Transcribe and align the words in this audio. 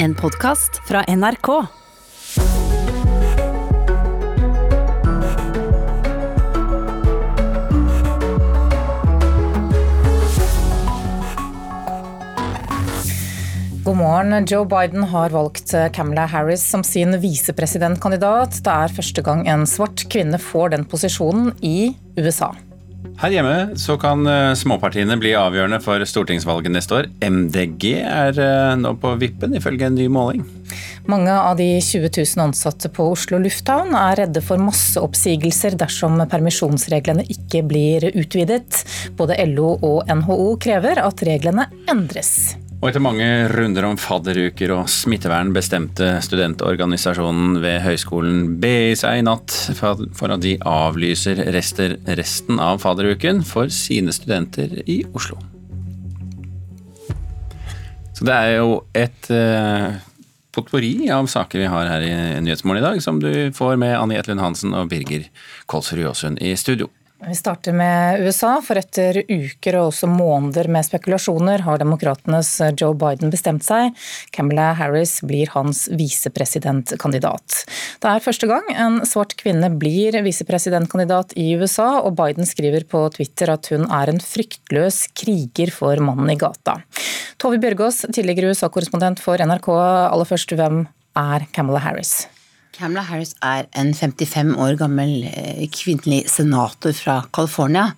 En 0.00 0.14
podkast 0.14 0.76
fra 0.86 1.00
NRK. 1.08 1.46
God 13.84 13.96
morgen. 13.96 14.46
Joe 14.46 14.66
Biden 14.66 15.02
har 15.02 15.30
valgt 15.30 15.74
Camilla 15.92 16.26
Harris 16.26 16.62
som 16.70 16.84
sin 16.86 17.18
visepresidentkandidat. 17.18 18.62
Det 18.62 18.70
er 18.70 18.94
første 18.94 19.26
gang 19.26 19.48
en 19.50 19.66
svart 19.66 20.06
kvinne 20.14 20.38
får 20.38 20.76
den 20.76 20.86
posisjonen 20.86 21.50
i 21.58 21.96
USA. 22.14 22.54
Her 23.18 23.32
hjemme 23.34 23.54
så 23.74 23.96
kan 23.98 24.22
eh, 24.30 24.52
småpartiene 24.54 25.16
bli 25.18 25.32
avgjørende 25.34 25.80
for 25.82 26.02
stortingsvalget 26.06 26.70
neste 26.70 26.94
år. 27.00 27.08
MDG 27.18 27.88
er 28.06 28.38
eh, 28.38 28.76
nå 28.78 28.92
på 29.02 29.16
vippen, 29.18 29.56
ifølge 29.58 29.88
en 29.88 29.98
ny 29.98 30.06
måling. 30.12 30.44
Mange 31.10 31.32
av 31.34 31.56
de 31.58 31.66
20 31.82 32.12
000 32.12 32.44
ansatte 32.44 32.90
på 32.94 33.08
Oslo 33.16 33.40
lufthavn 33.42 33.96
er 33.98 34.20
redde 34.22 34.44
for 34.44 34.62
masseoppsigelser 34.62 35.74
dersom 35.80 36.20
permisjonsreglene 36.30 37.26
ikke 37.34 37.64
blir 37.66 38.06
utvidet. 38.12 38.84
Både 39.18 39.40
LO 39.50 39.74
og 39.80 40.06
NHO 40.06 40.52
krever 40.62 41.02
at 41.02 41.26
reglene 41.26 41.66
endres. 41.90 42.54
Og 42.78 42.92
etter 42.92 43.02
mange 43.02 43.26
runder 43.50 43.88
om 43.88 43.96
fadderuker 43.98 44.70
og 44.70 44.84
smittevern 44.92 45.50
bestemte 45.50 46.12
studentorganisasjonen 46.22 47.56
ved 47.58 47.80
høyskolen 47.82 48.52
BI 48.62 48.94
seg 48.98 49.18
i 49.18 49.24
natt 49.26 49.50
for 49.74 50.30
at 50.30 50.44
de 50.44 50.52
avlyser 50.62 51.42
rester 51.56 51.96
resten 52.20 52.62
av 52.62 52.78
fadderuken 52.84 53.42
for 53.42 53.66
sine 53.74 54.14
studenter 54.14 54.76
i 54.86 55.00
Oslo. 55.10 55.40
Så 58.14 58.26
det 58.26 58.36
er 58.36 58.54
jo 58.60 58.78
et 58.94 59.26
uh, 59.34 59.98
potpourri 60.54 61.10
av 61.10 61.26
saker 61.30 61.64
vi 61.64 61.72
har 61.74 61.90
her 61.90 62.06
i 62.06 62.14
Nyhetsmorgen 62.46 62.84
i 62.84 62.86
dag, 62.86 63.02
som 63.02 63.18
du 63.18 63.50
får 63.58 63.74
med 63.82 63.98
Annie 63.98 64.22
Etlund 64.22 64.42
Hansen 64.42 64.78
og 64.78 64.86
Birger 64.94 65.26
Kolsrud 65.66 66.06
Jåsund 66.06 66.38
i 66.38 66.54
studio. 66.54 66.86
Vi 67.26 67.34
starter 67.34 67.74
med 67.74 68.20
USA, 68.22 68.60
for 68.62 68.78
etter 68.78 69.16
uker 69.26 69.74
og 69.80 69.88
også 69.88 70.06
måneder 70.06 70.68
med 70.70 70.86
spekulasjoner 70.86 71.64
har 71.66 71.80
demokratenes 71.82 72.52
Joe 72.78 72.94
Biden 72.94 73.32
bestemt 73.34 73.66
seg. 73.66 73.90
Camilla 74.30 74.68
Harris 74.78 75.16
blir 75.26 75.50
hans 75.50 75.88
visepresidentkandidat. 75.98 77.64
Det 77.98 78.12
er 78.12 78.22
første 78.22 78.46
gang 78.46 78.70
en 78.70 79.00
svart 79.02 79.34
kvinne 79.40 79.72
blir 79.82 80.14
visepresidentkandidat 80.22 81.34
i 81.34 81.50
USA, 81.58 81.88
og 82.04 82.14
Biden 82.22 82.46
skriver 82.46 82.86
på 82.86 83.02
Twitter 83.18 83.50
at 83.56 83.66
hun 83.74 83.90
er 83.90 84.14
en 84.14 84.22
fryktløs 84.22 85.08
kriger 85.18 85.74
for 85.74 85.98
mannen 85.98 86.30
i 86.30 86.38
gata. 86.38 86.78
Tove 87.42 87.58
Bjørgaas, 87.58 88.04
tidligere 88.14 88.54
USA-korrespondent 88.54 89.18
for 89.18 89.42
NRK. 89.42 89.72
Aller 90.06 90.34
først, 90.36 90.54
hvem 90.54 90.84
er 91.18 91.50
Camilla 91.50 91.82
Harris? 91.82 92.28
Camilla 92.78 93.02
Harris 93.08 93.34
er 93.42 93.66
en 93.78 93.90
55 93.96 94.54
år 94.54 94.76
gammel 94.78 95.24
eh, 95.26 95.66
kvinnelig 95.74 96.28
senator 96.30 96.94
fra 96.94 97.16
California 97.34 97.88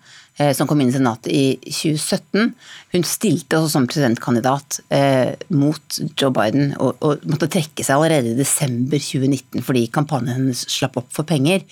eh, 0.40 0.54
som 0.56 0.68
kom 0.68 0.80
inn 0.80 0.92
i 0.92 0.94
Senatet 0.94 1.28
i 1.32 1.42
2017. 1.66 2.54
Hun 2.94 3.04
stilte 3.08 3.58
også 3.58 3.74
som 3.74 3.88
presidentkandidat 3.90 4.80
eh, 4.96 5.34
mot 5.52 6.00
Joe 6.14 6.32
Biden 6.36 6.72
og, 6.78 6.96
og, 7.04 7.26
måtte 7.28 7.50
trekke 7.52 7.84
seg 7.84 7.98
allerede 7.98 8.32
i 8.32 8.38
desember 8.40 8.96
2019 8.96 9.66
fordi 9.66 9.84
kampanjen 9.92 10.38
hennes 10.38 10.64
slapp 10.72 10.96
opp 11.02 11.12
for 11.12 11.28
penger. 11.28 11.66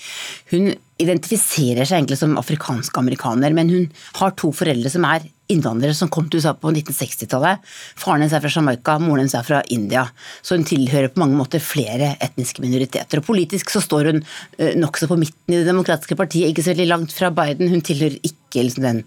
Hun 0.53 0.75
identifiserer 0.99 1.87
seg 1.87 2.01
egentlig 2.01 2.19
som 2.19 2.39
afrikansk-amerikaner, 2.41 3.55
men 3.55 3.71
hun 3.71 3.91
har 4.19 4.35
to 4.39 4.51
foreldre 4.55 4.91
som 4.91 5.07
er 5.07 5.27
innvandrere 5.49 5.97
som 5.97 6.11
kom 6.13 6.27
til 6.29 6.43
USA 6.43 6.53
på 6.59 6.73
1960-tallet. 6.75 7.63
Faren 7.97 8.25
hennes 8.25 8.35
er 8.37 8.43
fra 8.45 8.53
Jamaica, 8.53 8.99
moren 9.01 9.23
hennes 9.23 9.37
er 9.39 9.47
fra 9.47 9.63
India. 9.73 10.05
Så 10.43 10.59
hun 10.59 10.67
tilhører 10.69 11.13
på 11.13 11.23
mange 11.23 11.39
måter 11.39 11.63
flere 11.63 12.15
etniske 12.25 12.65
minoriteter. 12.65 13.23
Og 13.23 13.29
politisk 13.31 13.73
så 13.73 13.83
står 13.85 14.13
hun 14.13 14.21
eh, 14.59 14.75
nokså 14.77 15.09
på 15.09 15.19
midten 15.21 15.55
i 15.55 15.63
Det 15.63 15.71
demokratiske 15.71 16.19
partiet, 16.19 16.51
ikke 16.51 16.67
så 16.67 16.75
veldig 16.75 16.91
langt 16.91 17.17
fra 17.17 17.33
Biden. 17.33 17.73
Hun 17.73 17.85
tilhører 17.87 18.19
ikke 18.21 18.67
liksom, 18.67 18.85
den 18.85 19.03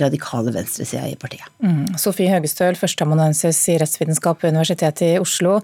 radikale 0.00 0.54
venstresida 0.54 1.04
i 1.10 1.18
partiet. 1.20 1.44
Mm. 1.60 1.98
Sofie 2.00 2.32
Høgestøl, 2.32 2.78
førsteamanuensis 2.80 3.60
i 3.68 3.76
rettsvitenskap 3.82 4.40
ved 4.40 4.54
Universitetet 4.54 5.04
i 5.10 5.20
Oslo. 5.20 5.58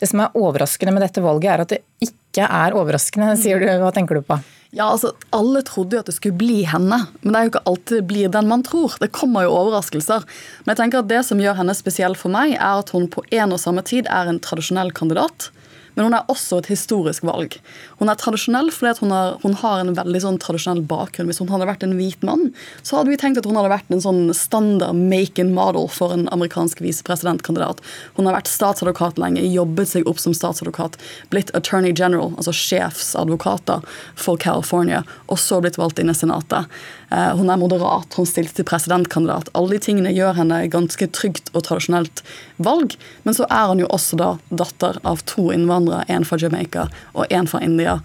Det 0.00 0.08
som 0.08 0.24
er 0.24 0.38
overraskende 0.40 0.94
med 0.96 1.04
dette 1.04 1.24
valget, 1.24 1.50
er 1.52 1.64
at 1.66 1.74
det 1.74 1.82
ikke 2.08 2.48
er 2.48 2.76
overraskende, 2.78 3.34
sier 3.40 3.60
du. 3.60 3.68
Hva 3.82 3.92
tenker 3.92 4.16
du 4.16 4.24
på? 4.24 4.40
Ja, 4.74 4.88
altså, 4.90 5.12
Alle 5.30 5.62
trodde 5.62 5.94
jo 5.94 6.02
at 6.02 6.08
det 6.10 6.16
skulle 6.16 6.38
bli 6.38 6.64
henne, 6.66 7.04
men 7.22 7.30
det 7.30 7.38
er 7.38 7.46
jo 7.46 7.52
ikke 7.52 7.66
alltid 7.70 8.00
det 8.00 8.06
blir 8.10 8.32
den 8.34 8.48
man 8.50 8.64
tror. 8.66 8.96
Det 8.98 9.12
kommer 9.14 9.46
jo 9.46 9.54
overraskelser. 9.54 10.26
Men 10.64 10.74
jeg 10.74 10.80
tenker 10.82 11.04
at 11.04 11.10
det 11.12 11.20
som 11.28 11.42
gjør 11.42 11.60
henne 11.60 11.76
spesiell 11.78 12.16
for 12.18 12.34
meg, 12.34 12.56
er 12.58 12.82
at 12.82 12.90
hun 12.94 13.06
på 13.10 13.22
en 13.30 13.54
og 13.54 13.62
samme 13.62 13.84
tid 13.86 14.10
er 14.10 14.30
en 14.30 14.42
tradisjonell 14.42 14.90
kandidat 14.96 15.52
men 15.94 16.08
hun 16.08 16.16
er 16.16 16.30
også 16.32 16.58
et 16.60 16.70
historisk 16.72 17.24
valg. 17.26 17.56
Hun 18.00 18.10
er 18.10 18.18
tradisjonell 18.18 18.70
fordi 18.74 19.04
hun 19.04 19.14
har, 19.14 19.36
hun, 19.44 19.56
har, 19.60 19.80
en 19.80 19.94
veldig 19.96 20.22
sånn 20.24 20.38
tradisjonell 20.42 20.82
bakgrunn. 20.90 21.28
Hvis 21.30 21.40
hun 21.42 21.50
hadde 21.52 21.68
vært 21.68 21.86
en 21.86 21.94
hvit 21.98 22.24
mann, 22.26 22.48
så 22.82 22.98
hadde 22.98 23.12
vi 23.12 23.18
tenkt 23.20 23.40
at 23.40 23.48
hun 23.48 23.58
hadde 23.58 23.72
vært 23.72 23.92
en 23.94 24.02
sånn 24.02 24.22
standard 24.36 24.98
make 24.98 25.42
and 25.42 25.54
model 25.56 25.88
for 25.92 26.14
en 26.14 26.26
amerikansk 26.34 26.82
visepresidentkandidat. 26.84 27.82
Hun 28.18 28.28
har 28.28 28.38
vært 28.38 28.50
statsadvokat 28.50 29.20
lenge, 29.22 29.44
jobbet 29.44 29.92
seg 29.92 30.10
opp 30.10 30.22
som 30.22 30.34
statsadvokat, 30.36 30.98
blitt 31.34 31.54
attorney 31.58 31.94
general, 31.94 32.34
altså 32.38 32.54
sjefsadvokater 32.56 33.86
for 34.18 34.40
California, 34.40 35.04
og 35.28 35.40
så 35.42 35.62
blitt 35.62 35.78
valgt 35.80 36.02
inn 36.02 36.12
i 36.12 36.18
Senatet. 36.18 36.70
Eh, 37.14 37.36
hun 37.36 37.50
er 37.50 37.60
moderat, 37.60 38.14
hun 38.16 38.26
stilte 38.26 38.58
til 38.58 38.66
presidentkandidat. 38.66 39.52
Alle 39.54 39.76
de 39.76 39.82
tingene 39.86 40.12
gjør 40.14 40.34
henne 40.40 40.64
ganske 40.72 41.08
trygt 41.14 41.52
og 41.54 41.66
tradisjonelt 41.68 42.24
valg. 42.56 42.96
Men 43.26 43.36
så 43.36 43.46
er 43.46 43.70
hun 43.70 43.82
jo 43.84 43.90
også 43.94 44.18
da 44.18 44.34
datter 44.50 44.98
av 45.06 45.22
to 45.30 45.50
innvandrere, 45.54 46.08
en 46.10 46.26
fra 46.26 46.40
Jamaica 46.40 46.88
og 47.14 47.30
en 47.30 47.50
fra 47.50 47.62
India. 47.62 48.00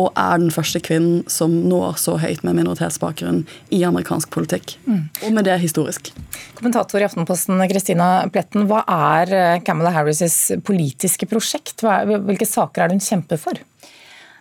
Og 0.00 0.08
er 0.18 0.40
den 0.40 0.50
første 0.50 0.80
kvinnen 0.82 1.20
som 1.30 1.52
når 1.68 2.00
så 2.02 2.16
høyt 2.18 2.42
med 2.46 2.56
minoritetsbakgrunn 2.58 3.44
i 3.74 3.82
amerikansk 3.86 4.32
politikk. 4.34 4.74
Mm. 4.88 5.04
Og 5.26 5.36
med 5.36 5.46
det 5.46 5.60
historisk. 5.62 6.10
Kommentator 6.58 7.02
i 7.02 7.06
Aftenposten 7.06 7.62
Kristina 7.70 8.08
Pletten, 8.32 8.66
hva 8.70 8.82
er 8.90 9.34
eh, 9.36 9.60
Camilla 9.66 9.92
Harris' 9.94 10.56
politiske 10.66 11.28
prosjekt? 11.30 11.84
Hvilke 11.84 12.48
saker 12.48 12.82
er 12.82 12.90
det 12.90 12.98
hun 12.98 13.06
kjemper 13.06 13.38
for? 13.44 13.60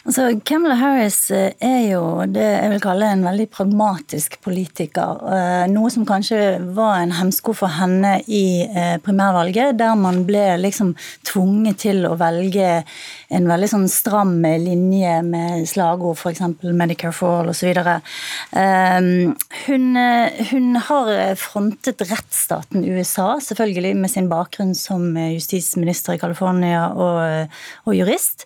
Altså, 0.04 0.26
Kamala 0.44 0.76
Harris 0.76 1.30
eh, 1.32 1.54
er 1.64 1.86
jo 1.94 2.02
det 2.28 2.44
jeg 2.44 2.72
vil 2.74 2.82
kalle 2.84 3.08
en 3.08 3.22
veldig 3.24 3.46
pragmatisk 3.54 4.34
politiker. 4.44 5.22
Eh, 5.32 5.62
noe 5.72 5.92
som 5.94 6.04
kanskje 6.04 6.58
var 6.76 6.98
en 7.00 7.14
hemsko 7.16 7.54
for 7.56 7.72
henne 7.72 8.18
i 8.28 8.66
eh, 8.68 8.98
primærvalget, 9.00 9.78
der 9.80 9.96
man 9.96 10.26
ble 10.28 10.42
liksom 10.60 10.92
tvunget 11.24 11.80
til 11.86 12.04
å 12.10 12.18
velge 12.20 12.82
en 13.34 13.50
veldig 13.50 13.70
sånn 13.72 13.88
stram 13.92 14.36
linje 14.42 15.16
med 15.28 15.68
slagord, 15.70 16.18
f.eks. 16.18 16.44
Medicare 16.74 17.14
for 17.16 17.42
all 17.42 17.52
osv. 17.54 17.72
Hun, 18.54 19.86
hun 20.52 20.68
har 20.88 21.12
frontet 21.40 22.04
rettsstaten 22.10 22.86
USA, 22.86 23.38
selvfølgelig 23.44 23.94
med 24.00 24.14
sin 24.14 24.30
bakgrunn 24.32 24.74
som 24.78 25.18
justisminister 25.18 26.18
i 26.18 26.22
California 26.22 26.88
og, 26.94 27.52
og 27.88 27.98
jurist. 27.98 28.46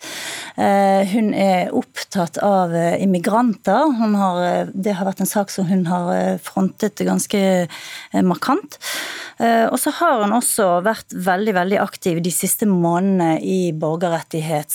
Hun 0.58 1.34
er 1.38 1.72
opptatt 1.76 2.40
av 2.44 2.76
eh, 2.76 3.04
immigranter. 3.04 3.92
Har, 4.18 4.42
eh, 4.46 4.68
det 4.74 4.96
har 4.98 5.08
vært 5.08 5.22
en 5.24 5.30
sak 5.30 5.52
som 5.54 5.68
hun 5.70 5.86
har 5.90 6.12
eh, 6.16 6.38
frontet 6.42 7.04
ganske 7.06 7.40
markant. 8.26 8.78
Og 9.38 9.76
så 9.78 9.92
har 10.00 10.24
hun 10.24 10.34
også 10.34 10.80
vært 10.82 11.14
veldig 11.14 11.54
veldig 11.54 11.78
aktiv 11.78 12.24
de 12.26 12.32
siste 12.34 12.66
månedene 12.66 13.38
i 13.46 13.70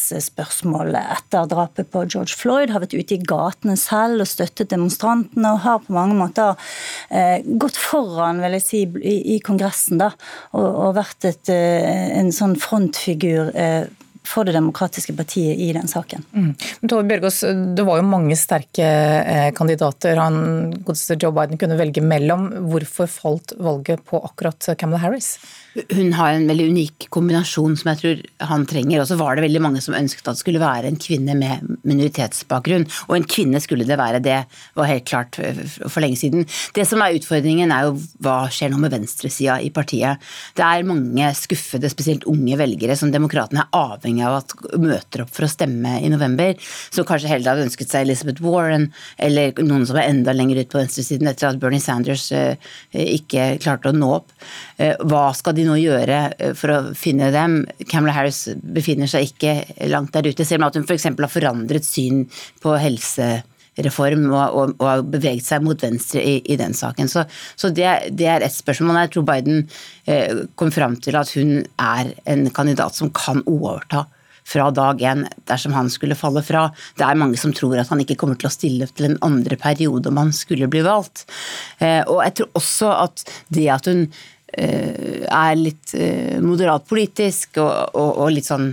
borgerrettighetsspørsmålet 0.02 1.10
etter 1.16 1.48
drapet 1.50 1.90
på 1.92 2.04
George 2.08 2.34
Floyd. 2.36 2.70
Har 2.72 2.82
vært 2.82 2.96
ute 2.96 3.16
i 3.16 3.22
gatene 3.22 3.76
selv 3.76 4.24
og 4.24 4.30
støttet 4.30 4.70
demonstrantene, 4.72 5.52
og 5.52 5.62
har 5.64 5.82
på 5.84 5.94
mange 5.94 6.16
måter 6.18 6.56
gått 7.60 7.78
foran 7.78 8.42
vil 8.42 8.58
jeg 8.58 8.66
si, 8.66 8.82
i, 9.02 9.16
i 9.36 9.40
Kongressen 9.44 10.00
da, 10.02 10.12
og, 10.52 10.66
og 10.66 10.96
vært 10.98 11.28
et, 11.28 11.52
en 11.52 12.32
sånn 12.34 12.56
frontfigur 12.60 13.52
for 14.26 14.46
det 14.46 14.54
demokratiske 14.56 15.14
partiet 15.18 15.58
i 15.58 15.70
den 15.74 15.88
saken. 15.90 16.24
Mm. 16.32 16.52
Tove 16.88 17.06
Bjørgaas, 17.08 17.40
det 17.76 17.86
var 17.86 17.98
jo 18.00 18.06
mange 18.06 18.36
sterke 18.38 18.86
eh, 18.86 19.48
kandidater 19.56 20.20
han 20.20 20.38
godeste 20.82 21.18
Joe 21.18 21.34
Biden 21.36 21.60
kunne 21.60 21.78
velge 21.80 22.04
mellom. 22.04 22.48
Hvorfor 22.70 23.10
falt 23.10 23.56
valget 23.58 24.04
på 24.08 24.20
akkurat 24.22 24.72
Camelot 24.78 25.02
Harris? 25.02 25.34
Hun 25.72 26.12
har 26.18 26.34
en 26.34 26.46
veldig 26.50 26.66
unik 26.68 27.06
kombinasjon 27.14 27.78
som 27.80 27.90
jeg 27.92 28.00
tror 28.02 28.22
han 28.50 28.66
trenger. 28.68 29.00
Og 29.02 29.08
så 29.08 29.16
var 29.20 29.36
det 29.36 29.46
veldig 29.46 29.62
mange 29.64 29.82
som 29.84 29.96
ønsket 29.96 30.26
at 30.26 30.36
det 30.36 30.42
skulle 30.44 30.62
være 30.62 30.90
en 30.90 31.00
kvinne 31.00 31.36
med 31.38 31.64
minoritetsbakgrunn. 31.88 32.86
Og 33.08 33.16
en 33.16 33.28
kvinne 33.28 33.60
skulle 33.64 33.88
det 33.88 33.98
være, 34.00 34.20
det 34.22 34.42
var 34.78 34.90
helt 34.90 35.08
klart 35.08 35.40
for 35.40 36.02
lenge 36.04 36.20
siden. 36.20 36.46
Det 36.76 36.86
som 36.88 37.02
er 37.02 37.16
utfordringen 37.16 37.72
er 37.72 37.88
jo 37.88 37.96
hva 38.22 38.44
skjer 38.52 38.72
nå 38.72 38.80
med 38.82 38.92
venstresida 38.94 39.58
i 39.64 39.72
partiet. 39.74 40.20
Det 40.58 40.66
er 40.66 40.86
mange 40.88 41.32
skuffede, 41.38 41.90
spesielt 41.92 42.28
unge 42.28 42.58
velgere 42.60 42.96
som 42.98 43.12
demokratene 43.14 43.64
er 43.64 43.72
avhengig 43.82 44.11
av 44.20 44.40
at 44.42 44.54
møter 44.80 45.24
opp 45.24 45.32
for 45.32 45.46
å 45.46 45.50
stemme 45.50 45.96
i 46.04 46.10
november, 46.12 46.56
som 46.92 47.06
kanskje 47.08 47.30
heller 47.32 47.54
hadde 47.54 47.66
ønsket 47.68 47.92
seg 47.92 48.06
Elizabeth 48.06 48.44
Warren 48.44 48.90
eller 49.16 49.56
noen 49.64 49.86
som 49.88 49.98
er 50.00 50.10
enda 50.10 50.34
lenger 50.36 50.62
ut 50.62 50.72
på 50.72 50.80
venstresiden 50.80 51.30
etter 51.30 51.48
at 51.48 51.60
Bernie 51.62 51.82
Sanders 51.82 52.28
eh, 52.36 52.56
ikke 52.92 53.56
klarte 53.62 53.92
å 53.92 53.96
nå 53.96 54.10
opp. 54.18 54.34
Eh, 54.76 54.96
hva 55.08 55.28
skal 55.36 55.56
de 55.56 55.66
nå 55.68 55.78
gjøre 55.80 56.20
eh, 56.36 56.52
for 56.58 56.74
å 56.74 56.80
finne 56.98 57.30
dem? 57.34 57.62
Camilla 57.88 58.16
Harris 58.18 58.44
befinner 58.62 59.10
seg 59.10 59.30
ikke 59.30 59.88
langt 59.92 60.12
der 60.16 60.28
ute, 60.28 60.46
selv 60.48 60.66
om 60.66 60.74
hun 60.74 60.88
f.eks. 60.88 61.08
har 61.12 61.32
forandret 61.32 61.86
syn 61.86 62.26
på 62.62 62.76
helsereform 63.76 64.30
og, 64.32 64.56
og, 64.56 64.72
og, 64.80 65.04
beveget 65.12 65.46
seg 65.46 65.62
mot 65.64 65.80
venstre 65.82 66.22
i, 66.22 66.40
i 66.44 66.56
den 66.56 66.74
saken. 66.74 67.08
Så, 67.08 67.24
så 67.56 67.70
det, 67.70 67.88
det, 68.12 68.26
er 68.26 68.42
et 68.42 68.52
spørsmål. 68.52 69.02
Jeg 69.02 69.12
tror 69.14 69.28
Biden 69.28 69.68
eh, 70.06 70.46
kom 70.56 70.72
fram 70.72 70.96
til 70.96 71.16
at 71.16 71.32
hun 71.36 71.62
er 71.78 72.12
en 72.26 72.50
kandidat 72.50 72.94
som 72.94 73.10
kan 73.10 73.42
overta 73.46 74.06
fra 74.44 74.72
dag 74.74 74.98
én 75.06 75.22
dersom 75.46 75.72
han 75.72 75.88
skulle 75.90 76.18
falle 76.18 76.42
fra. 76.42 76.66
Det 76.98 77.06
er 77.06 77.18
mange 77.18 77.38
som 77.38 77.52
tror 77.54 77.78
at 77.78 77.88
han 77.92 78.00
ikke 78.02 78.16
kommer 78.18 78.36
til 78.36 78.50
å 78.50 78.52
stille 78.52 78.88
til 78.90 79.12
en 79.12 79.18
andre 79.22 79.56
periode 79.56 80.10
om 80.10 80.18
han 80.18 80.32
skulle 80.34 80.68
bli 80.70 80.82
valgt. 80.82 81.28
Eh, 81.78 82.02
og 82.02 82.24
jeg 82.26 82.38
tror 82.40 82.54
også 82.58 82.94
at 83.06 83.26
det 83.54 83.70
at 83.72 83.90
hun 83.90 84.06
Eh, 84.52 85.24
er 85.32 85.54
litt 85.56 85.94
moderat 86.44 86.84
politisk 86.84 87.56
og, 87.56 87.94
og, 87.96 88.10
og 88.20 88.34
litt 88.34 88.44
sånn 88.44 88.66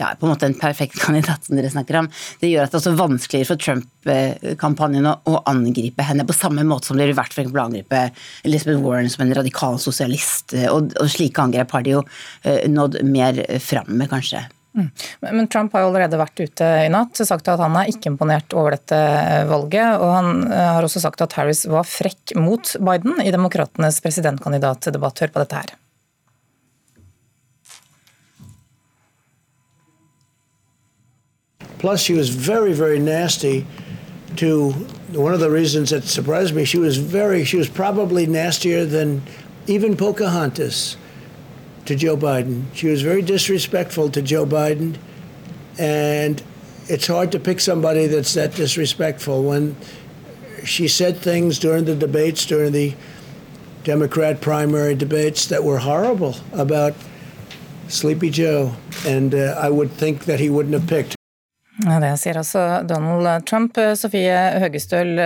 ja, 0.00 0.12
på 0.18 0.26
en 0.26 0.32
måte 0.32 0.48
en 0.48 0.56
perfekt 0.58 1.00
kandidat, 1.04 1.44
som 1.44 1.58
dere 1.58 1.70
snakker 1.72 2.00
om. 2.02 2.08
Det 2.40 2.50
gjør 2.50 2.66
at 2.66 2.72
det 2.72 2.78
er 2.78 2.82
også 2.82 2.94
vanskeligere 3.00 3.50
for 3.50 3.64
Trump-kampanjen 3.66 5.10
å, 5.12 5.36
angripe 5.50 6.06
henne 6.06 6.26
på 6.28 6.36
samme 6.36 6.64
måte 6.68 6.90
som 6.90 6.98
det 6.98 7.08
ville 7.08 7.18
vært 7.18 7.34
for 7.36 7.48
å 7.48 7.66
angripe 7.66 8.06
Elizabeth 8.46 8.80
Warren 8.84 9.10
som 9.12 9.26
en 9.26 9.36
radikal 9.36 9.78
sosialist. 9.82 10.56
Og, 10.70 10.94
og 10.96 11.12
slike 11.12 11.44
angrep 11.44 11.76
har 11.76 11.84
de 11.84 11.96
jo 11.96 12.02
eh, 12.46 12.64
nådd 12.70 13.02
mer 13.08 13.42
fram 13.62 13.90
med, 13.92 14.10
kanskje. 14.12 14.46
Mm. 14.72 14.88
Men 15.20 15.48
Trump 15.52 15.74
har 15.74 15.84
jo 15.84 15.90
allerede 15.90 16.16
vært 16.16 16.40
ute 16.40 16.68
i 16.86 16.88
natt 16.92 17.20
og 17.20 17.28
sagt 17.28 17.50
at 17.52 17.60
han 17.60 17.74
er 17.76 17.90
ikke 17.92 18.08
imponert 18.14 18.54
over 18.56 18.76
dette 18.76 19.00
valget. 19.50 20.00
Og 20.00 20.14
han 20.16 20.32
eh, 20.48 20.70
har 20.78 20.86
også 20.86 21.02
sagt 21.04 21.24
at 21.24 21.36
Harris 21.36 21.66
var 21.68 21.88
frekk 21.88 22.36
mot 22.40 22.74
Biden 22.80 23.20
i 23.24 23.34
demokratenes 23.34 24.00
presidentkandidatdebatt. 24.04 25.24
Hør 25.26 25.34
på 25.34 25.44
dette 25.44 25.62
her. 25.64 25.76
Plus, 31.82 32.00
she 32.00 32.12
was 32.12 32.28
very, 32.28 32.72
very 32.72 33.00
nasty 33.00 33.66
to 34.36 34.70
one 35.10 35.34
of 35.34 35.40
the 35.40 35.50
reasons 35.50 35.90
that 35.90 36.04
surprised 36.04 36.54
me. 36.54 36.64
She 36.64 36.78
was 36.78 36.96
very, 36.96 37.44
she 37.44 37.56
was 37.56 37.68
probably 37.68 38.24
nastier 38.24 38.86
than 38.86 39.22
even 39.66 39.96
Pocahontas. 39.96 40.96
to 41.86 41.96
Joe 41.96 42.16
Biden. 42.16 42.66
She 42.72 42.86
was 42.86 43.02
very 43.02 43.20
disrespectful 43.20 44.10
to 44.10 44.22
Joe 44.22 44.46
Biden, 44.46 44.96
and 45.76 46.40
it's 46.86 47.08
hard 47.08 47.32
to 47.32 47.40
pick 47.40 47.58
somebody 47.58 48.06
that's 48.06 48.34
that 48.34 48.54
disrespectful. 48.54 49.42
When 49.42 49.74
she 50.62 50.86
said 50.86 51.16
things 51.16 51.58
during 51.58 51.84
the 51.84 51.96
debates, 51.96 52.46
during 52.46 52.70
the 52.70 52.94
Democrat 53.82 54.40
primary 54.40 54.94
debates, 54.94 55.46
that 55.46 55.64
were 55.64 55.78
horrible 55.78 56.36
about 56.52 56.94
Sleepy 57.88 58.30
Joe, 58.30 58.76
and 59.04 59.34
uh, 59.34 59.58
I 59.60 59.68
would 59.68 59.90
think 59.90 60.26
that 60.26 60.38
he 60.38 60.48
wouldn't 60.48 60.74
have 60.74 60.86
picked 60.86 61.16
Ja, 61.80 61.96
det 62.02 62.10
sier 62.20 62.36
altså 62.36 62.62
Donald 62.84 63.46
Trump. 63.48 63.78
Sofie 63.96 64.34
Høgestøl, 64.60 65.16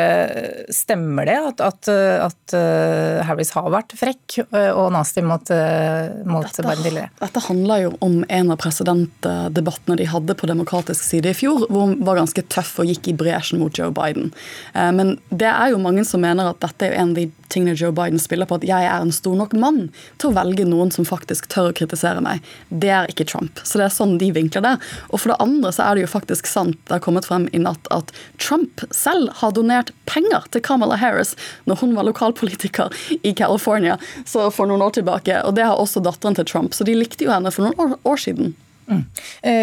stemmer 0.70 1.26
det 1.26 1.34
at, 1.40 1.62
at, 1.64 1.88
at, 2.22 2.54
eh, 2.54 3.19
Harris 3.26 3.50
har 3.56 3.66
vært 3.75 3.96
frekk 3.98 4.37
og 4.54 4.93
nasty 4.94 5.25
mot, 5.26 5.50
eh, 5.50 6.12
mot 6.22 6.46
dette, 6.46 6.62
Biden? 6.62 7.10
Dette 7.19 7.43
handler 7.48 7.82
jo 7.82 7.90
om 8.06 8.20
en 8.31 8.54
av 8.54 8.60
presidentdebattene 8.62 9.98
de 9.98 10.06
hadde 10.12 10.38
på 10.38 10.46
demokratisk 10.46 11.02
side 11.02 11.34
i 11.34 11.37
fjor, 11.37 11.66
hvor 11.66 11.88
hun 11.88 11.98
var 12.06 12.20
ganske 12.20 12.46
tøff 12.54 12.76
og 12.78 12.93
gikk 12.93 13.10
i 13.10 13.16
bresjen 13.19 13.58
mot 13.62 13.75
Joe 13.75 13.90
Biden. 13.94 14.31
Eh, 14.75 14.93
men 14.94 15.16
det 15.34 15.50
er 15.50 15.75
jo 15.75 15.82
mange 15.82 16.06
som 16.06 16.22
mener 16.22 16.52
at 16.52 16.62
dette 16.62 16.93
er 16.93 17.00
en 17.00 17.10
av 17.10 17.19
de 17.19 17.26
tingene 17.52 17.76
Joe 17.78 17.94
Biden 17.94 18.20
spiller 18.22 18.48
på, 18.48 18.58
at 18.58 18.66
jeg 18.66 18.88
er 18.88 19.02
en 19.02 19.14
stor 19.14 19.37
nok 19.38 19.54
mann 19.58 19.87
til 20.20 20.31
å 20.31 20.37
velge 20.37 20.66
noen 20.69 20.93
som 20.94 21.06
faktisk 21.08 21.48
tør 21.52 21.70
å 21.70 21.76
kritisere 21.76 22.22
meg. 22.25 22.44
Det 22.69 22.93
er 22.93 23.10
ikke 23.12 23.28
Trump. 23.28 23.62
Så 23.62 23.81
det 23.81 23.88
er 23.88 23.94
sånn 23.94 24.16
de 24.22 24.31
vinkler 24.34 24.64
det. 24.64 24.75
Og 25.10 25.22
for 25.22 25.32
det 25.32 25.38
andre 25.44 25.72
så 25.75 25.87
er 25.87 25.96
det 25.96 26.06
jo 26.06 26.12
faktisk 26.14 26.50
sant 26.50 26.78
det 26.87 26.98
har 26.98 27.04
kommet 27.04 27.28
frem 27.28 27.48
i 27.56 27.62
natt 27.62 27.90
at 27.94 28.12
Trump 28.43 28.84
selv 28.94 29.32
har 29.40 29.54
donert 29.56 29.93
penger 30.10 30.46
til 30.52 30.64
Kamala 30.66 30.98
Harris 31.00 31.34
når 31.66 31.82
hun 31.82 31.96
var 31.96 32.06
lokalpolitiker 32.08 32.94
i 33.22 33.34
California 33.37 33.98
så 34.25 34.48
for 34.54 34.69
noen 34.70 34.84
år 34.87 34.96
tilbake. 34.98 35.40
Og 35.46 35.56
det 35.56 35.66
har 35.66 35.81
også 35.81 36.02
datteren 36.04 36.37
til 36.38 36.46
Trump, 36.48 36.75
så 36.76 36.87
de 36.87 36.96
likte 36.96 37.26
jo 37.26 37.32
henne 37.34 37.52
for 37.54 37.66
noen 37.66 37.96
år, 38.02 38.16
siden. 38.20 38.54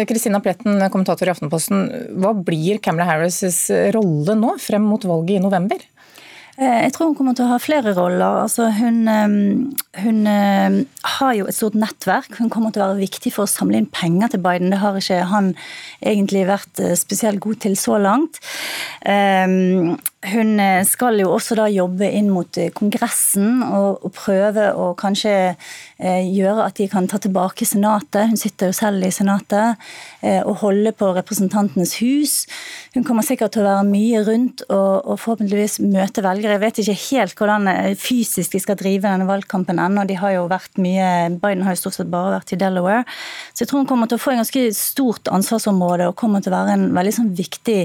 Kristina 0.08 0.38
mm. 0.38 0.44
Pletten, 0.44 0.82
kommentator 0.92 1.28
i 1.28 1.32
Aftenposten. 1.32 1.86
Hva 2.20 2.34
blir 2.36 2.78
Camilla 2.84 3.08
Harris' 3.08 3.66
rolle 3.94 4.36
nå 4.38 4.54
frem 4.62 4.84
mot 4.84 5.04
valget 5.08 5.38
i 5.38 5.42
november? 5.42 5.80
Eh, 6.54 6.82
jeg 6.86 6.92
tror 6.94 7.10
hun 7.10 7.16
kommer 7.18 7.34
til 7.34 7.48
å 7.48 7.50
ha 7.50 7.58
flere 7.58 7.94
roller. 7.96 8.44
Altså 8.44 8.68
hun, 8.76 9.00
eh, 9.10 10.02
hun, 10.04 10.26
eh, 10.30 10.84
har 11.18 11.34
jo 11.34 11.46
et 11.46 11.54
stort 11.54 11.74
nettverk. 11.74 12.36
Hun 12.38 12.50
kommer 12.50 12.72
til 12.72 12.82
å 12.82 12.94
være 12.94 13.02
viktig 13.08 13.32
for 13.32 13.44
å 13.44 13.50
samle 13.50 13.80
inn 13.80 13.90
penger 13.90 14.28
til 14.30 14.40
Biden. 14.40 14.70
Det 14.70 14.78
har 14.78 14.94
ikke 14.94 15.24
han 15.26 15.54
egentlig 16.00 16.46
vært 16.46 16.78
spesielt 16.96 17.40
god 17.40 17.60
til 17.60 17.74
så 17.74 17.98
langt. 17.98 18.38
Hun 20.24 20.60
skal 20.88 21.20
jo 21.20 21.32
også 21.34 21.56
da 21.58 21.66
jobbe 21.68 22.08
inn 22.08 22.30
mot 22.32 22.58
Kongressen 22.76 23.62
og, 23.66 24.06
prøve 24.14 24.70
å 24.78 24.92
kanskje 24.96 25.54
gjøre 25.98 26.64
at 26.68 26.78
de 26.78 26.86
kan 26.88 27.06
ta 27.10 27.18
tilbake 27.20 27.66
Senatet. 27.68 28.30
Hun 28.30 28.38
sitter 28.40 28.70
jo 28.70 28.76
selv 28.76 29.04
i 29.04 29.12
Senatet. 29.12 29.80
Og 30.46 30.62
holde 30.62 30.94
på 30.96 31.10
Representantenes 31.16 31.96
hus. 32.00 32.34
Hun 32.94 33.04
kommer 33.06 33.26
sikkert 33.26 33.54
til 33.54 33.64
å 33.64 33.68
være 33.68 33.86
mye 33.88 34.22
rundt 34.26 34.64
og, 34.68 35.04
og 35.04 35.18
forhåpentligvis 35.20 35.80
møte 35.84 36.24
velgere. 36.24 36.56
Jeg 36.56 36.62
vet 36.62 36.80
ikke 36.82 36.96
helt 37.04 37.38
hvordan 37.38 37.70
eh, 37.70 37.94
fysisk 37.98 38.54
de 38.54 38.60
skal 38.62 38.78
drive 38.80 39.08
denne 39.08 39.28
valgkampen 39.28 39.80
ennå. 39.82 40.06
De 40.08 40.18
har 40.20 40.36
jo 40.36 40.46
vært 40.50 40.80
mye, 40.80 41.08
Biden 41.42 41.64
har 41.66 41.74
jo 41.74 41.82
stort 41.84 41.98
sett 41.98 42.12
bare 42.12 42.36
vært 42.36 42.54
i 42.54 42.60
Delaware. 42.60 43.04
Så 43.52 43.64
jeg 43.64 43.72
tror 43.72 43.82
hun 43.82 43.90
kommer 43.90 44.10
til 44.10 44.20
å 44.20 44.24
få 44.24 44.34
en 44.34 44.42
ganske 44.42 44.66
stort 44.76 45.30
ansvarsområde 45.32 46.08
og 46.10 46.18
kommer 46.20 46.44
til 46.44 46.52
å 46.52 46.58
være 46.58 46.76
en 46.78 46.86
veldig 46.96 47.16
sånn 47.18 47.32
viktig 47.36 47.80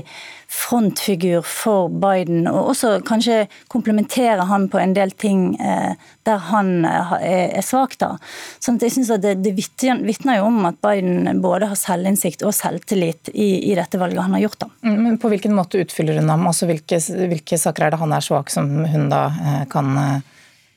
frontfigur 0.49 1.43
for 1.45 1.89
Biden. 2.01 2.47
Og 2.49 2.71
også 2.71 2.95
kanskje 3.05 3.43
komplementere 3.69 4.47
han 4.49 4.65
på 4.71 4.79
en 4.81 4.95
del 4.97 5.11
ting 5.13 5.53
eh, 5.61 5.93
der 6.25 6.41
han 6.49 6.85
eh, 6.89 7.13
er 7.59 7.65
svak. 7.65 7.93
da. 8.01 8.15
Sånn 8.57 8.79
at 8.79 8.87
jeg 8.87 8.95
synes 8.97 9.13
at 9.13 9.21
Det, 9.21 9.35
det 9.43 9.53
vitner 9.53 10.39
jo 10.39 10.47
om 10.47 10.63
at 10.69 10.79
Biden 10.81 11.41
både 11.43 11.69
har 11.69 11.77
selvinnsikt 11.77 12.41
og 12.47 12.55
selvtillit 12.57 13.29
i, 13.33 13.69
i, 13.69 13.75
dette 13.77 14.01
valget 14.01 14.25
han 14.25 14.37
har 14.39 14.47
gjort. 14.47 14.59
da. 14.65 14.71
Mm, 14.89 14.97
men 15.03 15.21
På 15.21 15.29
hvilken 15.29 15.53
måte 15.53 15.83
utfyller 15.83 16.17
hun 16.17 16.33
ham? 16.33 16.47
Altså, 16.49 16.65
hvilke, 16.69 16.97
hvilke 16.97 17.61
saker 17.61 17.85
er 17.85 17.93
det 17.93 18.01
han 18.01 18.17
er 18.17 18.25
svak 18.25 18.49
som 18.53 18.71
hun 18.89 19.09
da 19.13 19.27
eh, 19.29 19.63
kan 19.69 19.93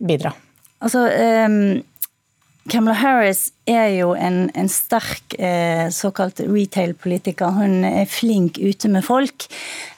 bidra? 0.02 0.34
Altså, 0.82 1.06
um, 1.46 1.80
Kamala 2.70 2.94
Harris 2.94 3.49
er 3.67 3.88
jo 3.94 4.12
en, 4.14 4.49
en 4.59 4.69
sterk 4.70 5.35
eh, 5.38 5.88
såkalt 5.94 6.41
retail-politiker. 6.47 7.51
Hun 7.55 7.82
er 7.86 8.06
flink 8.10 8.58
ute 8.58 8.91
med 8.91 9.03
folk. 9.06 9.46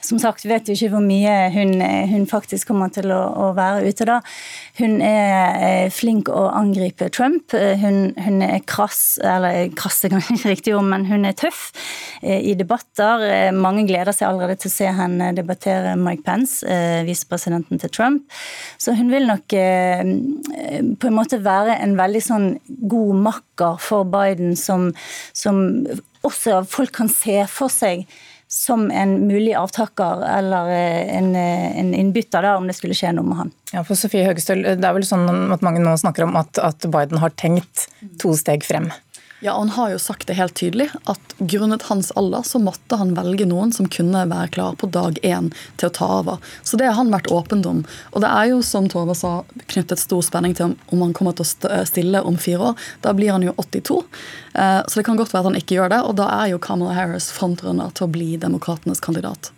Som 0.05 0.17
sagt 0.21 0.45
vet 0.45 0.69
jo 0.69 0.73
ikke 0.73 0.91
hvor 0.95 1.03
mye 1.05 1.49
hun, 1.53 1.75
hun 2.09 2.25
faktisk 2.29 2.69
kommer 2.69 2.89
til 2.93 3.09
å, 3.13 3.19
å, 3.41 3.51
være 3.57 3.89
ute 3.89 4.07
da. 4.09 4.19
Hun 4.79 4.97
er 5.05 5.61
eh, 5.61 5.93
flink 5.93 6.29
å 6.29 6.47
angripe 6.57 7.09
Trump. 7.13 7.53
Hun, 7.53 8.15
hun 8.21 8.41
er 8.45 8.65
krass, 8.69 9.17
eller 9.21 9.69
krass 9.77 10.01
er 10.05 10.13
kanskje 10.13 10.37
ikke 10.37 10.53
riktig 10.55 10.75
ord, 10.77 10.89
men 10.89 11.05
hun 11.09 11.25
er 11.29 11.37
tøff 11.37 11.67
eh, 12.21 12.41
i 12.41 12.57
debatter. 12.57 13.25
Eh, 13.29 13.51
mange 13.53 13.85
gleder 13.89 14.13
seg 14.13 14.29
allerede 14.31 14.61
til 14.61 14.73
å 14.73 14.77
se 14.77 14.89
henne 15.01 15.31
debattere 15.37 15.93
Mike 16.01 16.25
Pence, 16.25 16.65
eh, 16.65 17.01
visepresidenten 17.05 17.81
til 17.81 17.93
Trump. 17.93 18.25
Så 18.81 18.97
hun 18.97 19.13
vil 19.13 19.29
nok 19.29 19.57
eh, 19.57 20.05
på 20.97 21.09
en 21.09 21.17
måte 21.17 21.41
være 21.45 21.77
en 21.81 21.97
veldig 21.97 22.25
sånn 22.25 22.54
god 22.65 23.23
makker 23.27 23.81
for 23.81 24.07
Biden 24.09 24.55
som, 24.59 24.91
som 25.33 25.59
også 26.25 26.63
folk 26.69 26.95
kan 26.95 27.11
se 27.11 27.41
for 27.51 27.73
seg 27.73 28.07
som 28.47 28.91
en 28.91 29.27
mulig 29.27 29.55
avtaker 29.57 30.21
eller 30.37 30.69
eh, 30.69 31.17
en, 31.17 31.31
eh, 31.35 31.79
en 31.79 31.93
innbytter, 31.97 32.45
da, 32.45 32.55
om 32.57 32.67
det 32.69 32.75
skulle 32.77 32.95
skje 32.97 33.11
noe 33.17 33.25
med 33.25 33.39
han. 33.39 33.53
Ja, 33.73 33.81
for 33.83 33.97
Sofie 33.99 34.25
Høgestøl, 34.27 34.61
Det 34.63 34.85
er 34.85 34.95
vel 34.95 35.07
sånn 35.07 35.25
at 35.53 35.65
mange 35.65 35.81
nå 35.83 35.95
snakker 35.99 36.27
om 36.27 36.37
at, 36.39 36.61
at 36.61 36.85
Biden 36.85 37.19
har 37.23 37.33
tenkt 37.41 37.87
to 38.21 38.35
steg 38.37 38.63
frem. 38.67 38.91
Ja, 39.39 39.57
Han 39.57 39.69
har 39.69 39.89
jo 39.91 39.99
sagt 39.99 40.27
det 40.27 40.33
helt 40.33 40.55
tydelig, 40.55 40.87
at 41.03 41.33
grunnet 41.37 41.83
hans 41.89 42.11
alder 42.15 42.41
så 42.47 42.59
måtte 42.59 42.95
han 42.95 43.11
velge 43.17 43.45
noen 43.45 43.73
som 43.75 43.89
kunne 43.91 44.23
være 44.31 44.53
klar 44.55 44.77
på 44.79 44.87
dag 44.87 45.19
én 45.27 45.49
til 45.75 45.89
å 45.89 45.93
ta 45.97 46.07
over. 46.21 46.39
Så 46.63 46.79
det 46.79 46.87
har 46.87 46.95
han 46.95 47.11
vært 47.11 47.27
åpen 47.35 47.65
om. 47.67 47.83
Og 48.15 48.23
det 48.23 48.31
er 48.31 48.53
jo, 48.53 48.61
som 48.63 48.87
Tove 48.89 49.15
sa, 49.17 49.33
knyttet 49.73 49.99
stor 49.99 50.23
spenning 50.23 50.55
til 50.55 50.77
om 50.87 51.03
han 51.03 51.13
kommer 51.13 51.35
til 51.35 51.43
å 51.43 51.83
stille 51.85 52.23
om 52.23 52.39
fire 52.39 52.71
år. 52.71 52.87
Da 53.03 53.13
blir 53.17 53.35
han 53.35 53.43
jo 53.43 53.53
82. 53.59 53.99
Eh, 54.55 54.81
så 54.87 55.01
det 55.01 55.05
kan 55.09 55.19
godt 55.19 55.35
være 55.35 55.43
at 55.43 55.51
han 55.51 55.59
ikke 55.59 55.77
gjør 55.81 55.91
det, 55.97 56.01
og 56.07 56.15
da 56.21 56.31
er 56.39 56.53
jo 56.53 56.63
Kamala 56.63 56.95
Harris 56.95 57.27
frontrunner 57.35 57.91
til 57.91 58.07
å 58.07 58.13
bli 58.15 58.31
demokratenes 58.39 59.03
kandidat. 59.03 59.51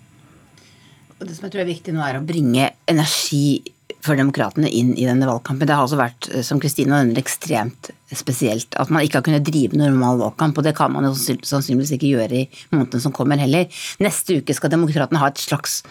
Og 1.20 1.26
Det 1.26 1.38
som 1.38 1.48
jeg 1.48 1.54
tror 1.54 1.64
er 1.64 1.72
viktig 1.72 1.94
nå, 1.94 2.02
er 2.02 2.18
å 2.18 2.26
bringe 2.26 2.72
energi 2.90 3.62
for 4.04 4.20
demokratene 4.20 4.70
inn 4.72 4.94
i 4.96 5.08
denne 5.08 5.28
valgkampen. 5.28 5.68
Det 5.68 5.76
har 5.76 5.86
altså 5.86 6.00
vært, 6.00 6.30
eh, 6.34 6.44
som 6.44 6.60
Kristina 6.60 7.02
nevner, 7.02 7.22
ekstremt 7.22 7.92
spesielt. 8.14 8.76
At 8.80 8.90
man 8.90 9.04
ikke 9.04 9.20
har 9.20 9.28
kunnet 9.28 9.48
drive 9.48 9.74
normal 9.74 10.20
valgkamp, 10.20 10.58
og 10.58 10.64
det 10.64 10.76
kan 10.76 10.92
man 10.92 11.04
jo 11.04 11.14
sannsynligvis 11.14 11.96
ikke 11.96 12.14
gjøre 12.14 12.44
i 12.44 12.48
månedene 12.72 13.02
som 13.02 13.12
kommer 13.12 13.38
heller. 13.38 13.68
Neste 14.00 14.42
uke 14.42 14.56
skal 14.56 14.70
demokratene 14.70 15.20
ha 15.20 15.28
et 15.28 15.44
slags 15.44 15.84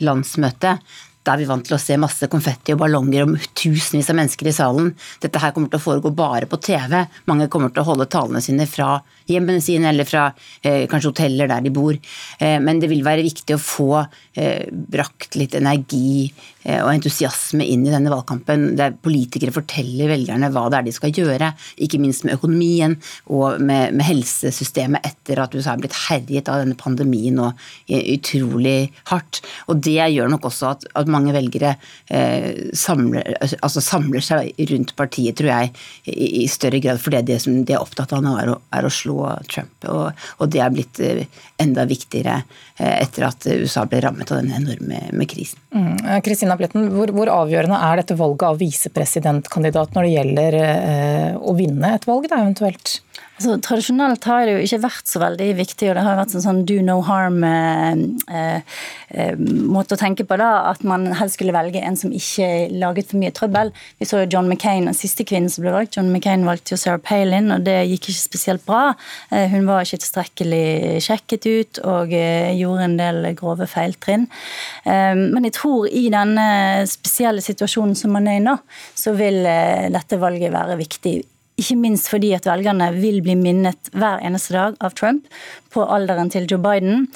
landsmøte. 0.00 0.78
Da 1.24 1.32
er 1.32 1.40
vi 1.40 1.46
vant 1.48 1.64
til 1.64 1.72
å 1.72 1.80
se 1.80 1.96
masse 1.96 2.26
konfetti 2.28 2.74
og 2.74 2.82
ballonger 2.82 3.24
og 3.24 3.38
tusenvis 3.56 4.10
av 4.12 4.18
mennesker 4.18 4.50
i 4.50 4.52
salen. 4.52 4.90
Dette 5.22 5.40
her 5.40 5.54
kommer 5.56 5.70
til 5.72 5.80
å 5.80 5.84
foregå 5.86 6.12
bare 6.12 6.48
på 6.50 6.58
TV. 6.60 6.98
Mange 7.30 7.48
kommer 7.48 7.72
til 7.72 7.80
å 7.80 7.86
holde 7.88 8.06
talene 8.12 8.42
sine 8.44 8.66
fra 8.68 8.98
hjemmene 9.30 9.62
sine 9.64 9.88
eller 9.88 10.04
fra 10.04 10.26
eh, 10.60 10.84
kanskje 10.90 11.14
hoteller 11.14 11.48
der 11.48 11.64
de 11.64 11.72
bor. 11.72 11.96
Eh, 11.96 12.58
men 12.60 12.82
det 12.82 12.92
vil 12.92 13.00
være 13.06 13.24
viktig 13.24 13.56
å 13.56 13.62
få 13.62 13.88
eh, 14.02 14.68
brakt 14.68 15.38
litt 15.40 15.56
energi 15.56 16.28
og 16.64 16.90
entusiasme 16.94 17.66
inn 17.68 17.84
i 17.84 17.92
denne 17.92 18.12
valgkampen. 18.12 18.70
Der 18.78 18.94
politikere 19.04 19.52
forteller 19.54 20.08
velgerne 20.10 20.48
hva 20.54 20.66
det 20.72 20.78
er 20.78 20.86
de 20.86 20.94
skal 20.96 21.12
gjøre, 21.14 21.52
ikke 21.84 22.00
minst 22.00 22.24
med 22.24 22.38
økonomien 22.38 22.96
og 23.28 23.60
med, 23.60 23.94
med 23.96 24.06
helsesystemet 24.06 25.04
etter 25.04 25.42
at 25.42 25.54
USA 25.54 25.74
er 25.74 25.82
blitt 25.82 25.98
herjet 26.06 26.48
av 26.50 26.62
denne 26.62 26.78
pandemien 26.78 27.38
og 27.42 27.60
eh, 27.88 28.14
utrolig 28.14 28.92
hardt. 29.10 29.42
Og 29.68 29.80
det 29.84 29.98
gjør 29.98 30.32
nok 30.32 30.48
også 30.50 30.70
at, 30.72 30.86
at 30.98 31.10
mange 31.10 31.34
velgere 31.36 31.74
eh, 32.08 32.50
samler, 32.76 33.34
altså 33.60 33.82
samler, 33.84 34.24
seg 34.24 34.54
rundt 34.70 34.94
partiet, 34.96 35.36
tror 35.38 35.50
jeg, 35.50 35.72
i, 36.08 36.44
i 36.44 36.46
større 36.50 36.80
grad. 36.82 37.00
For 37.02 37.14
det, 37.14 37.24
det 37.28 37.40
som 37.44 37.56
de 37.56 37.76
er 37.76 37.82
opptatt 37.82 38.14
av 38.16 38.24
nå, 38.24 38.36
er 38.40 38.54
å, 38.54 38.58
er 38.74 38.86
å 38.86 38.92
slå 38.92 39.18
Trump. 39.50 39.74
Og, 39.90 40.26
og, 40.38 40.46
det 40.52 40.62
er 40.62 40.72
blitt 40.74 41.00
eh, 41.04 41.24
enda 41.60 41.86
viktigere 41.88 42.40
eh, 42.76 42.96
etter 43.02 43.28
at 43.28 43.48
USA 43.52 43.84
ble 43.90 44.02
rammet 44.04 44.32
av 44.32 44.42
den 44.42 44.54
enorme 44.54 45.28
krisen. 45.30 45.60
Mm. 45.74 45.96
Pletten, 46.60 46.88
hvor, 46.94 47.12
hvor, 47.14 47.30
avgjørende 47.32 47.80
er 47.88 48.00
dette 48.00 48.16
valget 48.18 48.46
av 48.48 48.60
visepresidentkandidat 48.60 49.96
når 49.96 50.06
det 50.06 50.14
gjelder 50.14 50.58
eh, 50.60 51.32
å 51.38 51.56
vinne 51.58 51.94
et 51.96 52.08
valg, 52.08 52.28
da 52.30 52.42
eventuelt? 52.42 52.98
Altså, 53.34 53.56
tradisjonelt 53.66 54.22
har 54.30 54.44
det 54.46 54.52
jo 54.54 54.60
ikke 54.62 54.84
vært 54.84 55.10
så 55.10 55.18
veldig 55.18 55.48
viktig, 55.58 55.88
og 55.90 55.96
det 55.98 56.02
har 56.06 56.18
vært 56.20 56.34
en 56.38 56.44
sånn 56.44 56.60
do 56.68 56.76
no 56.86 57.00
harm-måte 57.02 58.30
eh, 58.30 59.32
eh, 59.34 59.96
å 59.96 59.98
tenke 59.98 60.22
på. 60.22 60.38
da, 60.38 60.70
At 60.70 60.84
man 60.86 61.08
helst 61.18 61.34
skulle 61.40 61.56
velge 61.56 61.82
en 61.82 61.98
som 61.98 62.14
ikke 62.14 62.70
laget 62.78 63.10
for 63.10 63.18
mye 63.18 63.34
trøbbel. 63.34 63.72
Vi 63.98 64.06
så 64.06 64.22
jo 64.22 64.30
John 64.36 64.46
McCain, 64.46 64.86
den 64.86 64.94
siste 64.94 65.26
kvinnen 65.26 65.50
som 65.50 65.66
ble 65.66 65.74
valgt. 65.74 65.98
John 65.98 66.12
McCain 66.14 66.46
valgte 66.46 66.76
jo 66.76 66.80
Sarah 66.84 67.02
Palin, 67.02 67.50
og 67.56 67.66
det 67.66 67.80
gikk 67.90 68.12
ikke 68.12 68.20
spesielt 68.20 68.64
bra. 68.70 68.84
Eh, 69.34 69.50
hun 69.50 69.66
var 69.66 69.82
ikke 69.82 70.04
tilstrekkelig 70.04 71.02
sjekket 71.02 71.50
ut 71.50 71.82
og 71.82 72.14
eh, 72.14 72.54
gjorde 72.54 72.86
en 72.86 72.98
del 73.02 73.30
grove 73.34 73.66
feiltrinn. 73.66 74.30
Eh, 74.86 75.14
men 75.18 75.50
jeg 75.50 75.58
tror 75.58 75.90
i 75.90 76.06
denne 76.14 76.48
spesielle 76.86 77.42
situasjonen 77.42 77.98
som 77.98 78.14
man 78.14 78.30
er 78.30 78.38
i 78.38 78.46
nå, 78.46 78.54
så 78.94 79.18
vil 79.18 79.42
eh, 79.42 79.90
dette 79.90 80.22
valget 80.22 80.54
være 80.54 80.78
viktig 80.78 81.18
ikke 81.60 81.76
minst 81.78 82.08
fordi 82.10 82.32
at 82.34 82.46
velgerne 82.48 82.88
vil 82.96 83.20
bli 83.22 83.36
minnet 83.38 83.90
hver 83.94 84.22
eneste 84.26 84.56
dag 84.56 84.78
av 84.82 84.94
Trump 84.98 85.28
på 85.74 85.82
alderen 85.90 86.30
til 86.30 86.46
Joe 86.50 86.60
Biden, 86.62 87.06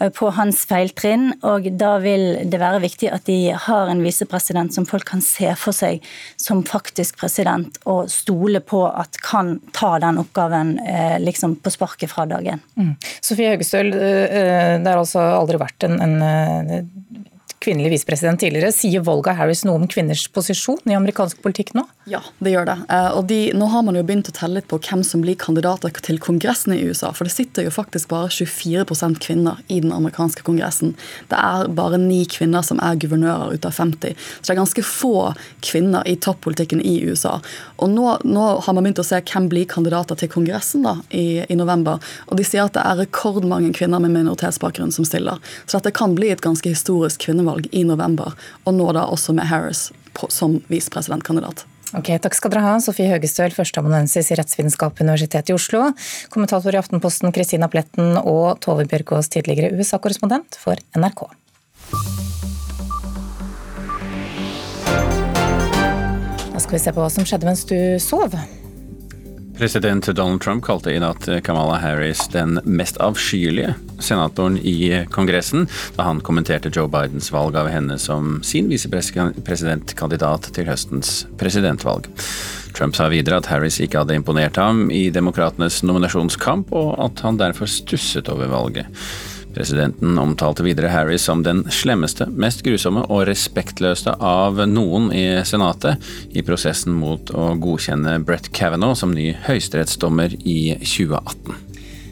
eh, 0.00 0.10
på 0.12 0.30
hans 0.36 0.62
feiltrinn. 0.68 1.30
Og 1.44 1.68
da 1.76 1.96
vil 2.00 2.48
det 2.48 2.60
være 2.60 2.82
viktig 2.84 3.10
at 3.12 3.26
de 3.28 3.52
har 3.66 3.92
en 3.92 4.02
visepresident 4.04 4.72
som 4.72 4.86
folk 4.88 5.08
kan 5.08 5.24
se 5.24 5.52
for 5.60 5.76
seg 5.76 6.04
som 6.40 6.62
faktisk 6.64 7.18
president, 7.20 7.78
og 7.84 8.10
stole 8.12 8.60
på 8.60 8.84
at 8.88 9.20
kan 9.24 9.56
ta 9.76 9.96
den 10.02 10.20
oppgaven 10.22 10.76
eh, 10.80 11.16
liksom 11.20 11.58
på 11.60 11.72
sparket 11.72 12.12
fra 12.12 12.26
dagen. 12.28 12.60
Mm. 12.76 12.94
Sofie 13.20 13.52
Høgestøl, 13.54 13.92
eh, 13.92 14.76
det 14.80 14.92
har 14.92 15.00
altså 15.00 15.24
aldri 15.40 15.60
vært 15.60 15.88
en, 15.88 16.00
en 16.00 17.26
kvinnelig 17.58 17.90
visepresident 17.90 18.40
tidligere. 18.40 18.72
Sier 18.72 19.02
Volga 19.04 19.32
Harris 19.36 19.64
noe 19.66 19.80
om 19.80 19.88
kvinners 19.90 20.26
posisjon 20.32 20.82
i 20.90 20.96
amerikansk 20.96 21.40
politikk 21.44 21.72
nå? 21.76 21.86
Ja, 22.06 22.20
det 22.38 22.52
gjør 22.52 22.68
det. 22.68 22.76
Eh, 22.92 23.08
og 23.18 23.26
de, 23.30 23.38
Nå 23.56 23.66
har 23.72 23.82
man 23.86 23.96
jo 23.98 24.04
begynt 24.06 24.28
å 24.30 24.34
telle 24.36 24.60
litt 24.60 24.68
på 24.70 24.78
hvem 24.82 25.02
som 25.06 25.22
blir 25.24 25.38
kandidater 25.40 25.90
til 26.06 26.20
Kongressen 26.22 26.76
i 26.76 26.82
USA. 26.86 27.10
For 27.16 27.26
det 27.26 27.34
sitter 27.34 27.66
jo 27.66 27.72
faktisk 27.74 28.10
bare 28.12 28.30
24% 28.30 29.18
kvinner 29.24 29.62
i 29.66 29.80
den 29.82 29.94
amerikanske 29.94 30.44
kongressen. 30.46 30.94
Det 31.30 31.40
er 31.40 31.70
bare 31.74 31.98
ni 32.02 32.20
kvinner 32.30 32.62
som 32.66 32.80
er 32.84 33.00
guvernører 33.02 33.56
ut 33.56 33.66
av 33.66 33.74
50. 33.74 34.14
Så 34.14 34.46
det 34.46 34.54
er 34.54 34.60
ganske 34.60 34.86
få 34.86 35.14
kvinner 35.64 36.06
i 36.06 36.14
toppolitikken 36.20 36.84
i 36.84 36.98
USA. 37.08 37.38
Og 37.80 37.90
nå, 37.90 38.06
nå 38.22 38.46
har 38.62 38.76
man 38.76 38.86
begynt 38.86 39.02
å 39.02 39.06
se 39.06 39.22
hvem 39.24 39.48
blir 39.50 39.68
kandidater 39.70 40.18
til 40.20 40.30
Kongressen 40.30 40.86
da, 40.86 40.98
i, 41.10 41.42
i 41.48 41.58
november. 41.58 41.98
Og 42.28 42.38
de 42.38 42.46
sier 42.46 42.68
at 42.68 42.76
det 42.76 42.84
er 42.84 43.02
rekordmange 43.02 43.72
kvinner 43.76 44.02
med 44.04 44.14
minoritetsbakgrunn 44.14 44.94
som 44.94 45.08
stiller. 45.08 45.42
Så 45.64 45.80
dette 45.80 45.94
kan 45.96 46.14
bli 46.14 46.30
et 46.34 46.44
ganske 46.44 46.70
historisk 46.70 47.24
kvinnevalg 47.26 47.45
i 47.72 47.84
november. 47.86 48.34
Og 48.64 48.76
nå 48.76 48.90
da 48.96 49.06
også 49.10 49.34
med 49.36 49.48
Harris 49.50 49.90
som 50.32 50.60
visepresidentkandidat. 50.72 51.66
Ok, 51.94 52.10
Takk 52.18 52.34
skal 52.34 52.50
dere 52.50 52.64
ha, 52.64 52.74
Sofie 52.82 53.06
Høgestøl, 53.12 53.54
førsteamanuensis 53.54 54.32
i 54.32 54.38
rettsvitenskap 54.40 54.98
Universitetet 55.04 55.52
i 55.52 55.54
Oslo, 55.54 55.84
kommentator 56.34 56.74
i 56.74 56.80
Aftenposten 56.80 57.34
Kristina 57.36 57.70
Pletten 57.70 58.18
og 58.18 58.58
Tove 58.64 58.88
Bjørgaas, 58.90 59.30
tidligere 59.30 59.70
USA-korrespondent 59.78 60.58
for 60.58 60.80
NRK. 60.98 61.28
Da 66.50 66.62
skal 66.64 66.78
vi 66.78 66.82
se 66.82 66.96
på 66.96 67.04
hva 67.04 67.10
som 67.12 67.28
skjedde 67.28 67.46
mens 67.46 67.66
du 67.70 67.76
sov. 68.02 68.34
President 69.58 70.04
Donald 70.16 70.42
Trump 70.42 70.64
kalte 70.64 70.92
i 70.92 70.98
natt 71.00 71.28
Kamala 71.42 71.78
Harris 71.80 72.26
den 72.28 72.58
mest 72.64 72.98
avskyelige 73.00 73.72
senatoren 74.04 74.58
i 74.60 75.06
Kongressen, 75.10 75.64
da 75.96 76.04
han 76.10 76.20
kommenterte 76.20 76.68
Joe 76.74 76.90
Bidens 76.92 77.30
valg 77.32 77.56
av 77.56 77.70
henne 77.72 77.96
som 77.98 78.42
sin 78.44 78.68
visepresidentkandidat 78.68 80.50
til 80.52 80.68
høstens 80.68 81.22
presidentvalg. 81.40 82.10
Trump 82.76 82.98
sa 82.98 83.08
videre 83.08 83.40
at 83.40 83.48
Harris 83.48 83.80
ikke 83.80 84.02
hadde 84.02 84.18
imponert 84.18 84.60
ham 84.60 84.90
i 84.92 85.06
demokratenes 85.08 85.80
nominasjonskamp, 85.88 86.74
og 86.76 86.92
at 87.06 87.24
han 87.24 87.40
derfor 87.40 87.70
stusset 87.70 88.28
over 88.28 88.52
valget. 88.52 88.92
Presidenten 89.56 90.18
omtalte 90.20 90.64
videre 90.66 90.90
Harry 90.92 91.16
som 91.18 91.40
den 91.42 91.64
slemmeste, 91.72 92.26
mest 92.28 92.60
grusomme 92.66 93.06
og 93.08 93.24
respektløse 93.30 94.12
av 94.20 94.60
noen 94.68 95.08
i 95.16 95.24
Senatet 95.48 96.04
i 96.36 96.44
prosessen 96.44 96.92
mot 96.92 97.32
å 97.32 97.54
godkjenne 97.56 98.18
Brett 98.26 98.52
Kavanaugh 98.52 98.98
som 99.00 99.16
ny 99.16 99.30
høyesterettsdommer 99.48 100.36
i 100.44 100.76
2018. 100.82 101.65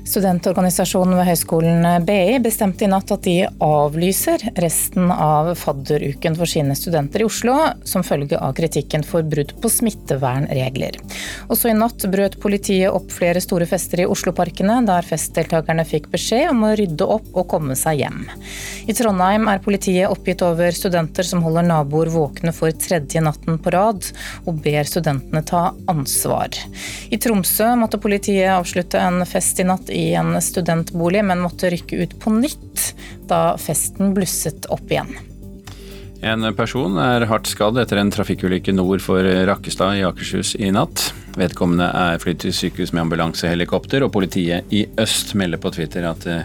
Studentorganisasjonen 0.05 1.17
ved 1.17 1.25
Høgskolen 1.31 1.87
BI 2.05 2.37
bestemte 2.45 2.85
i 2.85 2.89
natt 2.93 3.09
at 3.15 3.25
de 3.25 3.47
avlyser 3.65 4.43
resten 4.61 5.09
av 5.09 5.49
fadderuken 5.57 6.37
for 6.37 6.51
sine 6.51 6.77
studenter 6.77 7.23
i 7.25 7.25
Oslo, 7.25 7.55
som 7.89 8.05
følge 8.05 8.37
av 8.37 8.53
kritikken 8.59 9.01
for 9.07 9.25
brudd 9.25 9.55
på 9.63 9.71
smittevernregler. 9.73 10.99
Også 11.49 11.71
i 11.71 11.77
natt 11.79 12.05
brøt 12.13 12.37
politiet 12.43 12.93
opp 12.93 13.15
flere 13.17 13.41
store 13.41 13.65
fester 13.71 14.03
i 14.05 14.07
Osloparkene, 14.11 14.83
der 14.85 15.09
festdeltakerne 15.09 15.87
fikk 15.89 16.11
beskjed 16.13 16.51
om 16.51 16.67
å 16.69 16.75
rydde 16.77 17.09
opp 17.17 17.33
og 17.33 17.49
komme 17.55 17.73
seg 17.79 18.03
hjem. 18.05 18.27
I 18.85 18.93
Trondheim 18.93 19.49
er 19.49 19.65
politiet 19.65 20.13
oppgitt 20.13 20.45
over 20.45 20.77
studenter 20.77 21.25
som 21.25 21.41
holder 21.47 21.65
naboer 21.71 22.13
våkne 22.13 22.53
for 22.53 22.77
tredje 22.77 23.25
natten 23.25 23.57
på 23.57 23.73
rad, 23.73 24.05
og 24.45 24.61
ber 24.69 24.85
studentene 24.85 25.41
ta 25.49 25.71
ansvar. 25.89 26.53
I 27.09 27.17
Tromsø 27.17 27.73
måtte 27.81 28.03
politiet 28.05 28.53
avslutte 28.53 29.01
en 29.01 29.25
fest 29.25 29.65
i 29.65 29.69
natt 29.73 29.94
i 29.95 30.11
en 30.19 30.35
studentbolig, 30.43 31.23
men 31.25 31.45
måtte 31.45 31.71
rykke 31.73 32.03
ut 32.03 32.19
på 32.21 32.33
nytt 32.35 32.91
da 33.31 33.55
festen 33.61 34.13
blusset 34.17 34.69
opp 34.75 34.91
igjen. 34.91 35.15
En 36.25 36.47
person 36.57 36.97
er 36.97 37.27
hardt 37.29 37.51
skadd 37.51 37.77
etter 37.83 38.01
en 38.01 38.13
trafikkulykke 38.13 38.73
nord 38.73 39.03
for 39.05 39.27
Rakkestad 39.49 39.99
i 39.99 40.07
Akershus 40.09 40.55
i 40.57 40.71
natt. 40.73 41.11
Vedkommende 41.37 41.91
er 41.91 42.21
flydd 42.23 42.41
til 42.47 42.55
sykehus 42.57 42.95
med 42.95 43.05
ambulansehelikopter, 43.05 44.07
og 44.07 44.15
politiet 44.15 44.73
i 44.73 44.87
øst 45.01 45.35
melder 45.37 45.61
på 45.61 45.75
Twitter 45.75 46.07
at 46.09 46.25
det 46.25 46.41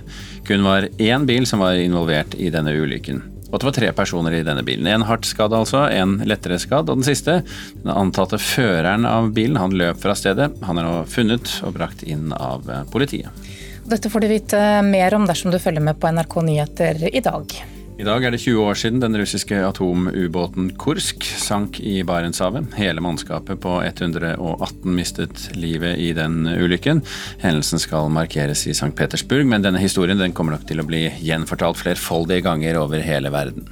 kun 0.49 0.67
var 0.67 0.89
én 0.99 1.27
bil 1.29 1.47
som 1.47 1.63
var 1.63 1.79
involvert 1.79 2.35
i 2.35 2.51
denne 2.51 2.75
ulykken. 2.75 3.23
Og 3.49 3.57
at 3.57 3.63
det 3.63 3.69
var 3.69 3.77
tre 3.79 3.91
personer 3.97 4.37
i 4.37 4.43
denne 4.45 4.63
bilen. 4.65 4.87
En 4.87 5.07
hardt 5.09 5.25
skadd 5.25 5.55
altså, 5.57 5.87
en 5.89 6.19
lettere 6.29 6.59
skadd. 6.61 6.89
Og 6.89 7.01
den 7.01 7.07
siste, 7.07 7.39
den 7.81 7.93
antatte 7.93 8.37
føreren 8.41 9.07
av 9.09 9.31
bilen, 9.33 9.57
han 9.57 9.73
løp 9.73 10.03
fra 10.03 10.13
stedet. 10.17 10.51
Han 10.67 10.77
er 10.77 10.85
nå 10.85 10.95
funnet 11.09 11.57
og 11.65 11.73
brakt 11.79 12.05
inn 12.05 12.29
av 12.37 12.69
politiet. 12.93 13.33
Dette 13.89 14.11
får 14.13 14.21
du 14.21 14.29
vite 14.29 14.61
mer 14.85 15.17
om 15.17 15.25
dersom 15.25 15.49
du 15.49 15.57
følger 15.57 15.81
med 15.81 15.97
på 15.97 16.13
NRK 16.13 16.39
Nyheter 16.45 17.05
i 17.09 17.25
dag. 17.25 17.59
I 17.99 18.05
dag 18.07 18.23
er 18.23 18.31
det 18.31 18.39
20 18.39 18.61
år 18.63 18.77
siden 18.79 19.01
den 19.03 19.17
russiske 19.19 19.57
atomubåten 19.59 20.69
Kursk 20.79 21.25
sank 21.35 21.81
i 21.83 21.97
Barentshavet. 22.07 22.69
Hele 22.79 23.03
mannskapet 23.03 23.59
på 23.59 23.73
118 23.83 24.95
mistet 24.95 25.49
livet 25.59 25.99
i 25.99 26.13
den 26.15 26.47
ulykken. 26.47 27.01
Hendelsen 27.43 27.83
skal 27.83 28.07
markeres 28.15 28.63
i 28.69 28.71
St. 28.71 28.93
Petersburg, 28.95 29.43
men 29.51 29.67
denne 29.67 29.83
historien 29.83 30.21
den 30.21 30.31
kommer 30.31 30.55
nok 30.55 30.63
til 30.69 30.79
å 30.79 30.87
bli 30.87 31.09
gjenfortalt 31.19 31.81
flerfoldige 31.81 32.47
ganger 32.47 32.79
over 32.79 33.03
hele 33.03 33.35
verden. 33.35 33.67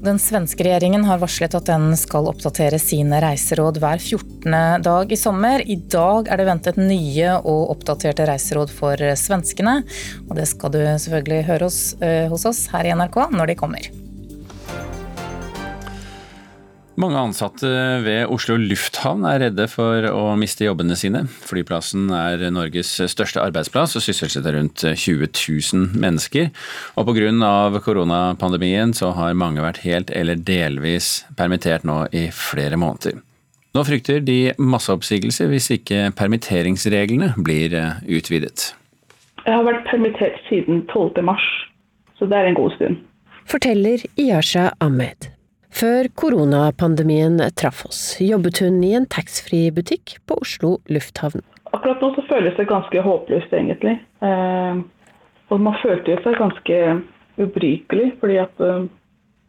Den 0.00 0.16
svenske 0.18 0.64
regjeringen 0.64 1.02
har 1.04 1.20
varslet 1.20 1.52
at 1.58 1.66
den 1.68 1.90
skal 2.00 2.30
oppdatere 2.30 2.78
sine 2.80 3.18
reiseråd 3.20 3.82
hver 3.82 4.00
14. 4.00 4.80
dag 4.80 5.12
i 5.12 5.18
sommer. 5.20 5.60
I 5.60 5.76
dag 5.92 6.30
er 6.32 6.40
det 6.40 6.48
ventet 6.48 6.80
nye 6.80 7.34
og 7.36 7.74
oppdaterte 7.76 8.24
reiseråd 8.30 8.72
for 8.72 8.96
svenskene. 8.96 9.82
Og 10.30 10.36
det 10.40 10.48
skal 10.48 10.72
du 10.72 10.80
selvfølgelig 10.80 11.42
høre 11.52 11.68
hos, 11.68 11.82
eh, 12.00 12.30
hos 12.32 12.48
oss 12.48 12.66
her 12.72 12.88
i 12.88 12.96
NRK 12.96 13.26
når 13.36 13.52
de 13.52 13.60
kommer. 13.60 13.99
Mange 17.00 17.16
ansatte 17.16 17.68
ved 18.04 18.28
Oslo 18.28 18.58
lufthavn 18.60 19.22
er 19.24 19.38
redde 19.40 19.64
for 19.72 20.04
å 20.10 20.34
miste 20.36 20.66
jobbene 20.66 20.96
sine. 20.98 21.22
Flyplassen 21.48 22.10
er 22.12 22.42
Norges 22.52 22.90
største 23.08 23.40
arbeidsplass 23.40 23.96
og 23.96 24.04
sysselsetter 24.04 24.58
rundt 24.58 24.84
20 24.84 25.30
000 25.30 25.96
mennesker. 26.02 26.50
Og 27.00 27.08
pga. 27.08 27.80
koronapandemien 27.86 28.92
så 28.92 29.14
har 29.16 29.38
mange 29.38 29.64
vært 29.64 29.80
helt 29.86 30.10
eller 30.10 30.36
delvis 30.36 31.24
permittert 31.40 31.88
nå 31.88 32.02
i 32.12 32.26
flere 32.34 32.76
måneder. 32.76 33.22
Nå 33.72 33.86
frykter 33.86 34.20
de 34.20 34.52
masseoppsigelser 34.58 35.48
hvis 35.48 35.70
ikke 35.78 36.10
permitteringsreglene 36.20 37.32
blir 37.38 37.80
utvidet. 38.12 38.74
Jeg 39.46 39.56
har 39.56 39.64
vært 39.64 39.86
permittert 39.88 40.36
siden 40.50 40.84
12. 40.92 41.24
mars, 41.24 41.48
så 42.18 42.28
det 42.28 42.36
er 42.36 42.50
en 42.50 42.60
god 42.60 42.76
stund. 42.76 43.04
Forteller 43.48 44.04
Iyasha 44.20 44.72
Ahmed. 44.84 45.32
Før 45.70 46.08
koronapandemien 46.18 47.38
traff 47.56 47.84
oss, 47.86 48.00
jobbet 48.20 48.58
hun 48.64 48.80
i 48.84 48.92
en 48.98 49.06
taxfree-butikk 49.06 50.16
på 50.26 50.38
Oslo 50.42 50.78
lufthavn. 50.90 51.44
Akkurat 51.70 52.02
nå 52.02 52.10
så 52.16 52.24
føles 52.26 52.56
det 52.58 52.66
ganske 52.68 53.02
håpløst, 53.04 53.52
egentlig. 53.54 54.00
Eh, 54.26 54.80
og 55.50 55.62
man 55.62 55.78
følte 55.82 56.18
seg 56.24 56.38
ganske 56.40 56.80
ubrukelig, 57.40 58.08
fordi 58.20 58.40
at 58.42 58.64
eh, 58.66 58.88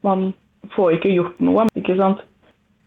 man 0.05 0.29
får 0.75 0.99
ikke 0.99 1.15
gjort 1.15 1.41
noe, 1.43 1.65
ikke 1.75 1.97
sant. 1.99 2.21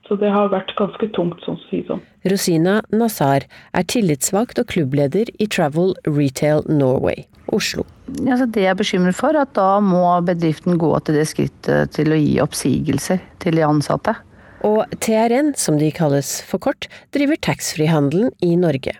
Så 0.04 0.18
det 0.20 0.30
har 0.30 0.50
vært 0.52 0.74
ganske 0.76 1.08
tungt, 1.16 1.40
sånn 1.46 1.56
å 1.56 1.66
si 1.70 1.80
sånn. 1.88 2.02
Rosina 2.28 2.80
Nazar 2.92 3.46
er 3.72 3.86
tillitsvalgt 3.88 4.60
og 4.60 4.68
klubbleder 4.72 5.30
i 5.40 5.48
Travel 5.48 5.94
Retail 6.04 6.60
Norway, 6.68 7.24
Oslo. 7.54 7.84
Altså 8.26 8.46
det 8.50 8.64
jeg 8.64 8.72
er 8.72 8.78
bekymret 8.78 9.16
for, 9.16 9.36
at 9.38 9.54
da 9.56 9.78
må 9.82 10.04
bedriften 10.26 10.78
gå 10.80 10.90
til 11.06 11.18
det 11.18 11.26
skrittet 11.30 11.94
til 11.96 12.12
å 12.12 12.20
gi 12.20 12.38
oppsigelser 12.42 13.22
til 13.42 13.60
de 13.60 13.66
ansatte. 13.66 14.16
Og 14.64 14.88
TRN, 15.04 15.52
som 15.60 15.76
de 15.80 15.90
kalles 15.92 16.38
for 16.48 16.62
kort, 16.62 16.88
driver 17.14 17.38
taxfree-handelen 17.44 18.32
i 18.44 18.54
Norge, 18.56 18.96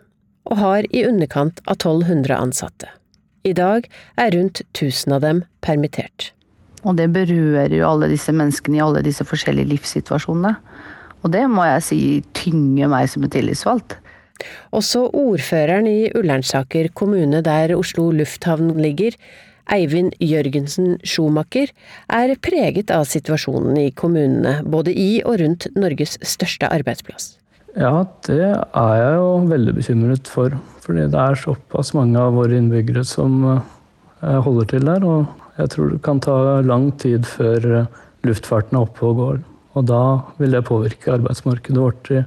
og 0.50 0.60
har 0.60 0.88
i 0.92 1.06
underkant 1.08 1.62
av 1.64 1.78
1200 1.78 2.36
ansatte. 2.36 2.90
I 3.44 3.52
dag 3.56 3.88
er 4.20 4.32
rundt 4.36 4.62
1000 4.72 5.16
av 5.16 5.24
dem 5.24 5.42
permittert. 5.64 6.30
Og 6.84 6.98
det 7.00 7.10
berører 7.12 7.72
jo 7.72 7.88
alle 7.88 8.10
disse 8.12 8.32
menneskene 8.32 8.78
i 8.78 8.84
alle 8.84 9.02
disse 9.04 9.24
forskjellige 9.24 9.72
livssituasjonene. 9.72 10.54
Og 11.24 11.32
det 11.32 11.44
må 11.48 11.64
jeg 11.64 11.84
si 11.84 12.00
tynger 12.36 12.90
meg 12.92 13.08
som 13.08 13.24
en 13.24 13.32
tillitsvalgt. 13.32 13.96
Også 14.74 15.06
ordføreren 15.14 15.86
i 15.88 16.10
Ullernsaker 16.14 16.90
kommune 16.94 17.42
der 17.44 17.76
Oslo 17.76 18.10
lufthavn 18.10 18.74
ligger, 18.80 19.16
Eivind 19.72 20.12
Jørgensen 20.20 20.98
Schumacher, 21.06 21.70
er 22.12 22.34
preget 22.42 22.90
av 22.92 23.06
situasjonen 23.08 23.78
i 23.80 23.88
kommunene, 23.96 24.58
både 24.68 24.92
i 24.92 25.22
og 25.24 25.40
rundt 25.40 25.70
Norges 25.78 26.18
største 26.20 26.68
arbeidsplass. 26.68 27.38
Ja, 27.74 28.04
det 28.28 28.42
er 28.44 28.92
jeg 29.00 29.14
jo 29.18 29.30
veldig 29.50 29.74
bekymret 29.80 30.30
for. 30.30 30.54
Fordi 30.84 31.06
det 31.10 31.20
er 31.20 31.38
såpass 31.40 31.94
mange 31.96 32.20
av 32.20 32.36
våre 32.36 32.58
innbyggere 32.60 33.02
som 33.08 33.38
eh, 33.48 34.38
holder 34.44 34.68
til 34.70 34.84
der. 34.86 35.06
Og 35.08 35.58
jeg 35.58 35.72
tror 35.72 35.90
det 35.90 36.02
kan 36.04 36.20
ta 36.22 36.36
lang 36.60 36.90
tid 37.00 37.26
før 37.26 37.68
eh, 37.80 38.02
luftfarten 38.28 38.76
er 38.76 38.84
oppe 38.84 39.08
og 39.08 39.20
går. 39.20 39.38
Og 39.74 39.86
da 39.88 40.02
vil 40.38 40.54
det 40.54 40.66
påvirke 40.68 41.16
arbeidsmarkedet 41.16 41.80
vårt 41.80 42.12
i 42.12 42.20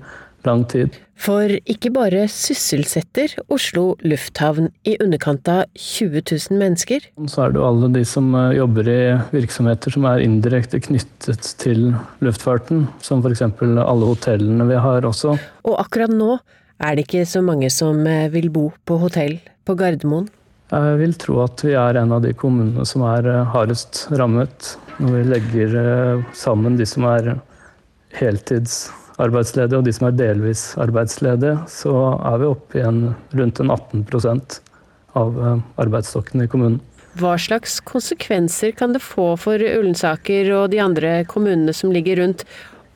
lang 0.47 0.63
tid. 0.71 0.95
For 1.17 1.49
ikke 1.65 1.89
bare 1.95 2.27
sysselsetter 2.29 3.33
Oslo 3.53 3.95
lufthavn 4.05 4.69
i 4.85 4.93
underkant 5.01 5.49
av 5.49 5.63
20 5.73 6.21
000 6.21 6.59
mennesker. 6.59 7.07
Så 7.25 7.41
er 7.43 7.53
det 7.53 7.59
jo 7.59 7.65
alle 7.65 7.89
de 7.95 8.03
som 8.05 8.29
eh, 8.37 8.53
jobber 8.59 8.89
i 8.91 8.99
virksomheter 9.33 9.93
som 9.95 10.05
er 10.09 10.21
indirekte 10.21 10.79
knyttet 10.85 11.49
til 11.63 11.89
luftfarten. 12.23 12.85
Som 13.01 13.25
f.eks. 13.25 13.41
alle 13.41 14.11
hotellene 14.11 14.69
vi 14.69 14.77
har 14.83 15.09
også. 15.09 15.33
Og 15.65 15.79
akkurat 15.81 16.13
nå 16.13 16.37
er 16.77 16.93
det 16.93 17.07
ikke 17.07 17.25
så 17.25 17.41
mange 17.41 17.71
som 17.73 18.05
eh, 18.05 18.29
vil 18.33 18.51
bo 18.53 18.69
på 18.85 18.99
hotell 19.01 19.39
på 19.65 19.77
Gardermoen. 19.79 20.29
Jeg 20.69 20.99
vil 20.99 21.17
tro 21.17 21.41
at 21.45 21.63
vi 21.63 21.73
er 21.79 21.97
en 21.97 22.13
av 22.13 22.21
de 22.21 22.35
kommunene 22.37 22.85
som 22.85 23.07
er 23.09 23.25
eh, 23.25 23.43
hardest 23.55 24.05
rammet. 24.13 24.75
Når 25.01 25.13
vi 25.13 25.25
legger 25.29 25.73
sammen 26.33 26.77
de 26.77 26.85
som 26.89 27.03
er 27.05 27.35
heltids 28.17 28.87
arbeidsledige 29.21 29.79
og 29.79 29.87
de 29.87 29.93
som 29.95 30.09
er 30.09 30.17
delvis 30.17 30.63
arbeidsledige, 30.81 31.57
så 31.71 31.93
er 32.17 32.41
vi 32.41 32.49
oppe 32.51 32.81
i 32.81 32.85
rundt 32.85 33.61
en 33.63 33.73
18% 33.73 34.59
av 35.17 35.39
eh, 35.41 35.63
arbeidsstokken 35.81 36.45
i 36.45 36.49
kommunen. 36.51 36.81
Hva 37.17 37.33
slags 37.41 37.79
konsekvenser 37.81 38.75
kan 38.77 38.93
det 38.93 39.01
få 39.01 39.31
for 39.41 39.57
Ullensaker 39.57 40.51
og 40.53 40.69
de 40.73 40.81
andre 40.83 41.23
kommunene 41.29 41.73
som 41.73 41.93
ligger 41.93 42.21
rundt, 42.21 42.45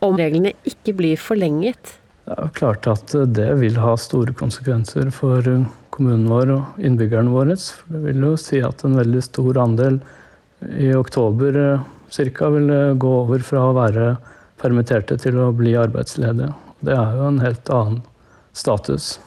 om 0.02 0.18
reglene 0.18 0.54
ikke 0.66 0.96
blir 0.98 1.18
forlenget? 1.22 1.96
Det 2.26 2.38
er 2.38 2.54
klart 2.58 2.88
at 2.90 3.14
det 3.34 3.50
vil 3.60 3.78
ha 3.82 3.96
store 3.98 4.34
konsekvenser 4.38 5.10
for 5.14 5.46
kommunen 5.94 6.30
vår 6.30 6.54
og 6.54 6.82
innbyggerne 6.82 7.34
våre. 7.34 7.58
Det 7.58 8.02
vil 8.06 8.26
jo 8.26 8.36
si 8.40 8.62
at 8.66 8.86
en 8.86 8.98
veldig 8.98 9.24
stor 9.26 9.58
andel 9.62 10.00
i 10.78 10.92
oktober 10.94 11.58
eh, 11.58 11.90
ca. 12.12 12.50
vil 12.54 12.70
gå 13.02 13.16
over 13.24 13.46
fra 13.46 13.66
å 13.70 13.76
være 13.78 14.06
permitterte 14.62 15.18
til 15.22 15.40
å 15.42 15.52
bli 15.56 15.76
arbeidsledige. 15.80 16.54
Det 16.86 16.96
er 16.96 17.18
jo 17.18 17.28
en 17.28 17.42
helt 17.44 17.70
annen 17.74 18.00
status. 18.58 19.18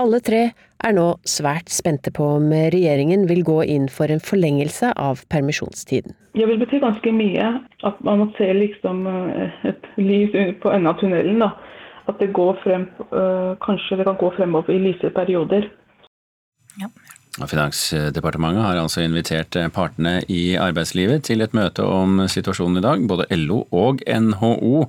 Alle 0.00 0.18
tre 0.26 0.48
er 0.84 0.94
nå 0.96 1.04
svært 1.28 1.70
spente 1.70 2.10
på 2.14 2.26
om 2.38 2.48
regjeringen 2.50 3.28
vil 3.30 3.44
gå 3.46 3.60
inn 3.70 3.86
for 3.92 4.10
en 4.10 4.22
forlengelse 4.22 4.90
av 4.98 5.22
permisjonstiden. 5.30 6.16
Det 6.34 6.48
vil 6.50 6.58
bety 6.58 6.80
ganske 6.82 7.12
mye 7.14 7.52
at 7.86 8.00
man 8.06 8.24
må 8.24 8.26
se 8.38 8.48
liksom 8.56 9.06
eh, 9.06 9.54
et 9.70 9.86
lys 10.00 10.34
på 10.62 10.72
enden 10.74 10.90
av 10.90 10.98
tunnelen. 10.98 11.44
Da. 11.44 11.52
At 12.10 12.18
det 12.20 12.32
går 12.36 12.58
frem, 12.64 12.88
eh, 13.06 13.54
kanskje 13.64 14.00
det 14.00 14.08
kan 14.10 14.18
gå 14.20 14.32
fremover 14.34 14.74
i 14.74 14.82
lyse 14.82 15.12
perioder. 15.14 15.70
Ja. 16.80 16.90
Finansdepartementet 17.34 18.62
har 18.62 18.78
altså 18.78 19.02
invitert 19.02 19.56
eh, 19.58 19.66
partene 19.74 20.20
i 20.30 20.54
arbeidslivet 20.60 21.24
til 21.26 21.42
et 21.42 21.56
møte 21.56 21.82
om 21.82 22.20
situasjonen 22.30 22.78
i 22.78 22.84
dag. 22.84 23.02
Både 23.10 23.26
LO 23.34 23.64
og 23.74 24.04
NHO 24.06 24.84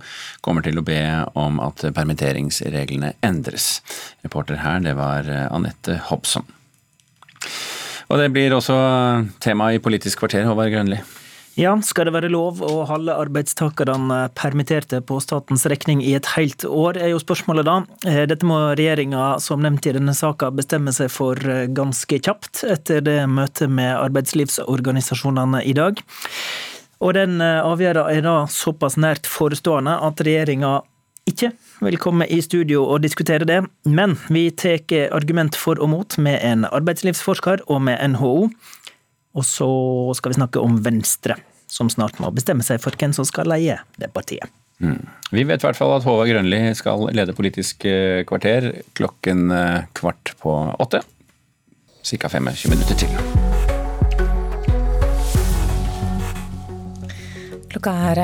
kommer 0.45 0.65
til 0.65 0.77
å 0.77 0.86
be 0.86 1.01
om 1.34 1.58
at 1.65 1.81
permitteringsreglene 1.97 3.15
endres. 3.25 3.79
Reporter 4.21 4.62
her, 4.62 4.84
det 4.86 4.93
var 4.99 5.25
eh, 5.25 5.47
Anette 5.49 5.97
Hobson. 6.12 6.45
Og 8.13 8.21
det 8.21 8.29
blir 8.36 8.53
også 8.53 8.77
tema 9.41 9.71
i 9.73 9.81
Politisk 9.81 10.21
kvarter, 10.21 10.45
Håvard 10.45 10.69
Grønli. 10.69 11.01
Ja, 11.56 11.72
skal 11.88 12.10
det 12.10 12.12
være 12.18 12.28
lov 12.34 12.58
å 12.68 12.82
holde 12.89 13.13
arbeidstakerne 13.15 14.26
permitterte 14.36 14.98
på 15.08 15.22
statens 15.24 15.63
regning 15.72 16.02
i 16.04 16.12
et 16.18 16.28
helt 16.34 16.65
år, 16.68 17.00
er 17.00 17.13
jo 17.13 17.22
spørsmålet 17.22 17.63
da. 17.63 17.76
Eh, 18.04 18.26
dette 18.28 18.44
må 18.44 18.58
regjeringa, 18.76 19.38
som 19.39 19.63
nevnt 19.63 19.88
i 19.88 19.94
denne 19.96 20.12
saka, 20.18 20.50
bestemme 20.52 20.91
seg 20.91 21.08
for 21.15 21.39
eh, 21.39 21.70
ganske 21.72 22.20
kjapt 22.20 22.65
etter 22.68 23.00
det 23.08 23.22
møtet 23.32 23.72
med 23.72 23.94
arbeidslivsorganisasjonene 23.94 25.63
i 25.63 25.72
dag. 25.80 26.04
Og 27.00 27.15
den 27.15 27.39
eh, 27.39 27.63
avgjørelsen 27.63 28.20
er 28.20 28.28
da 28.28 28.36
såpass 28.52 29.00
nært 29.00 29.32
forestående 29.32 29.96
at 30.04 30.28
regjeringa 30.28 30.82
ikke 31.26 31.54
vil 31.88 32.02
komme 32.04 32.28
i 32.28 32.41
studio 32.44 32.84
og 32.84 33.06
diskutere 33.08 33.48
det, 33.48 33.63
men 33.88 34.20
vi 34.28 34.50
tar 34.52 34.84
argument 35.15 35.56
for 35.56 35.80
og 35.80 35.96
mot 35.96 36.20
med 36.20 36.44
en 36.44 36.68
arbeidslivsforsker 36.68 37.63
og 37.72 37.88
med 37.88 38.04
NHO. 38.12 38.50
Og 39.36 39.43
så 39.43 39.67
skal 40.15 40.32
vi 40.32 40.39
snakke 40.39 40.62
om 40.63 40.78
Venstre, 40.84 41.36
som 41.67 41.89
snart 41.91 42.21
må 42.24 42.32
bestemme 42.36 42.63
seg 42.63 42.80
for 42.84 42.95
hvem 42.95 43.13
som 43.15 43.28
skal 43.28 43.50
leie 43.52 43.78
det 44.00 44.12
partiet. 44.15 44.48
Mm. 44.84 45.08
Vi 45.32 45.43
vet 45.48 45.63
i 45.63 45.67
hvert 45.67 45.78
fall 45.78 45.93
at 45.95 46.04
Håvard 46.04 46.28
Grønli 46.28 46.60
skal 46.76 47.08
lede 47.15 47.36
Politisk 47.36 47.86
eh, 47.88 48.24
kvarter 48.28 48.74
klokken 48.95 49.52
eh, 49.56 49.88
kvart 49.95 50.36
på 50.41 50.56
åtte. 50.84 51.04
Ca. 52.06 52.30
25 52.30 52.74
minutter 52.74 53.00
til. 53.00 53.12
Klokka 57.71 57.93
er 58.12 58.21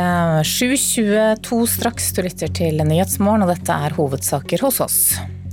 7.22 0.48 1.12
eh, 1.18 1.68
straks. 1.72 2.12
Du 2.16 2.24
lytter 2.24 2.52
til 2.56 2.84
Nyhetsmorgen, 2.88 3.48
og 3.48 3.56
dette 3.56 3.84
er 3.88 3.96
hovedsaker 3.98 4.68
hos 4.68 4.84
oss. 4.84 5.00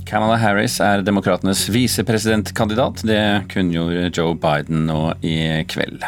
Kamala 0.09 0.39
Harris 0.41 0.79
er 0.81 1.03
demokratenes 1.05 1.67
visepresidentkandidat. 1.69 3.03
Det 3.05 3.43
kunngjorde 3.53 4.09
Joe 4.09 4.33
Biden 4.33 4.87
nå 4.89 5.03
i 5.21 5.35
kveld. 5.69 6.01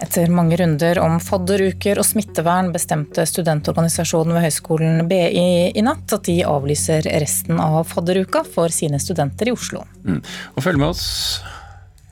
Etter 0.00 0.32
mange 0.32 0.56
runder 0.56 0.98
om 1.02 1.18
fadderuker 1.20 2.00
og 2.00 2.06
smittevern 2.08 2.70
bestemte 2.72 3.26
studentorganisasjonen 3.28 4.32
ved 4.34 4.46
Høgskolen 4.46 5.04
BI 5.10 5.44
i 5.76 5.84
natt 5.84 6.16
at 6.16 6.24
de 6.24 6.38
avlyser 6.48 7.04
resten 7.20 7.60
av 7.60 7.82
fadderuka 7.92 8.46
for 8.48 8.72
sine 8.72 9.00
studenter 9.00 9.52
i 9.52 9.54
Oslo. 9.54 9.84
Mm. 10.08 10.22
Og 10.56 10.64
følg 10.64 10.80
med 10.80 10.94
oss, 10.94 11.04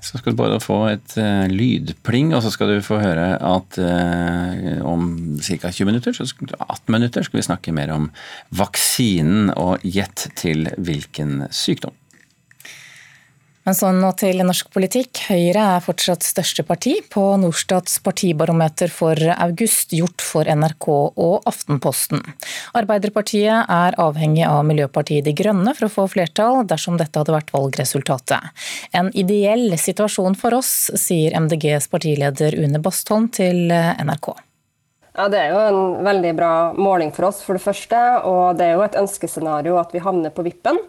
så 0.03 0.19
skal 0.19 0.35
du 0.35 0.41
bare 0.41 0.59
få 0.63 0.79
et 0.91 1.15
uh, 1.21 1.47
lydpling, 1.51 2.33
og 2.35 2.43
så 2.43 2.51
skal 2.51 2.75
du 2.75 2.85
få 2.85 2.99
høre 3.03 3.37
at 3.39 3.79
uh, 3.79 4.83
om 4.89 5.39
ca. 5.39 5.71
20 5.71 5.89
minutter, 5.89 6.17
så 6.17 6.27
18 6.27 6.91
minutter, 6.91 7.23
skal 7.27 7.39
vi 7.39 7.47
snakke 7.47 7.75
mer 7.77 7.95
om 7.95 8.11
vaksinen 8.51 9.53
og 9.55 9.85
gjett 9.87 10.27
til 10.39 10.67
hvilken 10.77 11.47
sykdom. 11.55 11.95
Men 13.63 13.77
sånn 13.79 14.01
nå 14.03 14.09
til 14.19 14.43
norsk 14.43 14.73
politikk. 14.75 15.21
Høyre 15.31 15.63
er 15.77 15.85
fortsatt 15.85 16.25
største 16.27 16.65
parti 16.67 16.97
på 17.13 17.23
Norstats 17.39 18.01
partibarometer 18.03 18.91
for 18.91 19.15
august, 19.37 19.95
gjort 19.95 20.25
for 20.25 20.51
NRK 20.51 20.89
og 20.91 21.47
Aftenposten. 21.47 22.25
Arbeiderpartiet 22.79 23.71
er 23.71 23.99
avhengig 24.03 24.43
av 24.49 24.65
Miljøpartiet 24.67 25.29
De 25.29 25.35
Grønne 25.39 25.77
for 25.79 25.87
å 25.87 25.95
få 25.95 26.09
flertall, 26.11 26.65
dersom 26.67 26.99
dette 26.99 27.23
hadde 27.23 27.37
vært 27.37 27.55
valgresultatet. 27.55 28.51
En 28.99 29.13
ideell 29.15 29.79
situasjon 29.79 30.35
for 30.39 30.59
oss, 30.59 30.91
sier 30.99 31.39
MDGs 31.39 31.87
partileder 31.93 32.59
Une 32.59 32.83
Bastholm 32.83 33.31
til 33.31 33.71
NRK. 33.71 34.33
Ja, 35.13 35.29
Det 35.29 35.39
er 35.39 35.51
jo 35.53 35.61
en 35.61 36.05
veldig 36.05 36.35
bra 36.35 36.53
måling 36.73 37.13
for 37.13 37.29
oss, 37.29 37.43
for 37.45 37.59
det 37.59 37.63
første. 37.63 38.01
Og 38.25 38.57
det 38.57 38.67
er 38.67 38.79
jo 38.79 38.85
et 38.87 38.97
ønskescenario 38.97 39.77
at 39.79 39.93
vi 39.93 40.01
havner 40.01 40.33
på 40.33 40.45
vippen. 40.47 40.81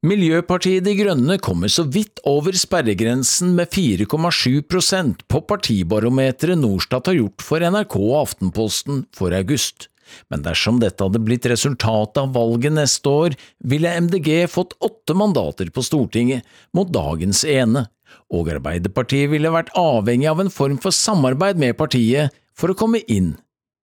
Miljøpartiet 0.00 0.86
De 0.86 0.94
Grønne 0.96 1.34
kommer 1.44 1.68
så 1.68 1.82
vidt 1.84 2.22
over 2.24 2.56
sperregrensen 2.56 3.50
med 3.58 3.68
4,7% 3.68 5.26
på 5.28 5.40
partibarometeret 5.44 6.56
Norstat 6.56 7.10
har 7.10 7.18
gjort 7.18 7.44
for 7.44 7.60
NRK 7.60 7.96
og 8.00 8.14
Aftenposten 8.22 9.02
for 9.12 9.36
august. 9.36 9.90
Men 10.32 10.40
dersom 10.46 10.78
dette 10.80 11.04
hadde 11.04 11.20
blitt 11.20 11.44
resultatet 11.52 12.22
av 12.22 12.32
valget 12.32 12.72
neste 12.78 13.12
år, 13.12 13.36
ville 13.60 13.92
MDG 14.06 14.48
fått 14.48 14.72
åtte 14.80 15.12
mandater 15.12 15.68
på 15.68 15.84
Stortinget, 15.84 16.48
mot 16.72 16.88
dagens 16.88 17.44
ene, 17.44 17.84
og 18.32 18.48
Arbeiderpartiet 18.56 19.28
ville 19.34 19.52
vært 19.52 19.74
avhengig 19.76 20.32
av 20.32 20.40
en 20.40 20.54
form 20.54 20.80
for 20.80 20.96
samarbeid 20.96 21.60
med 21.60 21.76
partiet 21.76 22.32
for 22.56 22.72
å 22.72 22.78
komme 22.86 23.04
inn 23.04 23.34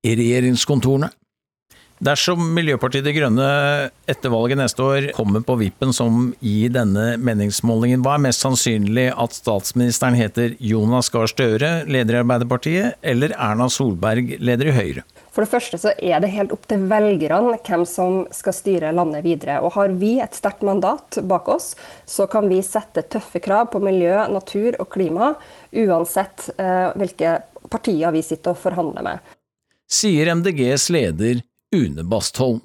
i 0.02 0.18
regjeringskontorene. 0.18 1.14
Dersom 1.98 2.44
Miljøpartiet 2.54 3.08
De 3.08 3.12
Grønne 3.16 3.46
etter 4.06 4.30
valget 4.30 4.60
neste 4.60 4.84
år 4.86 5.06
kommer 5.18 5.42
på 5.42 5.56
vippen 5.58 5.90
som 5.96 6.28
i 6.46 6.68
denne 6.70 7.16
meningsmålingen, 7.18 8.04
hva 8.06 8.20
er 8.20 8.22
mest 8.28 8.44
sannsynlig 8.46 9.08
at 9.10 9.34
statsministeren 9.34 10.18
heter 10.18 10.54
Jonas 10.62 11.10
Gahr 11.10 11.26
Støre, 11.32 11.72
leder 11.90 12.20
i 12.20 12.22
Arbeiderpartiet, 12.22 13.00
eller 13.02 13.34
Erna 13.34 13.66
Solberg, 13.74 14.36
leder 14.38 14.70
i 14.70 14.76
Høyre? 14.78 15.06
For 15.34 15.42
det 15.42 15.50
første 15.50 15.82
så 15.82 15.96
er 15.98 16.22
det 16.22 16.32
helt 16.36 16.54
opp 16.54 16.70
til 16.70 16.86
velgerne 16.90 17.58
hvem 17.66 17.88
som 17.90 18.22
skal 18.34 18.58
styre 18.58 18.94
landet 18.94 19.26
videre. 19.26 19.58
Og 19.66 19.74
har 19.74 19.98
vi 19.98 20.20
et 20.22 20.38
sterkt 20.38 20.62
mandat 20.66 21.18
bak 21.26 21.50
oss, 21.50 21.72
så 22.06 22.30
kan 22.30 22.46
vi 22.50 22.62
sette 22.66 23.08
tøffe 23.10 23.42
krav 23.42 23.72
på 23.74 23.82
miljø, 23.82 24.14
natur 24.34 24.78
og 24.78 24.92
klima, 24.94 25.34
uansett 25.74 26.52
eh, 26.62 26.94
hvilke 26.94 27.40
partier 27.74 28.14
vi 28.14 28.22
sitter 28.26 28.54
og 28.54 28.62
forhandler 28.62 29.10
med. 29.10 29.38
Sier 29.90 30.36
MDGs 30.38 30.92
leder 30.94 31.42
Une 31.78 32.04
Bastholm. 32.10 32.64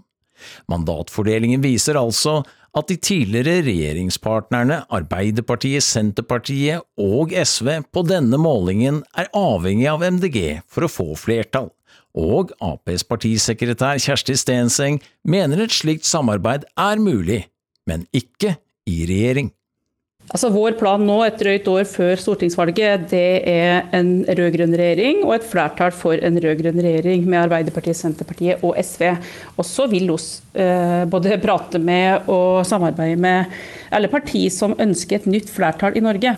Mandatfordelingen 0.70 1.62
viser 1.62 1.98
altså 2.01 2.40
at 2.72 2.88
de 2.88 2.96
tidligere 2.96 3.61
regjeringspartnerne 3.66 4.81
Arbeiderpartiet, 4.92 5.85
Senterpartiet 5.85 6.83
og 7.01 7.35
SV 7.37 7.83
på 7.92 8.05
denne 8.09 8.40
målingen 8.40 9.03
er 9.18 9.31
avhengig 9.37 9.90
av 9.92 10.05
MDG 10.07 10.62
for 10.66 10.87
å 10.87 10.92
få 10.92 11.09
flertall, 11.20 11.68
og 12.16 12.55
Aps 12.64 13.05
partisekretær 13.09 14.01
Kjersti 14.03 14.37
Stenseng 14.40 15.01
mener 15.29 15.64
et 15.64 15.75
slikt 15.75 16.09
samarbeid 16.09 16.64
er 16.81 17.03
mulig, 17.03 17.42
men 17.88 18.07
ikke 18.16 18.57
i 18.88 19.03
regjering. 19.09 19.53
Altså 20.31 20.49
Vår 20.55 20.77
plan 20.79 21.03
nå, 21.03 21.17
et 21.27 21.41
drøyt 21.41 21.67
år 21.69 21.83
før 21.91 22.21
stortingsvalget, 22.21 23.09
det 23.11 23.43
er 23.51 23.89
en 23.99 24.13
rød-grønn 24.25 24.77
regjering 24.79 25.25
og 25.27 25.35
et 25.35 25.49
flertall 25.51 25.91
for 25.93 26.17
en 26.17 26.39
rød-grønn 26.41 26.79
regjering 26.79 27.27
med 27.27 27.41
Arbeiderpartiet, 27.43 27.99
Senterpartiet 27.99 28.63
og 28.65 28.79
SV. 28.79 29.11
Og 29.59 29.67
så 29.67 29.89
vil 29.91 30.07
vi 30.09 30.17
eh, 30.63 31.03
både 31.11 31.37
prate 31.43 31.83
med 31.83 32.31
og 32.33 32.63
samarbeide 32.69 33.19
med 33.21 33.59
alle 33.93 34.09
partier 34.13 34.55
som 34.55 34.79
ønsker 34.81 35.21
et 35.21 35.29
nytt 35.29 35.53
flertall 35.53 35.99
i 35.99 36.05
Norge. 36.07 36.37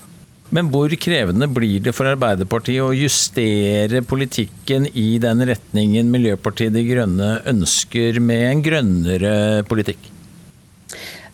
Men 0.54 0.68
hvor 0.72 0.92
krevende 1.00 1.48
blir 1.50 1.84
det 1.84 1.94
for 1.96 2.08
Arbeiderpartiet 2.10 2.82
å 2.84 2.94
justere 2.94 4.02
politikken 4.06 4.88
i 4.90 5.16
den 5.22 5.42
retningen 5.48 6.10
Miljøpartiet 6.12 6.74
De 6.74 6.84
Grønne 6.86 7.30
ønsker, 7.50 8.20
med 8.20 8.48
en 8.50 8.66
grønnere 8.66 9.36
politikk? 9.70 10.13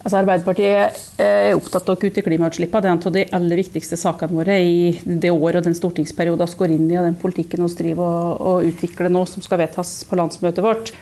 Altså 0.00 0.22
Arbeiderpartiet 0.22 1.20
er 1.20 1.58
opptatt 1.58 1.88
av 1.90 1.98
å 1.98 2.00
kutte 2.00 2.24
klimautslippene. 2.24 2.80
Det 2.80 2.88
er 2.88 2.94
en 2.94 3.04
av 3.10 3.16
de 3.18 3.26
aller 3.36 3.60
viktigste 3.60 3.98
sakene 4.00 4.38
våre 4.38 4.56
i 4.64 4.94
det 5.04 5.32
året 5.34 5.60
og 5.60 5.68
den 5.68 5.76
stortingsperioden 5.76 6.48
vi 6.48 6.60
går 6.62 6.74
inn 6.76 6.88
i, 6.88 6.96
og 6.96 7.06
den 7.10 7.20
politikken 7.20 7.66
vi 7.66 7.76
driver 7.82 8.40
og 8.40 8.66
utvikler 8.70 9.12
nå, 9.12 9.26
som 9.28 9.44
skal 9.44 9.60
vedtas 9.60 10.00
på 10.08 10.16
landsmøtet 10.16 10.64
vårt. 10.64 10.92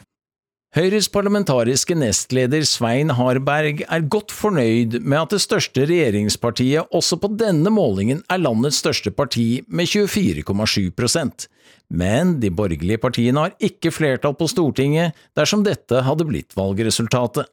Høyres 0.76 1.06
parlamentariske 1.08 1.94
nestleder 1.96 2.66
Svein 2.68 3.14
Harberg 3.16 3.78
er 3.86 4.02
godt 4.12 4.34
fornøyd 4.36 4.98
med 5.00 5.16
at 5.22 5.32
det 5.32 5.40
største 5.40 5.86
regjeringspartiet 5.88 6.92
også 6.92 7.16
på 7.22 7.30
denne 7.40 7.72
målingen 7.72 8.20
er 8.28 8.42
landets 8.42 8.82
største 8.82 9.08
parti 9.08 9.62
med 9.64 9.88
24,7% 9.88 11.46
Men 11.88 12.34
de 12.42 12.50
borgerlige 12.52 13.00
partiene 13.00 13.46
har 13.46 13.56
ikke 13.64 13.94
flertall 13.96 14.36
på 14.36 14.50
Stortinget 14.52 15.16
dersom 15.40 15.64
dette 15.64 16.04
hadde 16.04 16.28
blitt 16.28 16.52
valgresultatet. 16.58 17.48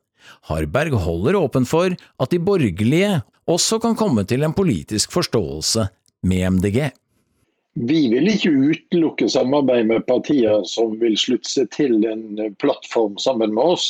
Harberg 0.50 0.98
holder 1.06 1.38
åpen 1.40 1.66
for 1.70 1.96
at 1.96 2.34
de 2.34 2.40
borgerlige 2.40 3.22
også 3.50 3.80
kan 3.82 3.98
komme 3.98 4.26
til 4.26 4.46
en 4.46 4.56
politisk 4.58 5.14
forståelse 5.14 5.88
med 6.26 6.58
MDG. 6.58 6.80
Vi 7.76 8.06
vil 8.08 8.30
ikke 8.32 8.54
utelukke 8.56 9.28
samarbeid 9.30 9.90
med 9.90 10.06
partier 10.08 10.64
som 10.70 10.96
vil 11.02 11.18
slutte 11.20 11.52
seg 11.52 11.70
til 11.76 12.06
en 12.08 12.40
plattform 12.62 13.18
sammen 13.20 13.52
med 13.58 13.76
oss. 13.76 13.88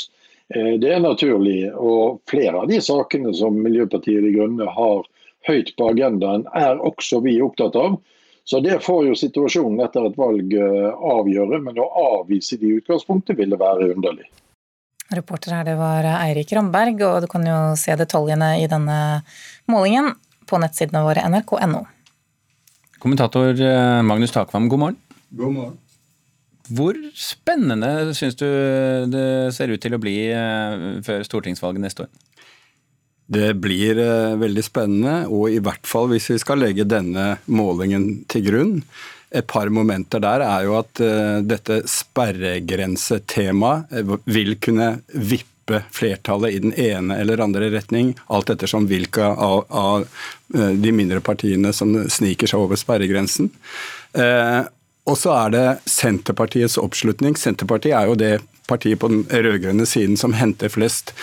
Eh, 0.56 0.74
det 0.82 0.89
er 0.95 1.04
naturlig. 1.04 1.69
Og 1.78 2.19
flere 2.30 2.63
av 2.63 2.71
de 2.71 2.82
sakene 2.82 3.34
som 3.38 3.62
Miljøpartiet 3.62 4.26
De 4.26 4.34
Grønne 4.34 4.67
har 4.74 5.06
høyt 5.45 5.69
på 5.78 5.91
agendaen, 5.91 6.48
er 6.58 6.82
også 6.82 7.21
vi 7.21 7.38
opptatt 7.45 7.78
av. 7.78 8.00
Så 8.45 8.60
det 8.62 8.80
får 8.86 9.08
jo 9.08 9.17
situasjonen 9.17 9.82
etter 9.86 10.10
et 10.10 10.17
valg 10.17 10.54
eh, 10.54 10.89
avgjøre, 11.13 11.62
men 11.65 11.78
å 11.82 11.89
avvise 12.17 12.58
det 12.62 12.69
i 12.69 12.80
utgangspunktet 12.80 13.38
ville 13.38 13.58
være 13.62 13.91
underlig. 13.93 14.28
Reporter 15.13 15.54
her, 15.54 15.65
det 15.68 15.76
var 15.78 16.08
Eirik 16.18 16.50
Ramberg, 16.58 17.02
og 17.06 17.26
du 17.26 17.30
kan 17.30 17.46
jo 17.46 17.58
se 17.78 17.94
detaljene 18.00 18.56
i 18.63 18.70
denne 18.70 18.98
målingen 19.70 20.15
på 20.50 20.58
nettsidene 20.62 21.04
våre 21.06 21.26
nrk.no. 21.30 21.84
Kommentator 23.02 23.54
eh, 23.54 24.02
Magnus 24.02 24.34
Takvam, 24.34 24.70
god 24.72 24.82
morgen. 24.82 25.02
God 25.30 25.54
morgen. 25.54 25.82
Hvor 26.74 26.98
spennende 27.13 28.15
syns 28.18 28.38
du 28.39 28.48
det 29.13 29.54
ser 29.54 29.70
ut 29.70 29.82
til 29.84 29.94
å 29.94 30.02
bli 30.02 30.15
eh, 30.34 30.86
før 31.06 31.26
stortingsvalget 31.28 31.84
neste 31.84 32.08
år? 32.08 32.13
Det 33.26 33.52
blir 33.62 34.02
eh, 34.02 34.38
veldig 34.41 34.63
spennende, 34.65 35.15
og 35.30 35.54
i 35.54 35.62
hvert 35.62 35.86
fall 35.89 36.10
hvis 36.12 36.32
vi 36.34 36.39
skal 36.41 36.62
legge 36.62 36.88
denne 36.89 37.36
målingen 37.46 38.24
til 38.30 38.46
grunn 38.50 38.74
et 39.36 39.48
par 39.48 39.69
momenter 39.74 40.19
der 40.24 40.39
er 40.45 40.63
jo 40.67 40.78
at 40.80 41.02
uh, 41.04 41.41
dette 41.45 41.82
sperregrensetemaet 41.89 43.91
eh, 43.91 44.15
vil 44.26 44.56
kunne 44.63 45.00
vippe 45.13 45.84
flertallet 45.93 46.52
i 46.54 46.60
den 46.62 46.74
ene 46.78 47.17
eller 47.19 47.43
andre 47.43 47.69
retning, 47.74 48.15
alt 48.30 48.50
ettersom 48.54 48.88
hvilke 48.89 49.24
av, 49.26 49.65
av 49.69 50.02
uh, 50.06 50.71
de 50.71 50.91
mindre 50.95 51.21
partiene 51.26 51.74
som 51.74 52.10
sniker 52.10 52.48
seg 52.50 52.60
over 52.67 52.76
sperregrensen. 52.80 53.50
Eh, 54.15 54.62
og 55.06 55.17
så 55.21 55.34
er 55.38 55.50
det 55.54 55.65
Senterpartiets 55.89 56.80
oppslutning. 56.82 57.36
Senterpartiet 57.38 57.98
er 57.98 58.06
jo 58.10 58.15
det 58.17 58.39
partiet 58.65 59.00
på 59.02 59.08
den 59.12 59.26
rød-grønne 59.30 59.86
siden 59.86 60.17
som 60.17 60.34
henter 60.34 60.69
flest 60.74 61.13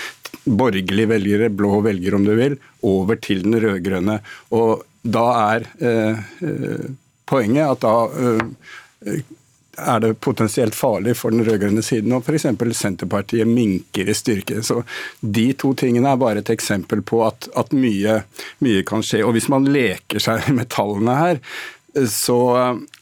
borgerlige 0.44 1.08
velgere, 1.10 1.50
blå 1.50 1.80
velgere 1.82 2.18
om 2.18 2.26
du 2.26 2.34
vil, 2.38 2.58
over 2.86 3.18
til 3.22 3.42
den 3.42 3.58
rød-grønne. 3.62 4.20
Og 4.54 4.84
da 5.02 5.24
er 5.56 5.66
eh, 5.82 6.22
poenget 7.32 7.64
at 7.66 7.82
da 7.84 7.94
øh, 8.12 9.22
er 9.82 10.02
det 10.04 10.12
potensielt 10.20 10.76
farlig 10.76 11.16
for 11.16 11.32
den 11.32 11.46
rød-grønne 11.46 11.82
siden, 11.82 12.12
og 12.12 12.26
f.eks. 12.26 12.46
Senterpartiet 12.76 13.48
minker 13.48 14.08
i 14.08 14.14
styrke. 14.14 14.60
Så 14.62 14.82
De 15.20 15.46
to 15.56 15.72
tingene 15.74 16.12
er 16.12 16.20
bare 16.20 16.44
et 16.44 16.52
eksempel 16.52 17.02
på 17.02 17.24
at, 17.26 17.48
at 17.56 17.72
mye, 17.72 18.20
mye, 18.60 18.84
kan 18.84 19.02
skje. 19.02 19.24
Og 19.24 19.32
Hvis 19.38 19.48
man 19.52 19.68
leker 19.72 20.20
seg 20.22 20.48
med 20.56 20.70
tallene 20.72 21.18
her, 21.18 21.42
så 22.08 22.40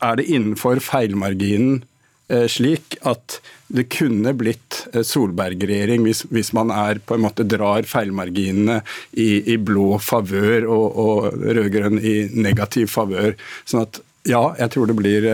er 0.02 0.18
det 0.18 0.30
innenfor 0.30 0.80
feilmarginen 0.82 1.82
Eh, 2.30 2.46
slik 2.46 2.94
at 3.02 3.40
det 3.74 3.88
kunne 3.90 4.30
blitt 4.38 4.84
eh, 4.92 5.02
Solberg-regjering 5.02 6.04
hvis, 6.06 6.22
hvis, 6.30 6.52
man 6.54 6.70
er 6.70 7.00
på 7.02 7.16
en 7.16 7.24
måte 7.24 7.46
drar 7.48 7.88
feilmarginene 7.90 8.76
i, 9.18 9.40
i 9.50 9.56
blå 9.58 9.96
favør 9.98 10.68
og, 10.70 10.84
og 11.04 11.40
rød-grønn 11.42 11.98
i 11.98 12.14
negativ 12.30 12.92
favør. 12.92 13.34
Sånn 13.66 13.82
at 13.82 13.98
ja, 14.28 14.44
jeg 14.58 14.74
tror 14.74 14.90
det 14.90 14.98
blir 14.98 15.26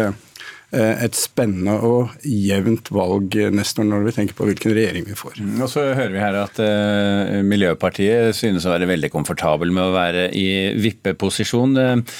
et 0.77 1.14
spennende 1.14 1.77
og 1.87 2.25
jevnt 2.27 2.90
valg 2.90 3.37
neste 3.55 3.81
år, 3.81 3.87
når 3.87 4.09
vi 4.09 4.14
tenker 4.16 4.37
på 4.37 4.49
hvilken 4.49 4.75
regjering 4.75 5.07
vi 5.07 5.14
får. 5.16 5.38
Mm, 5.38 5.61
og 5.62 5.70
så 5.70 5.85
hører 5.94 6.11
vi 6.12 6.20
her 6.20 6.38
at 6.40 6.59
uh, 6.59 7.38
Miljøpartiet 7.46 8.35
synes 8.37 8.66
å 8.66 8.72
være 8.75 8.88
veldig 8.90 9.12
komfortabel 9.14 9.70
med 9.70 9.85
å 9.85 9.94
være 9.94 10.27
i 10.37 10.75
vippeposisjon. 10.83 11.79
Uh, 11.79 12.18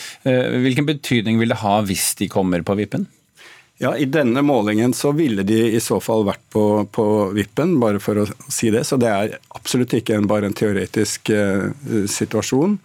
hvilken 0.62 0.87
betydning 0.88 1.40
vil 1.42 1.52
det 1.52 1.61
ha 1.64 1.81
hvis 1.88 2.12
de 2.20 2.31
kommer 2.33 2.62
på 2.66 2.79
vippen? 2.79 3.09
Ja, 3.83 3.90
I 3.98 4.07
denne 4.09 4.40
målingen 4.46 4.94
så 4.96 5.11
ville 5.12 5.42
de 5.44 5.59
i 5.76 5.83
så 5.85 5.98
fall 6.00 6.22
vært 6.24 6.44
på, 6.55 6.87
på 6.88 7.07
vippen, 7.37 7.74
bare 7.83 8.00
for 8.00 8.22
å 8.22 8.29
si 8.46 8.70
det. 8.72 8.87
Så 8.88 8.96
det 8.96 9.11
er 9.11 9.35
absolutt 9.59 9.92
ikke 9.98 10.16
en, 10.16 10.31
bare 10.31 10.48
en 10.48 10.57
teoretisk 10.57 11.35
uh, 11.35 11.66
situasjon. 12.09 12.79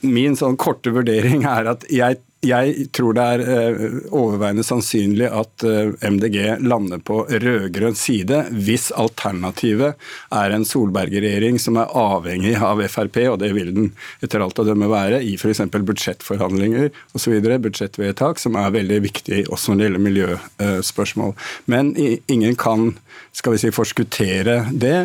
Min 0.00 0.32
sånn 0.38 0.54
korte 0.56 0.88
vurdering 0.94 1.42
er 1.44 1.66
at 1.74 1.82
jeg 1.92 2.22
jeg 2.42 2.88
tror 2.90 3.14
det 3.14 3.24
er 3.34 3.42
eh, 3.54 3.82
overveiende 4.10 4.64
sannsynlig 4.66 5.28
at 5.30 5.62
eh, 5.66 5.92
MDG 6.10 6.38
lander 6.66 6.98
på 7.06 7.20
rød-grønn 7.30 7.94
side 7.98 8.40
hvis 8.50 8.88
alternativet 8.98 9.94
er 10.34 10.54
en 10.54 10.66
Solberg-regjering 10.66 11.60
som 11.62 11.78
er 11.78 11.94
avhengig 11.94 12.56
av 12.58 12.82
Frp, 12.90 13.20
og 13.30 13.38
det 13.44 13.52
vil 13.54 13.70
den 13.76 13.92
etter 14.26 14.42
alt 14.42 14.58
å 14.58 14.66
dømme 14.66 14.90
være, 14.90 15.22
i 15.22 15.36
f.eks. 15.38 15.62
budsjettforhandlinger 15.70 16.90
osv., 17.14 17.38
budsjettvedtak, 17.62 18.42
som 18.42 18.58
er 18.58 18.74
veldig 18.74 18.98
viktig 19.06 19.44
også 19.46 19.72
når 19.72 19.78
det 19.78 19.88
gjelder 19.88 20.06
miljøspørsmål. 20.08 21.36
Men 21.70 21.94
ingen 21.96 22.58
kan 22.58 22.90
skal 23.32 23.54
vi 23.54 23.62
si, 23.62 23.70
forskuttere 23.72 24.64
det. 24.74 24.96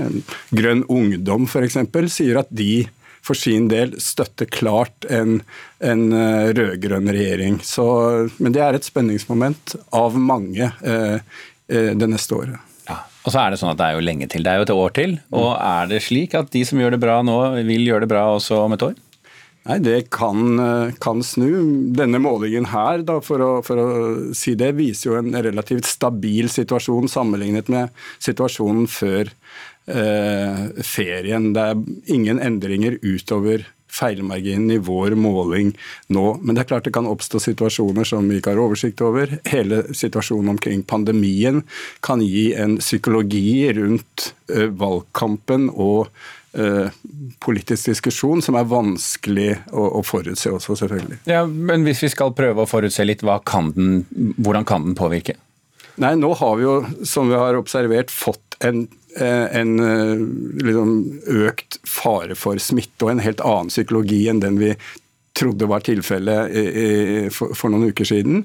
Grønn 0.55 0.83
Ungdom 0.91 1.45
f.eks. 1.47 1.77
sier 2.11 2.41
at 2.41 2.49
de 2.49 2.87
for 3.27 3.37
sin 3.37 3.67
del 3.71 3.95
støtter 4.01 4.49
klart 4.51 5.07
en, 5.11 5.41
en 5.83 6.05
eh, 6.15 6.53
rød-grønn 6.57 7.11
regjering. 7.11 7.59
Så, 7.65 7.87
men 8.39 8.55
det 8.55 8.63
er 8.63 8.77
et 8.77 8.87
spenningsmoment 8.87 9.75
av 9.95 10.15
mange 10.19 10.71
eh, 10.71 11.17
eh, 11.67 11.91
det 11.97 12.09
neste 12.11 12.37
året. 12.37 12.63
Ja, 12.87 13.01
og 13.03 13.33
så 13.33 13.41
er 13.41 13.51
Det 13.51 13.59
sånn 13.59 13.73
at 13.73 13.81
det 13.81 13.89
er 13.89 13.97
jo 13.97 14.05
lenge 14.07 14.29
til, 14.31 14.45
det 14.45 14.53
er 14.53 14.61
jo 14.61 14.67
et 14.69 14.77
år 14.77 14.95
til. 14.95 15.17
og 15.35 15.51
Er 15.59 15.91
det 15.91 16.05
slik 16.07 16.37
at 16.39 16.53
de 16.53 16.63
som 16.67 16.79
gjør 16.79 16.95
det 16.95 17.03
bra 17.03 17.19
nå, 17.25 17.37
vil 17.67 17.89
gjøre 17.89 18.07
det 18.07 18.13
bra 18.15 18.29
også 18.37 18.63
om 18.63 18.77
et 18.77 18.87
år? 18.87 18.95
Nei, 19.67 19.79
Det 19.79 20.09
kan, 20.09 20.59
eh, 20.59 20.93
kan 20.99 21.23
snu. 21.23 21.91
Denne 21.91 22.19
målingen 22.23 22.69
her, 22.71 23.03
da, 23.03 23.19
for, 23.19 23.43
å, 23.43 23.51
for, 23.65 23.75
å, 23.75 24.33
si 24.33 24.55
det, 24.55 24.71
viser 24.77 25.09
jo 25.09 25.17
en 25.19 25.35
relativt 25.35 25.85
stabil 25.85 26.47
situasjon 26.47 27.11
sammenlignet 27.11 27.67
med 27.67 27.91
situasjonen 28.23 28.87
før 28.87 29.33
ferien. 29.87 31.53
Det 31.55 31.63
er 31.63 31.81
ingen 32.11 32.41
endringer 32.43 32.97
utover 32.99 33.63
feilmarginen 33.97 34.71
i 34.71 34.77
vår 34.77 35.15
måling 35.19 35.73
nå. 36.13 36.25
Men 36.41 36.55
det 36.55 36.63
er 36.63 36.71
klart 36.71 36.87
det 36.87 36.95
kan 36.95 37.09
oppstå 37.09 37.41
situasjoner 37.43 38.07
som 38.07 38.27
vi 38.29 38.39
ikke 38.39 38.53
har 38.53 38.63
oversikt 38.63 39.01
over. 39.05 39.37
Hele 39.47 39.83
situasjonen 39.95 40.55
omkring 40.55 40.83
pandemien 40.87 41.63
kan 42.05 42.23
gi 42.23 42.51
en 42.57 42.77
psykologi 42.81 43.71
rundt 43.77 44.31
uh, 44.53 44.67
valgkampen 44.67 45.69
og 45.73 46.11
uh, 46.57 46.93
politisk 47.43 47.93
diskusjon 47.93 48.43
som 48.45 48.59
er 48.59 48.69
vanskelig 48.69 49.49
å, 49.71 49.89
å, 50.01 50.05
forutse 50.05 50.51
også, 50.53 50.77
selvfølgelig. 50.83 51.21
Ja, 51.29 51.45
Men 51.47 51.87
hvis 51.87 52.03
vi 52.05 52.13
skal 52.13 52.35
prøve 52.37 52.63
å 52.63 52.69
forutse 52.69 53.05
litt, 53.07 53.25
kan 53.47 53.73
den, 53.75 54.05
hvordan 54.37 54.67
kan 54.67 54.87
den 54.89 54.97
påvirke? 54.99 55.39
Nei, 55.97 56.13
Nå 56.19 56.35
har 56.37 56.57
vi 56.59 56.67
jo, 56.67 56.79
som 57.09 57.31
vi 57.31 57.37
har 57.39 57.57
observert, 57.57 58.13
fått 58.13 58.59
en 58.61 58.85
Eh, 58.85 58.96
en 59.15 59.79
eh, 59.79 60.23
liksom, 60.67 60.95
økt 61.47 61.79
fare 61.87 62.37
for 62.37 62.59
smitte 62.61 63.07
og 63.07 63.15
en 63.15 63.23
helt 63.23 63.43
annen 63.45 63.71
psykologi 63.71 64.25
enn 64.29 64.43
den 64.43 64.59
vi 64.61 64.73
trodde 65.37 65.69
var 65.69 65.85
tilfellet 65.85 67.29
for 67.35 67.69
noen 67.69 67.91
uker 67.91 68.07
siden. 68.09 68.43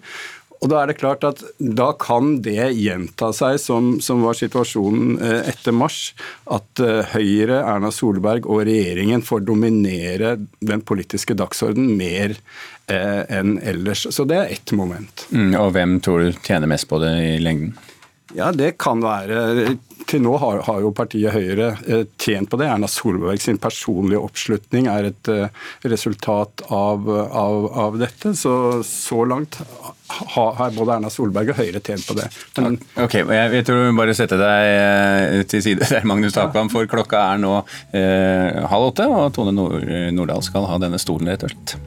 Og 0.62 0.68
Da 0.70 0.82
er 0.82 0.92
det 0.92 1.00
klart 1.00 1.24
at 1.26 1.40
da 1.58 1.88
kan 1.98 2.36
det 2.44 2.68
gjenta 2.78 3.32
seg, 3.34 3.56
som, 3.58 3.96
som 4.04 4.22
var 4.22 4.36
situasjonen 4.38 5.16
eh, 5.18 5.48
etter 5.50 5.74
mars. 5.74 6.12
At 6.46 6.82
Høyre, 7.14 7.62
Erna 7.64 7.90
Solberg 7.90 8.46
og 8.46 8.62
regjeringen 8.68 9.24
får 9.26 9.42
dominere 9.48 10.36
den 10.60 10.84
politiske 10.86 11.34
dagsordenen 11.34 11.96
mer 11.98 12.36
eh, 12.86 13.24
enn 13.26 13.56
ellers. 13.58 14.06
Så 14.14 14.28
det 14.28 14.38
er 14.38 14.54
ett 14.54 14.76
moment. 14.76 15.26
Mm, 15.32 15.56
og 15.58 15.72
hvem 15.74 15.96
tror 16.04 16.28
du 16.28 16.44
tjener 16.44 16.70
mest 16.70 16.86
på 16.92 17.00
det 17.02 17.16
i 17.24 17.40
lengden? 17.42 17.74
Ja, 18.36 18.52
det 18.54 18.76
kan 18.80 19.02
være 19.04 19.74
til 20.08 20.22
nå 20.24 20.34
har, 20.40 20.62
har, 20.66 20.80
jo 20.84 20.92
partiet 20.96 21.34
Høyre 21.34 21.72
eh, 21.86 22.04
tjent 22.20 22.50
på 22.50 22.58
det. 22.60 22.68
Erna 22.70 22.88
Solberg 22.90 23.40
sin 23.42 23.60
personlige 23.62 24.22
oppslutning 24.22 24.88
er 24.92 25.10
et 25.10 25.30
eh, 25.32 25.64
resultat 25.88 26.64
av, 26.68 27.08
av, 27.08 27.66
av 27.86 27.98
dette. 28.00 28.34
Så 28.38 28.54
så 28.86 29.24
langt 29.28 29.58
har 30.34 30.74
både 30.76 30.96
Erna 30.98 31.10
Solberg 31.12 31.52
og 31.52 31.60
Høyre 31.60 31.80
tjent 31.80 32.06
på 32.08 32.16
det. 32.18 32.28
Men, 32.58 32.78
ok, 33.00 33.18
jeg, 33.22 33.52
jeg 33.58 33.68
tror 33.68 33.82
vi 33.86 33.96
bare 34.02 34.16
setter 34.16 34.42
deg 34.42 34.70
eh, 34.72 35.40
til 35.48 35.64
side 35.64 35.88
der, 35.92 36.08
Magnus 36.08 36.36
Takvam, 36.36 36.72
for 36.72 36.88
klokka 36.90 37.26
er 37.32 37.42
nå 37.42 37.58
eh, 37.96 38.62
halv 38.72 38.92
åtte, 38.92 39.08
og 39.08 39.32
Tone 39.36 39.54
Nord 39.56 39.80
Nordahl 40.12 40.44
skal 40.44 40.68
ha 40.68 40.80
denne 40.82 41.00
stolen, 41.02 41.32
rett 41.32 41.46
og 41.46 41.54
slett. 41.54 41.78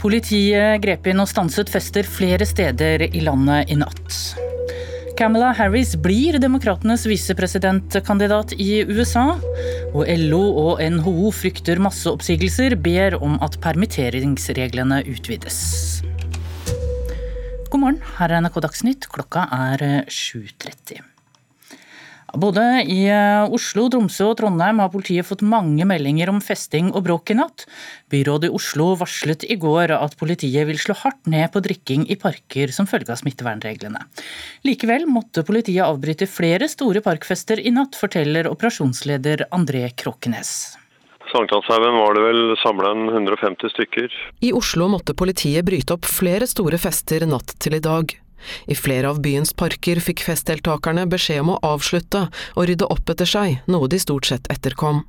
Politiet 0.00 0.80
grep 0.80 1.10
inn 1.10 1.20
og 1.20 1.28
stanset 1.28 1.68
fester 1.68 2.06
flere 2.08 2.46
steder 2.48 3.04
i 3.10 3.20
landet 3.20 3.68
i 3.68 3.76
natt. 3.76 4.14
Camilla 5.20 5.50
Harris 5.52 5.92
blir 6.00 6.38
demokratenes 6.40 7.04
visepresidentkandidat 7.04 8.54
i 8.56 8.80
USA. 8.88 9.26
Og 9.92 10.08
LO 10.22 10.40
og 10.62 10.80
NHO 10.80 11.28
frykter 11.36 11.82
masseoppsigelser, 11.84 12.78
ber 12.80 13.18
om 13.20 13.36
at 13.44 13.60
permitteringsreglene 13.60 15.02
utvides. 15.12 15.60
God 17.68 17.84
morgen, 17.84 18.00
her 18.16 18.32
er 18.32 18.40
NRK 18.40 18.62
Dagsnytt. 18.64 19.10
Klokka 19.12 19.44
er 19.52 19.84
7.30. 20.08 21.09
Både 22.38 22.62
i 22.86 23.04
eh, 23.10 23.50
Oslo, 23.50 23.88
Tromsø 23.90 24.30
og 24.30 24.36
Trondheim 24.38 24.78
har 24.82 24.92
politiet 24.92 25.26
fått 25.26 25.42
mange 25.46 25.86
meldinger 25.88 26.30
om 26.30 26.40
festing 26.44 26.92
og 26.94 27.04
bråk 27.06 27.32
i 27.32 27.38
natt. 27.38 27.66
Byrådet 28.12 28.50
i 28.50 28.54
Oslo 28.54 28.92
varslet 29.00 29.46
i 29.50 29.58
går 29.60 29.94
at 29.96 30.16
politiet 30.20 30.68
vil 30.68 30.78
slå 30.78 30.96
hardt 31.02 31.30
ned 31.30 31.50
på 31.54 31.62
drikking 31.64 32.06
i 32.10 32.18
parker 32.20 32.74
som 32.74 32.88
følge 32.90 33.14
av 33.14 33.22
smittevernreglene. 33.22 34.04
Likevel 34.68 35.08
måtte 35.10 35.46
politiet 35.46 35.86
avbryte 35.86 36.30
flere 36.30 36.70
store 36.70 37.02
parkfester 37.04 37.62
i 37.62 37.74
natt, 37.74 37.98
forteller 37.98 38.50
operasjonsleder 38.50 39.48
André 39.50 39.88
Kråkenes. 39.90 40.76
Sankthanshaugen 41.30 41.94
var 41.94 42.14
det 42.16 42.22
vel 42.24 42.56
samla 42.58 42.90
150 43.14 43.70
stykker. 43.74 44.14
I 44.42 44.52
Oslo 44.56 44.88
måtte 44.90 45.14
politiet 45.14 45.64
bryte 45.66 45.94
opp 45.94 46.08
flere 46.08 46.48
store 46.50 46.78
fester 46.80 47.26
natt 47.28 47.54
til 47.62 47.78
i 47.78 47.82
dag. 47.84 48.19
I 48.66 48.76
flere 48.78 49.10
av 49.12 49.20
byens 49.24 49.52
parker 49.56 50.00
fikk 50.02 50.24
festdeltakerne 50.26 51.06
beskjed 51.10 51.44
om 51.44 51.54
å 51.54 51.60
avslutte 51.74 52.26
og 52.56 52.68
rydde 52.70 52.90
opp 52.90 53.12
etter 53.12 53.28
seg, 53.28 53.60
noe 53.70 53.88
de 53.90 54.00
stort 54.02 54.30
sett 54.30 54.50
etterkom. 54.52 55.04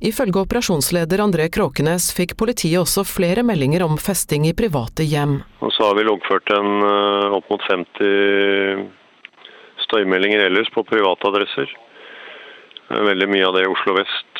Ifølge 0.00 0.40
operasjonsleder 0.40 1.20
André 1.20 1.48
Kråkenes 1.52 2.08
fikk 2.16 2.36
politiet 2.40 2.80
også 2.80 3.04
flere 3.08 3.44
meldinger 3.46 3.84
om 3.86 3.98
festing 4.00 4.46
i 4.48 4.54
private 4.56 5.04
hjem. 5.04 5.40
Og 5.60 5.72
så 5.76 5.90
har 5.90 5.98
vi 5.98 6.06
loggført 6.06 6.52
en 6.54 6.70
uh, 6.84 7.36
opp 7.36 7.50
mot 7.52 7.66
50 7.68 8.86
støymeldinger 9.86 10.46
ellers 10.48 10.70
på 10.74 10.86
private 10.88 11.28
adresser. 11.30 11.74
Veldig 12.88 13.28
mye 13.30 13.46
av 13.48 13.56
det 13.56 13.66
i 13.66 13.70
Oslo 13.70 13.96
vest. 13.98 14.35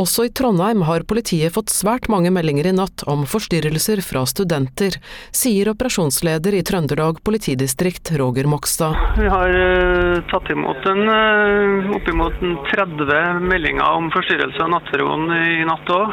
Også 0.00 0.24
i 0.26 0.30
Trondheim 0.34 0.82
har 0.88 1.04
politiet 1.06 1.54
fått 1.54 1.70
svært 1.70 2.08
mange 2.10 2.32
meldinger 2.34 2.66
i 2.66 2.74
natt 2.74 3.04
om 3.10 3.22
forstyrrelser 3.30 4.02
fra 4.02 4.24
studenter, 4.26 4.96
sier 5.30 5.70
operasjonsleder 5.70 6.56
i 6.58 6.62
Trøndelag 6.66 7.20
politidistrikt 7.26 8.10
Roger 8.18 8.48
Mokstad. 8.50 8.98
Vi 9.20 9.30
har 9.30 9.54
uh, 9.54 10.18
tatt 10.32 10.50
imot 10.50 10.88
en, 10.90 11.02
uh, 11.06 11.94
oppimot 11.94 12.42
30 12.72 13.44
meldinger 13.46 13.86
om 13.86 14.10
forstyrrelse 14.14 14.64
av 14.66 14.72
nattroen 14.74 15.30
i 15.38 15.62
natt 15.68 15.94
òg. 15.94 16.10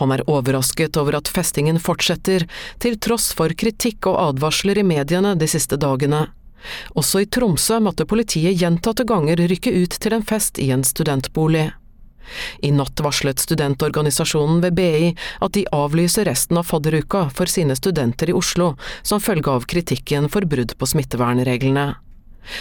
Han 0.00 0.16
er 0.16 0.24
overrasket 0.24 0.96
over 0.96 1.20
at 1.20 1.28
festingen 1.28 1.80
fortsetter, 1.82 2.48
til 2.80 2.96
tross 2.96 3.32
for 3.36 3.52
kritikk 3.52 4.08
og 4.08 4.20
advarsler 4.30 4.80
i 4.80 4.86
mediene 4.86 5.36
de 5.36 5.50
siste 5.50 5.76
dagene. 5.76 6.30
Også 6.96 7.24
i 7.24 7.28
Tromsø 7.28 7.80
måtte 7.82 8.06
politiet 8.08 8.56
gjentatte 8.60 9.04
ganger 9.04 9.42
rykke 9.50 9.74
ut 9.82 10.00
til 10.00 10.16
en 10.16 10.26
fest 10.26 10.62
i 10.62 10.70
en 10.74 10.84
studentbolig. 10.86 11.68
I 12.62 12.72
natt 12.74 13.00
varslet 13.04 13.42
studentorganisasjonen 13.42 14.62
ved 14.64 14.76
BI 14.78 15.10
at 15.42 15.56
de 15.56 15.66
avlyser 15.72 16.28
resten 16.30 16.60
av 16.60 16.68
fadderuka 16.70 17.26
for 17.34 17.50
sine 17.50 17.76
studenter 17.78 18.30
i 18.30 18.36
Oslo, 18.36 18.74
som 19.02 19.22
følge 19.22 19.50
av 19.50 19.66
kritikken 19.70 20.30
for 20.32 20.46
brudd 20.48 20.76
på 20.78 20.88
smittevernreglene. 20.94 21.92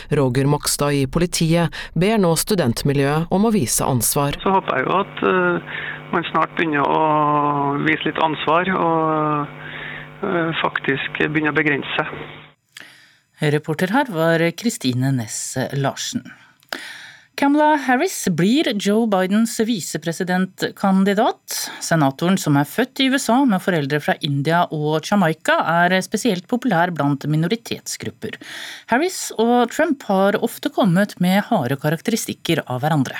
Roger 0.10 0.46
Mokstad 0.46 0.94
i 0.94 1.08
politiet 1.10 1.74
ber 1.98 2.20
nå 2.22 2.36
studentmiljøet 2.38 3.32
om 3.34 3.48
å 3.48 3.54
vise 3.54 3.86
ansvar. 3.86 4.38
Så 4.44 4.54
håper 4.54 4.78
jeg 4.78 4.88
jo 4.88 5.00
at 5.00 5.24
uh, 5.26 5.80
man 6.14 6.28
snart 6.30 6.54
begynner 6.58 6.86
å 6.86 7.02
vise 7.88 8.10
litt 8.10 8.22
ansvar 8.22 8.70
og 8.76 9.58
uh, 10.22 10.52
faktisk 10.62 11.24
begynner 11.24 11.56
å 11.56 11.58
begrense 11.58 11.98
seg. 11.98 12.38
Reporter 13.56 13.90
her 13.90 14.12
var 14.14 14.44
Kristine 14.54 15.10
Næss 15.16 15.58
Larsen. 15.74 16.28
Kamala 17.40 17.76
Harris 17.76 18.28
blir 18.38 18.68
Joe 18.76 19.08
Bidens 19.10 19.56
visepresidentkandidat. 19.66 21.56
Senatoren, 21.82 22.38
som 22.38 22.58
er 22.60 22.68
født 22.70 23.02
i 23.02 23.08
USA 23.10 23.40
med 23.48 23.64
foreldre 23.64 24.02
fra 24.04 24.16
India 24.22 24.66
og 24.70 25.08
Jamaica, 25.08 25.58
er 25.86 25.96
spesielt 26.06 26.48
populær 26.52 26.92
blant 26.94 27.26
minoritetsgrupper. 27.26 28.38
Harris 28.92 29.32
og 29.40 29.72
Trump 29.74 30.04
har 30.12 30.38
ofte 30.44 30.70
kommet 30.76 31.18
med 31.24 31.42
harde 31.50 31.80
karakteristikker 31.82 32.66
av 32.68 32.84
hverandre. 32.84 33.18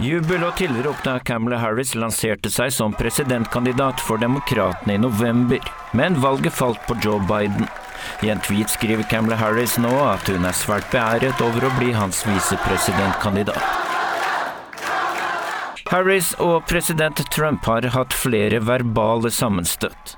Jubel 0.00 0.40
og 0.46 0.54
tilrop 0.56 1.02
da 1.04 1.18
Kamala 1.20 1.58
Harris 1.60 1.90
lanserte 1.92 2.48
seg 2.48 2.70
som 2.72 2.94
presidentkandidat 2.96 4.00
for 4.00 4.16
Demokratene 4.22 4.94
i 4.96 5.00
november, 5.00 5.60
men 5.92 6.16
valget 6.22 6.56
falt 6.56 6.80
på 6.86 6.96
Joe 7.04 7.20
Biden. 7.28 7.68
I 8.24 8.30
en 8.32 8.40
tweet 8.40 8.72
skriver 8.72 9.04
Kamala 9.10 9.36
Harris 9.36 9.76
nå 9.76 9.90
at 10.06 10.24
hun 10.32 10.48
er 10.48 10.56
svært 10.56 10.88
beæret 10.94 11.42
over 11.44 11.68
å 11.68 11.72
bli 11.76 11.92
hans 11.92 12.22
visepresidentkandidat. 12.24 13.60
Harris 15.90 16.32
og 16.40 16.64
president 16.70 17.20
Trump 17.34 17.68
har 17.68 17.90
hatt 17.92 18.16
flere 18.16 18.62
verbale 18.64 19.28
sammenstøt. 19.28 20.16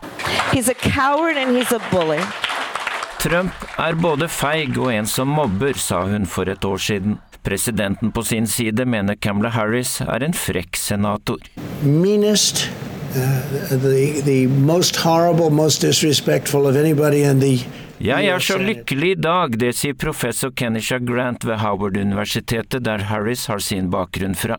Trump 3.19 3.69
er 3.83 3.99
både 3.99 4.31
feig 4.31 4.79
og 4.79 4.93
en 4.95 5.11
som 5.11 5.35
mobber, 5.43 5.75
sa 5.75 6.05
hun 6.07 6.29
for 6.29 6.47
et 6.47 6.71
år 6.71 6.87
siden. 6.87 7.19
Presidenten 7.43 8.13
på 8.13 8.23
sin 8.23 8.47
side 8.47 8.87
mener 8.87 9.15
Kamala 9.15 9.51
Harris 9.55 10.01
er 10.01 10.23
en 10.23 10.35
frekk 10.37 10.77
senator. 10.77 11.39
Meanest, 11.83 12.69
uh, 13.17 13.43
the, 13.71 14.23
the 14.23 14.47
most 14.47 14.97
horrible, 14.97 15.51
most 15.51 15.81
disrespectful 15.81 16.67
of 16.67 16.77
anybody 16.77 17.25
in 17.25 17.41
the 17.41 17.59
jeg 18.03 18.27
er 18.27 18.43
så 18.43 18.57
lykkelig 18.59 19.13
i 19.15 19.19
dag, 19.23 19.53
det 19.63 19.69
sier 19.79 19.95
professor 19.95 20.51
Kenisha 20.59 20.97
Grant 20.99 21.45
ved 21.47 21.61
Howard-universitetet, 21.63 22.83
der 22.83 23.05
Harris 23.07 23.47
har 23.47 23.63
sin 23.63 23.93
bakgrunn 23.95 24.35
fra. 24.35 24.57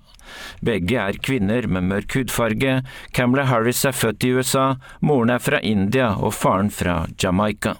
Begge 0.63 0.95
er 0.95 1.19
kvinner 1.19 1.67
med 1.67 1.89
mørk 1.89 2.15
hudfarge. 2.15 2.79
Kamala 3.11 3.43
Harris 3.51 3.83
er 3.83 3.91
født 3.91 4.23
i 4.23 4.31
USA, 4.37 4.77
moren 5.03 5.35
er 5.35 5.43
fra 5.43 5.59
India 5.59 6.13
og 6.15 6.31
faren 6.39 6.71
fra 6.71 7.01
Jamaica. 7.19 7.75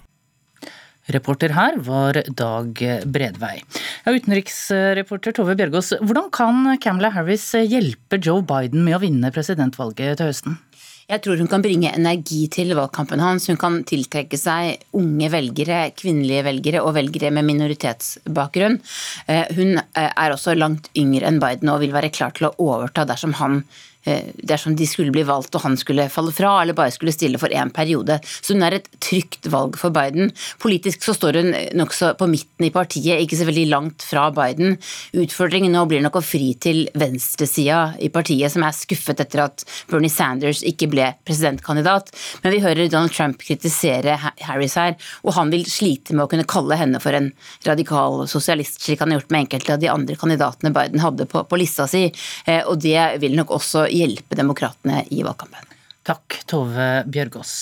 Reporter 1.12 1.52
her 1.52 1.76
var 1.84 2.16
Dag 2.32 2.78
Bredvei. 3.04 3.56
Ja, 4.04 4.14
utenriksreporter 4.14 5.34
Tove 5.36 5.56
Bjørgaas, 5.58 5.92
hvordan 6.00 6.30
kan 6.32 6.78
Camilla 6.80 7.10
Harris 7.12 7.50
hjelpe 7.52 8.20
Joe 8.22 8.44
Biden 8.46 8.86
med 8.86 8.96
å 8.96 9.02
vinne 9.04 9.32
presidentvalget 9.34 10.20
til 10.20 10.32
høsten? 10.32 10.56
Jeg 11.04 11.20
tror 11.20 11.36
hun 11.36 11.48
kan 11.52 11.60
bringe 11.64 11.90
energi 11.92 12.46
til 12.52 12.72
valgkampen 12.76 13.20
hans. 13.20 13.50
Hun 13.50 13.58
kan 13.60 13.82
tiltrekke 13.84 14.38
seg 14.40 14.86
unge 14.96 15.28
velgere, 15.32 15.90
kvinnelige 15.92 16.46
velgere 16.46 16.80
og 16.80 16.94
velgere 16.96 17.32
med 17.34 17.44
minoritetsbakgrunn. 17.50 18.78
Eh, 19.28 19.50
hun 19.58 19.76
eh, 19.82 20.08
er 20.08 20.32
også 20.32 20.56
langt 20.56 20.88
yngre 20.96 21.28
enn 21.28 21.42
Biden 21.42 21.72
og 21.72 21.82
vil 21.84 21.92
være 21.92 22.12
klar 22.14 22.32
til 22.36 22.48
å 22.48 22.54
overta 22.56 23.04
dersom 23.08 23.36
han 23.42 23.60
dersom 24.04 24.76
de 24.76 24.86
skulle 24.88 25.14
bli 25.14 25.24
valgt 25.26 25.54
og 25.56 25.64
han 25.64 25.76
skulle 25.80 26.08
falle 26.12 26.32
fra, 26.34 26.56
eller 26.62 26.76
bare 26.76 26.92
skulle 26.94 27.14
stille 27.14 27.40
for 27.40 27.52
én 27.52 27.72
periode. 27.74 28.18
Så 28.40 28.54
hun 28.54 28.64
er 28.66 28.78
et 28.78 28.88
trygt 29.02 29.48
valg 29.52 29.78
for 29.80 29.94
Biden. 29.94 30.32
Politisk 30.62 31.04
så 31.04 31.14
står 31.16 31.40
hun 31.40 31.52
nokså 31.78 32.14
på 32.18 32.28
midten 32.30 32.68
i 32.68 32.72
partiet, 32.74 33.22
ikke 33.22 33.38
så 33.38 33.48
veldig 33.48 33.66
langt 33.70 34.04
fra 34.06 34.26
Biden. 34.34 34.76
Utfordringen 35.16 35.74
nå 35.74 35.84
blir 35.90 36.04
nok 36.04 36.20
å 36.20 36.24
fri 36.24 36.52
til 36.60 36.84
venstresida 36.98 37.94
i 38.02 38.10
partiet, 38.14 38.52
som 38.52 38.64
er 38.66 38.76
skuffet 38.76 39.22
etter 39.24 39.44
at 39.46 39.64
Bernie 39.90 40.12
Sanders 40.12 40.62
ikke 40.66 40.90
ble 40.92 41.10
presidentkandidat. 41.26 42.12
Men 42.42 42.54
vi 42.54 42.62
hører 42.64 42.90
Donald 42.92 43.14
Trump 43.14 43.40
kritisere 43.42 44.16
Harris 44.44 44.76
her, 44.80 44.96
og 45.24 45.36
han 45.38 45.52
vil 45.54 45.66
slite 45.68 46.16
med 46.16 46.26
å 46.26 46.30
kunne 46.30 46.48
kalle 46.48 46.78
henne 46.78 47.00
for 47.02 47.16
en 47.16 47.30
radikal 47.66 48.24
sosialist, 48.30 48.82
slik 48.84 49.02
han 49.02 49.12
har 49.12 49.22
gjort 49.22 49.34
med 49.34 49.46
enkelte 49.46 49.76
av 49.76 49.82
de 49.82 49.90
andre 49.92 50.18
kandidatene 50.18 50.72
Biden 50.74 51.02
hadde 51.02 51.28
på, 51.30 51.44
på 51.48 51.60
lista 51.60 51.86
si. 51.90 52.06
Eh, 52.46 52.62
og 52.68 52.80
det 52.84 52.98
vil 53.22 53.36
nok 53.38 53.54
også 53.58 53.86
hjelpe 53.94 54.38
demokratene 54.38 55.04
i 55.14 55.22
valgkampen. 55.26 55.70
Takk, 56.04 56.42
Tove 56.50 56.88
Bjørgaas. 57.08 57.54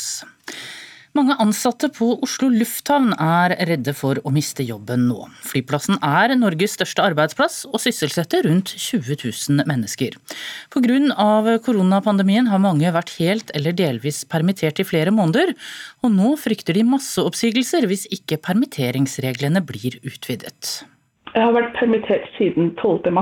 Mange 1.13 1.35
ansatte 1.45 1.91
på 1.93 2.07
Oslo 2.25 2.47
lufthavn 2.49 3.11
er 3.21 3.53
redde 3.69 3.93
for 3.93 4.17
å 4.25 4.31
miste 4.33 4.65
jobben 4.65 5.05
nå. 5.11 5.27
Flyplassen 5.45 5.99
er 6.01 6.33
Norges 6.41 6.79
største 6.79 7.05
arbeidsplass 7.05 7.59
og 7.69 7.83
sysselsetter 7.85 8.47
rundt 8.49 8.73
20 8.73 9.19
000 9.21 9.69
mennesker. 9.69 10.17
Pga. 10.73 11.59
koronapandemien 11.67 12.49
har 12.49 12.65
mange 12.65 12.95
vært 12.97 13.13
helt 13.19 13.53
eller 13.53 13.77
delvis 13.77 14.23
permittert 14.25 14.81
i 14.81 14.89
flere 14.89 15.13
måneder, 15.13 15.53
og 16.01 16.17
nå 16.17 16.33
frykter 16.41 16.81
de 16.81 16.87
masseoppsigelser 16.95 17.85
hvis 17.93 18.09
ikke 18.09 18.41
permitteringsreglene 18.49 19.61
blir 19.69 20.01
utvidet. 20.01 20.87
Jeg 21.35 21.45
har 21.45 21.53
vært 21.53 21.77
permittert 21.77 22.25
siden 22.39 22.73
12. 22.81 23.13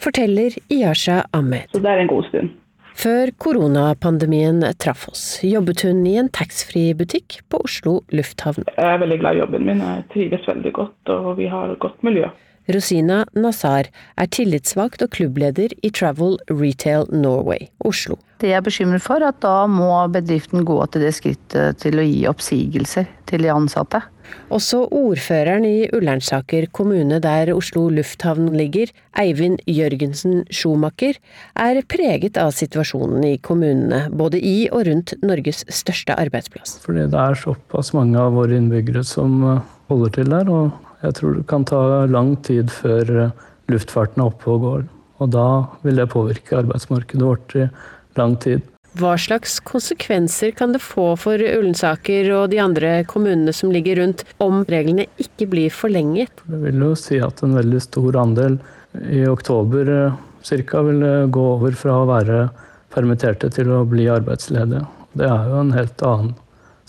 Forteller 0.00 0.56
Iyasha 0.72 1.24
Ahmed. 1.36 1.68
Så 1.72 1.80
det 1.84 1.90
er 1.90 2.00
en 2.00 2.08
god 2.08 2.24
stund. 2.30 2.52
Før 3.00 3.30
koronapandemien 3.40 4.62
traff 4.80 5.06
oss, 5.08 5.22
jobbet 5.44 5.84
hun 5.86 6.02
i 6.08 6.16
en 6.20 6.28
taxfree-butikk 6.32 7.38
på 7.52 7.60
Oslo 7.64 8.00
lufthavn. 8.12 8.66
Jeg 8.76 8.88
er 8.94 9.00
veldig 9.00 9.18
glad 9.22 9.36
i 9.36 9.42
jobben 9.42 9.66
min, 9.68 9.82
jeg 9.84 10.06
trives 10.12 10.48
veldig 10.48 10.72
godt 10.76 11.12
og 11.14 11.30
vi 11.38 11.48
har 11.52 11.72
godt 11.84 12.02
miljø. 12.04 12.28
Rosina 12.74 13.24
Nazar 13.34 13.90
er 14.20 14.30
tillitsvalgt 14.30 15.02
og 15.04 15.12
klubbleder 15.16 15.74
i 15.82 15.90
Travel 15.94 16.38
Retail 16.50 17.08
Norway, 17.12 17.70
Oslo. 17.84 18.18
Det 18.40 18.48
jeg 18.48 18.56
er 18.56 18.64
bekymret 18.64 19.04
for, 19.04 19.20
er 19.20 19.34
at 19.34 19.40
da 19.44 19.66
må 19.68 19.90
bedriften 20.12 20.64
gå 20.64 20.78
til 20.92 21.04
det 21.04 21.12
skrittet 21.16 21.80
til 21.82 22.00
å 22.00 22.06
gi 22.06 22.22
oppsigelser 22.30 23.08
til 23.28 23.44
de 23.44 23.52
ansatte. 23.52 24.00
Også 24.54 24.84
ordføreren 24.94 25.64
i 25.66 25.88
Ullernsaker 25.94 26.68
kommune 26.74 27.20
der 27.22 27.52
Oslo 27.54 27.88
lufthavn 27.92 28.50
ligger, 28.56 28.92
Eivind 29.18 29.60
Jørgensen 29.68 30.44
Schumacher, 30.54 31.18
er 31.58 31.82
preget 31.90 32.38
av 32.40 32.52
situasjonen 32.56 33.26
i 33.26 33.36
kommunene, 33.42 34.04
både 34.10 34.40
i 34.40 34.68
og 34.70 34.86
rundt 34.88 35.16
Norges 35.22 35.64
største 35.68 36.16
arbeidsplass. 36.18 36.78
Fordi 36.84 37.08
det 37.10 37.20
er 37.20 37.38
såpass 37.38 37.92
mange 37.96 38.18
av 38.20 38.38
våre 38.38 38.56
innbyggere 38.58 39.04
som 39.06 39.42
eh, 39.44 39.66
holder 39.90 40.16
til 40.16 40.32
der, 40.32 40.54
og 40.54 40.89
jeg 41.00 41.16
tror 41.16 41.36
det 41.38 41.46
kan 41.48 41.64
ta 41.68 41.82
lang 42.10 42.34
tid 42.46 42.72
før 42.72 43.12
eh, 43.24 43.46
luftfarten 43.72 44.22
er 44.22 44.32
oppe 44.32 44.50
og 44.52 44.64
går. 44.64 44.82
Og 45.20 45.32
da 45.32 45.46
vil 45.84 46.00
det 46.00 46.10
påvirke 46.12 46.60
arbeidsmarkedet 46.60 47.24
vårt 47.24 47.56
i 47.56 47.68
lang 48.18 48.36
tid. 48.40 48.64
Hva 48.98 49.14
slags 49.20 49.60
konsekvenser 49.62 50.50
kan 50.58 50.72
det 50.74 50.80
få 50.82 51.12
for 51.20 51.38
Ullensaker 51.38 52.26
og 52.34 52.48
de 52.50 52.58
andre 52.58 53.04
kommunene 53.08 53.52
som 53.54 53.70
ligger 53.70 54.00
rundt, 54.00 54.24
om 54.42 54.64
reglene 54.66 55.06
ikke 55.22 55.46
blir 55.52 55.70
forlenget? 55.70 56.42
Det 56.42 56.58
vil 56.64 56.82
jo 56.88 56.96
si 56.98 57.20
at 57.22 57.44
en 57.46 57.54
veldig 57.54 57.82
stor 57.84 58.18
andel 58.24 58.58
i 59.06 59.22
oktober 59.30 59.92
eh, 59.94 60.18
ca. 60.66 60.82
vil 60.82 61.06
gå 61.30 61.46
over 61.54 61.76
fra 61.78 62.00
å 62.00 62.08
være 62.10 62.48
permitterte 62.90 63.52
til 63.54 63.70
å 63.70 63.84
bli 63.86 64.08
arbeidsledige. 64.10 64.82
Det 65.14 65.26
er 65.26 65.50
jo 65.50 65.60
en 65.62 65.74
helt 65.76 66.02
annen 66.06 66.34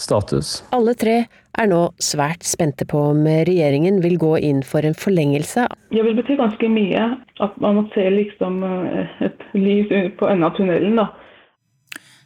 status. 0.01 0.63
Alle 0.73 0.95
tre 0.97 1.25
er 1.59 1.71
nå 1.71 1.81
svært 2.01 2.45
spente 2.47 2.87
på 2.87 3.01
om 3.11 3.25
regjeringen 3.27 3.99
vil 4.03 4.17
gå 4.21 4.35
inn 4.47 4.61
for 4.63 4.87
en 4.87 4.97
forlengelse. 4.97 5.67
Det 5.91 6.05
vil 6.05 6.15
bety 6.17 6.37
ganske 6.39 6.71
mye 6.71 7.07
at 7.43 7.57
man 7.63 7.79
må 7.79 7.87
se 7.95 8.05
liksom 8.13 8.61
eh, 8.67 9.17
et 9.27 9.43
lys 9.57 9.91
på 10.19 10.31
enden 10.31 10.47
av 10.47 10.55
tunnelen. 10.57 11.01
da 11.01 11.11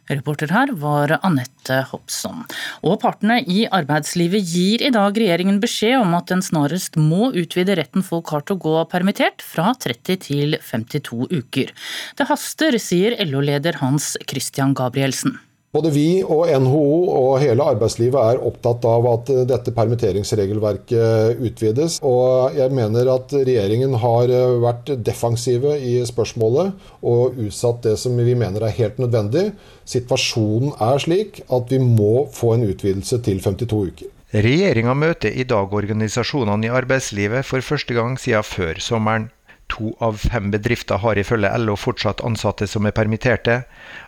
Reporter 0.06 0.52
her 0.54 0.70
var 0.78 1.16
Anette 1.26 1.80
Hopson. 1.90 2.44
Og 2.86 3.00
partene 3.02 3.40
i 3.42 3.64
arbeidslivet 3.66 4.44
gir 4.46 4.84
i 4.86 4.92
dag 4.94 5.18
regjeringen 5.18 5.58
beskjed 5.62 5.98
om 5.98 6.14
at 6.18 6.30
den 6.30 6.44
snarest 6.46 6.98
må 7.00 7.32
utvide 7.34 7.74
retten 7.78 8.06
folk 8.06 8.30
har 8.30 8.46
til 8.46 8.54
å 8.54 8.62
gå 8.68 8.84
permittert 8.92 9.42
fra 9.42 9.72
30 9.74 10.22
til 10.28 10.58
52 10.62 11.26
uker. 11.32 11.74
Det 12.18 12.28
haster, 12.30 12.78
sier 12.78 13.18
LO-leder 13.26 13.80
Hans 13.82 14.14
Christian 14.30 14.76
Gabrielsen. 14.78 15.40
Både 15.76 15.90
vi 15.92 16.22
og 16.24 16.48
NHO 16.48 16.84
og 17.12 17.32
hele 17.42 17.64
arbeidslivet 17.74 18.16
er 18.16 18.40
opptatt 18.48 18.86
av 18.88 19.06
at 19.10 19.32
dette 19.50 19.74
permitteringsregelverket 19.76 21.42
utvides. 21.44 21.98
Og 22.06 22.56
jeg 22.56 22.72
mener 22.72 23.10
at 23.12 23.34
regjeringen 23.36 23.98
har 24.00 24.32
vært 24.62 24.94
defensive 25.04 25.74
i 25.76 25.98
spørsmålet 26.08 26.72
og 27.04 27.36
utsatt 27.44 27.84
det 27.84 27.96
som 28.00 28.16
vi 28.16 28.38
mener 28.38 28.64
er 28.64 28.76
helt 28.78 29.02
nødvendig. 29.02 29.50
Situasjonen 29.84 30.72
er 30.80 31.02
slik 31.02 31.42
at 31.52 31.68
vi 31.72 31.82
må 31.82 32.26
få 32.32 32.56
en 32.56 32.68
utvidelse 32.70 33.20
til 33.26 33.44
52 33.44 33.84
uker. 33.92 34.12
Regjeringa 34.32 34.96
møter 34.96 35.36
i 35.36 35.44
dag 35.48 35.70
organisasjonene 35.76 36.66
i 36.66 36.72
arbeidslivet 36.72 37.46
for 37.46 37.62
første 37.62 37.94
gang 37.94 38.16
siden 38.20 38.48
før 38.48 38.80
sommeren. 38.82 39.28
To 39.74 39.92
av 40.00 40.18
fem 40.22 40.50
bedrifter 40.54 41.00
har 41.02 41.18
ifølge 41.18 41.50
LO 41.58 41.76
fortsatt 41.76 42.22
ansatte 42.24 42.68
som 42.70 42.86
er 42.86 42.94
permitterte, 42.96 43.62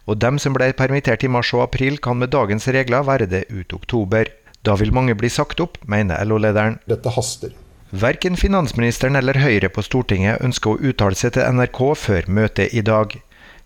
og 0.07 0.21
dem 0.23 0.39
som 0.39 0.55
ble 0.57 0.71
permittert 0.79 1.25
i 1.27 1.31
mars 1.33 1.51
og 1.57 1.65
april 1.67 1.99
kan 1.99 2.19
med 2.21 2.33
dagens 2.35 2.69
regler 2.73 3.07
være 3.07 3.27
det 3.27 3.45
ut 3.51 3.75
oktober. 3.75 4.31
Da 4.63 4.77
vil 4.79 4.95
mange 4.95 5.17
bli 5.19 5.31
sagt 5.31 5.61
opp, 5.61 5.79
mener 5.87 6.23
LO-lederen. 6.25 6.79
Dette 6.89 7.13
haster. 7.15 7.55
Verken 7.91 8.37
finansministeren 8.37 9.17
eller 9.17 9.39
Høyre 9.41 9.71
på 9.73 9.83
Stortinget 9.83 10.43
ønsker 10.45 10.75
å 10.75 10.91
uttale 10.91 11.17
seg 11.17 11.39
til 11.39 11.57
NRK 11.57 11.81
før 11.97 12.27
møtet 12.29 12.75
i 12.77 12.83
dag. 12.85 13.15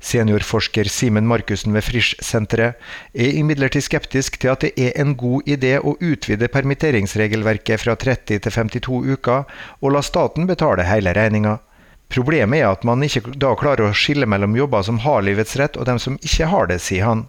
Seniorforsker 0.03 0.89
Simen 0.91 1.27
Markussen 1.31 1.75
ved 1.75 1.85
Frisch-senteret 1.87 2.79
er 3.15 3.37
imidlertid 3.39 3.85
skeptisk 3.87 4.39
til 4.43 4.51
at 4.55 4.65
det 4.67 4.73
er 4.79 4.97
en 5.03 5.15
god 5.19 5.47
idé 5.47 5.77
å 5.79 5.95
utvide 5.99 6.51
permitteringsregelverket 6.55 7.83
fra 7.83 7.95
30 7.99 8.43
til 8.43 8.57
52 8.59 9.03
uker, 9.15 9.45
og 9.83 9.95
la 9.95 10.03
staten 10.03 10.47
betale 10.51 10.87
hele 10.87 11.15
regninga. 11.19 11.61
Problemet 12.13 12.61
er 12.61 12.69
at 12.69 12.83
man 12.85 13.01
ikke 13.07 13.33
da 13.41 13.55
klarer 13.57 13.89
å 13.89 13.97
skille 13.97 14.27
mellom 14.29 14.57
jobber 14.59 14.85
som 14.85 14.99
har 15.01 15.23
livets 15.25 15.55
rett 15.57 15.79
og 15.81 15.87
dem 15.89 16.01
som 16.03 16.19
ikke 16.21 16.49
har 16.51 16.69
det, 16.69 16.77
sier 16.85 17.07
han. 17.09 17.23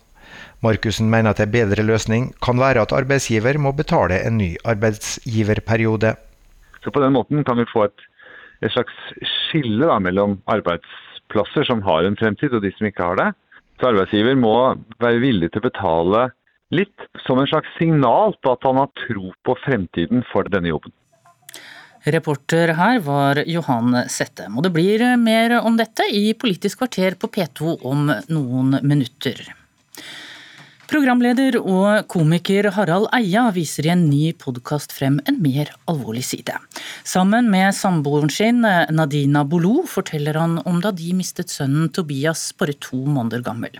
Markussen 0.63 1.07
mener 1.11 1.31
at 1.31 1.39
en 1.43 1.51
bedre 1.53 1.85
løsning 1.87 2.31
kan 2.43 2.59
være 2.59 2.83
at 2.83 2.95
arbeidsgiver 2.95 3.59
må 3.63 3.71
betale 3.75 4.19
en 4.27 4.37
ny 4.39 4.53
arbeidsgiverperiode. 4.67 6.13
Så 6.83 6.91
På 6.91 6.99
den 6.99 7.15
måten 7.15 7.43
kan 7.47 7.59
vi 7.59 7.67
få 7.71 7.85
et, 7.87 8.05
et 8.59 8.71
slags 8.75 8.95
skille 9.23 9.87
da, 9.87 10.01
mellom 10.03 10.41
arbeidsplasser 10.51 11.67
som 11.67 11.83
har 11.87 12.03
en 12.03 12.19
fremtid 12.19 12.51
og 12.51 12.63
de 12.63 12.71
som 12.75 12.87
ikke 12.87 13.07
har 13.07 13.19
det. 13.19 13.29
Så 13.79 13.87
arbeidsgiver 13.91 14.35
må 14.39 14.55
være 15.03 15.23
villig 15.23 15.51
til 15.53 15.63
å 15.63 15.69
betale 15.69 16.25
litt 16.75 17.07
som 17.23 17.39
en 17.39 17.47
slags 17.47 17.71
signal 17.79 18.35
på 18.43 18.55
at 18.55 18.67
han 18.67 18.81
har 18.81 18.91
tro 19.05 19.31
på 19.47 19.55
fremtiden 19.63 20.27
for 20.31 20.47
denne 20.51 20.71
jobben. 20.73 20.91
Reporter 22.03 22.73
her 22.75 22.99
var 22.99 23.39
Johan 23.47 23.95
Settem, 24.11 24.57
og 24.57 24.65
det 24.65 24.73
blir 24.75 25.03
mer 25.15 25.55
om 25.61 25.77
dette 25.79 26.03
i 26.11 26.33
Politisk 26.35 26.81
kvarter 26.81 27.15
på 27.15 27.29
P2 27.31 27.77
om 27.87 28.09
noen 28.27 28.79
minutter. 28.83 29.39
Programleder 30.91 31.55
og 31.57 32.09
komiker 32.11 32.67
Harald 32.75 33.07
Eia 33.15 33.45
viser 33.55 33.87
i 33.87 33.91
en 33.93 34.03
ny 34.09 34.33
podkast 34.35 34.91
frem 34.93 35.15
en 35.31 35.37
mer 35.41 35.71
alvorlig 35.89 36.25
side. 36.27 36.57
Sammen 37.07 37.47
med 37.49 37.71
samboeren 37.73 38.29
sin, 38.29 38.59
Nadina 38.91 39.45
Bolo, 39.47 39.85
forteller 39.87 40.37
han 40.37 40.57
om 40.67 40.81
da 40.83 40.91
de 40.91 41.13
mistet 41.15 41.49
sønnen 41.55 41.87
Tobias 41.95 42.49
bare 42.59 42.75
to 42.83 42.99
måneder 42.99 43.45
gammel. 43.47 43.79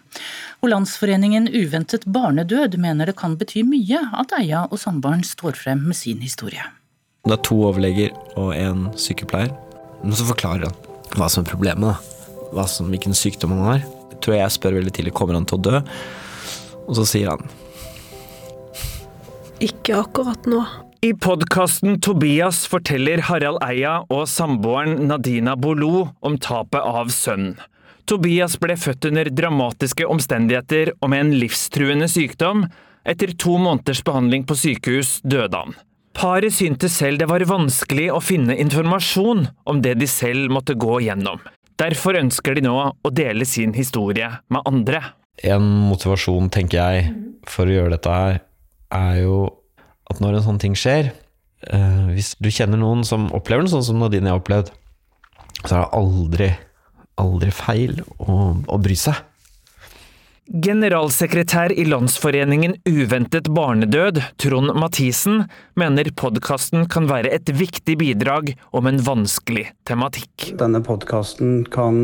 Og 0.64 0.72
Landsforeningen 0.72 1.52
Uventet 1.52 2.08
barnedød 2.08 2.80
mener 2.80 3.12
det 3.12 3.18
kan 3.20 3.36
bety 3.36 3.66
mye 3.68 4.00
at 4.16 4.32
Eia 4.40 4.64
og 4.72 4.80
samboeren 4.80 5.28
står 5.28 5.60
frem 5.60 5.84
med 5.92 6.00
sin 6.00 6.24
historie. 6.24 6.64
Det 7.24 7.38
er 7.38 7.44
to 7.48 7.56
overleger 7.64 8.10
og 8.36 8.50
en 8.52 8.90
sykepleier. 9.00 9.54
Men 10.04 10.12
så 10.20 10.26
forklarer 10.28 10.66
han 10.68 11.14
hva 11.16 11.30
som 11.32 11.46
er 11.46 11.54
problemet. 11.54 11.94
da. 11.94 12.48
Hva 12.52 12.66
som, 12.68 12.90
hvilken 12.92 13.16
sykdom 13.16 13.54
han 13.56 13.62
har. 13.64 13.86
Jeg 14.12 14.18
tror 14.26 14.36
jeg 14.36 14.52
spør 14.52 14.76
veldig 14.76 14.92
tidlig 14.98 15.14
kommer 15.16 15.38
han 15.40 15.46
til 15.48 15.56
å 15.56 15.64
dø. 15.64 15.80
Og 16.84 16.98
så 16.98 17.06
sier 17.08 17.32
han 17.32 17.48
Ikke 19.64 20.02
akkurat 20.02 20.50
nå. 20.52 20.66
I 21.00 21.14
podkasten 21.16 22.02
Tobias 22.04 22.66
forteller 22.68 23.24
Harald 23.30 23.64
Eia 23.64 24.02
og 24.12 24.28
samboeren 24.28 25.08
Nadina 25.08 25.56
Bolo 25.56 26.10
om 26.20 26.36
tapet 26.36 26.84
av 26.84 27.08
sønnen. 27.08 27.56
Tobias 28.04 28.60
ble 28.60 28.76
født 28.76 29.08
under 29.14 29.32
dramatiske 29.32 30.04
omstendigheter 30.12 30.92
og 31.00 31.16
med 31.16 31.24
en 31.24 31.34
livstruende 31.40 32.12
sykdom. 32.12 32.68
Etter 33.08 33.32
to 33.40 33.56
måneders 33.56 34.04
behandling 34.04 34.44
på 34.44 34.60
sykehus 34.60 35.22
døde 35.24 35.56
han. 35.56 35.80
Paret 36.14 36.54
syntes 36.54 36.94
selv 37.00 37.20
det 37.22 37.28
var 37.30 37.44
vanskelig 37.50 38.12
å 38.14 38.22
finne 38.22 38.56
informasjon 38.62 39.48
om 39.70 39.82
det 39.82 39.96
de 40.00 40.08
selv 40.10 40.54
måtte 40.54 40.76
gå 40.78 41.00
gjennom. 41.08 41.42
Derfor 41.82 42.20
ønsker 42.20 42.58
de 42.58 42.68
nå 42.68 42.76
å 42.78 43.12
dele 43.14 43.48
sin 43.50 43.74
historie 43.74 44.30
med 44.54 44.70
andre. 44.70 45.02
En 45.42 45.66
motivasjon, 45.90 46.52
tenker 46.54 46.78
jeg, 46.78 47.08
for 47.50 47.66
å 47.66 47.74
gjøre 47.74 47.96
dette 47.96 48.14
her, 48.14 48.40
er 48.94 49.20
jo 49.24 49.38
at 50.12 50.22
når 50.22 50.38
en 50.38 50.46
sånn 50.46 50.60
ting 50.62 50.76
skjer 50.78 51.08
eh, 51.10 52.02
Hvis 52.14 52.36
du 52.38 52.52
kjenner 52.54 52.78
noen 52.78 53.02
som 53.08 53.26
opplever 53.34 53.66
noe 53.66 53.72
sånn 53.72 53.86
som 53.88 53.98
Nadine 53.98 54.30
har 54.30 54.38
opplevd, 54.38 54.70
så 55.64 55.72
er 55.72 55.80
det 55.80 55.98
aldri, 55.98 56.50
aldri 57.24 57.54
feil 57.56 58.04
å, 58.20 58.36
å 58.68 58.78
bry 58.84 58.98
seg. 59.00 59.18
Generalsekretær 60.52 61.72
i 61.72 61.86
Landsforeningen 61.88 62.76
Uventet 62.90 63.48
barnedød, 63.48 64.20
Trond 64.44 64.74
Mathisen, 64.76 65.46
mener 65.80 66.10
podkasten 66.20 66.84
kan 66.92 67.08
være 67.08 67.32
et 67.32 67.48
viktig 67.56 67.96
bidrag 68.02 68.52
om 68.76 68.90
en 68.92 69.00
vanskelig 69.06 69.70
tematikk. 69.88 70.50
Denne 70.60 70.84
podkasten 70.84 71.62
kan 71.72 71.96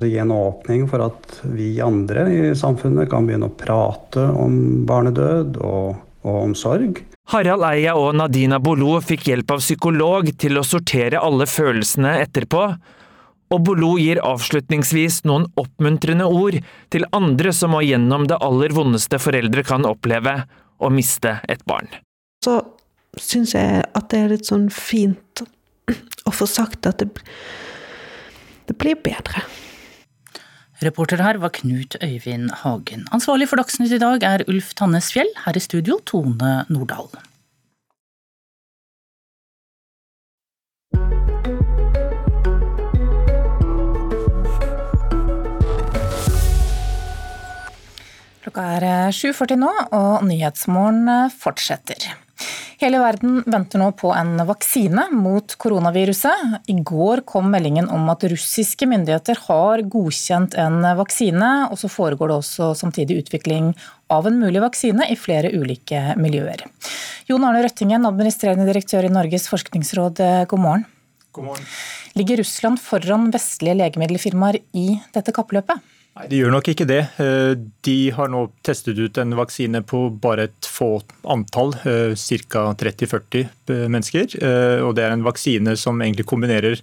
gi 0.00 0.16
en 0.22 0.32
åpning 0.32 0.86
for 0.88 1.04
at 1.04 1.42
vi 1.52 1.74
andre 1.84 2.24
i 2.32 2.40
samfunnet 2.56 3.12
kan 3.12 3.28
begynne 3.28 3.52
å 3.52 3.56
prate 3.60 4.24
om 4.40 4.86
barnedød 4.88 5.60
og, 5.60 6.00
og 6.24 6.40
om 6.46 6.56
sorg. 6.56 7.04
Harald 7.28 7.68
Eia 7.68 7.92
og 8.00 8.16
Nadina 8.16 8.56
Bolo 8.60 8.96
fikk 9.04 9.28
hjelp 9.28 9.52
av 9.52 9.60
psykolog 9.60 10.32
til 10.40 10.56
å 10.56 10.64
sortere 10.64 11.20
alle 11.20 11.44
følelsene 11.44 12.16
etterpå, 12.24 12.64
og 13.52 13.64
Bolo 13.66 13.94
gir 14.00 14.20
avslutningsvis 14.24 15.22
noen 15.28 15.44
oppmuntrende 15.60 16.26
ord 16.26 16.56
til 16.92 17.06
andre 17.12 17.52
som 17.56 17.74
må 17.74 17.82
gjennom 17.84 18.24
det 18.30 18.40
aller 18.40 18.72
vondeste 18.74 19.20
foreldre 19.22 19.64
kan 19.66 19.86
oppleve, 19.88 20.42
å 20.82 20.88
miste 20.90 21.36
et 21.52 21.60
barn. 21.68 21.86
Så 22.42 22.56
syns 23.20 23.52
jeg 23.54 23.84
at 23.86 24.08
det 24.10 24.18
er 24.18 24.32
litt 24.32 24.48
sånn 24.48 24.66
fint 24.74 25.44
å 26.26 26.32
få 26.34 26.48
sagt 26.50 26.88
at 26.90 27.02
det, 27.02 27.10
det 28.66 28.78
blir 28.80 28.98
bedre. 28.98 29.44
Reporter 30.82 31.22
her 31.22 31.38
var 31.38 31.52
Knut 31.54 31.94
Øyvind 32.02 32.50
Hagen. 32.64 33.04
Ansvarlig 33.14 33.46
for 33.52 33.62
Dagsnytt 33.62 33.94
i 33.94 34.00
dag 34.02 34.24
er 34.26 34.42
Ulf 34.50 34.72
Tannes 34.78 35.12
Fjell, 35.14 35.30
her 35.44 35.54
i 35.54 35.62
studio 35.62 36.00
Tone 36.08 36.64
Nordahl. 36.72 37.06
Klokka 48.52 48.84
er 48.84 49.14
7.40 49.16 49.56
nå, 49.56 49.68
og 49.96 50.24
Nyhetsmorgen 50.28 51.30
fortsetter. 51.32 52.04
Hele 52.82 52.98
verden 53.00 53.38
venter 53.48 53.80
nå 53.80 53.86
på 53.96 54.10
en 54.12 54.34
vaksine 54.44 55.06
mot 55.14 55.54
koronaviruset. 55.56 56.58
I 56.68 56.74
går 56.84 57.22
kom 57.24 57.48
meldingen 57.48 57.88
om 57.88 58.10
at 58.12 58.26
russiske 58.28 58.84
myndigheter 58.90 59.40
har 59.46 59.84
godkjent 59.88 60.58
en 60.60 60.84
vaksine, 60.98 61.48
og 61.72 61.80
så 61.80 61.88
foregår 61.88 62.28
det 62.28 62.36
også 62.42 62.68
samtidig 62.76 63.22
utvikling 63.22 63.72
av 64.12 64.28
en 64.28 64.36
mulig 64.42 64.60
vaksine 64.60 65.08
i 65.08 65.16
flere 65.16 65.54
ulike 65.56 66.12
miljøer. 66.20 66.66
Jon 67.30 67.48
Arne 67.48 67.64
Røttingen, 67.64 68.04
administrerende 68.04 68.68
direktør 68.68 69.08
i 69.08 69.14
Norges 69.16 69.48
forskningsråd, 69.48 70.20
god 70.52 70.64
morgen. 70.66 70.84
God 71.32 71.48
morgen. 71.54 71.72
Ligger 72.20 72.44
Russland 72.44 72.84
foran 72.84 73.30
vestlige 73.32 73.80
legemiddelfirmaer 73.80 74.60
i 74.76 74.90
dette 75.16 75.32
kappløpet? 75.32 75.80
Nei, 76.12 76.26
De 76.28 76.42
gjør 76.42 76.52
nok 76.52 76.68
ikke 76.68 76.88
det. 76.88 77.00
De 77.86 77.96
har 78.12 78.28
nå 78.28 78.42
testet 78.66 78.98
ut 79.00 79.18
en 79.18 79.32
vaksine 79.38 79.80
på 79.88 80.04
bare 80.22 80.50
et 80.50 80.68
få 80.68 80.90
antall, 81.24 81.72
ca. 81.80 82.66
30-40 82.76 83.46
mennesker. 83.88 84.36
Og 84.84 84.92
det 84.98 85.06
er 85.06 85.16
en 85.16 85.24
vaksine 85.24 85.76
som 85.80 86.02
egentlig 86.04 86.28
kombinerer 86.28 86.80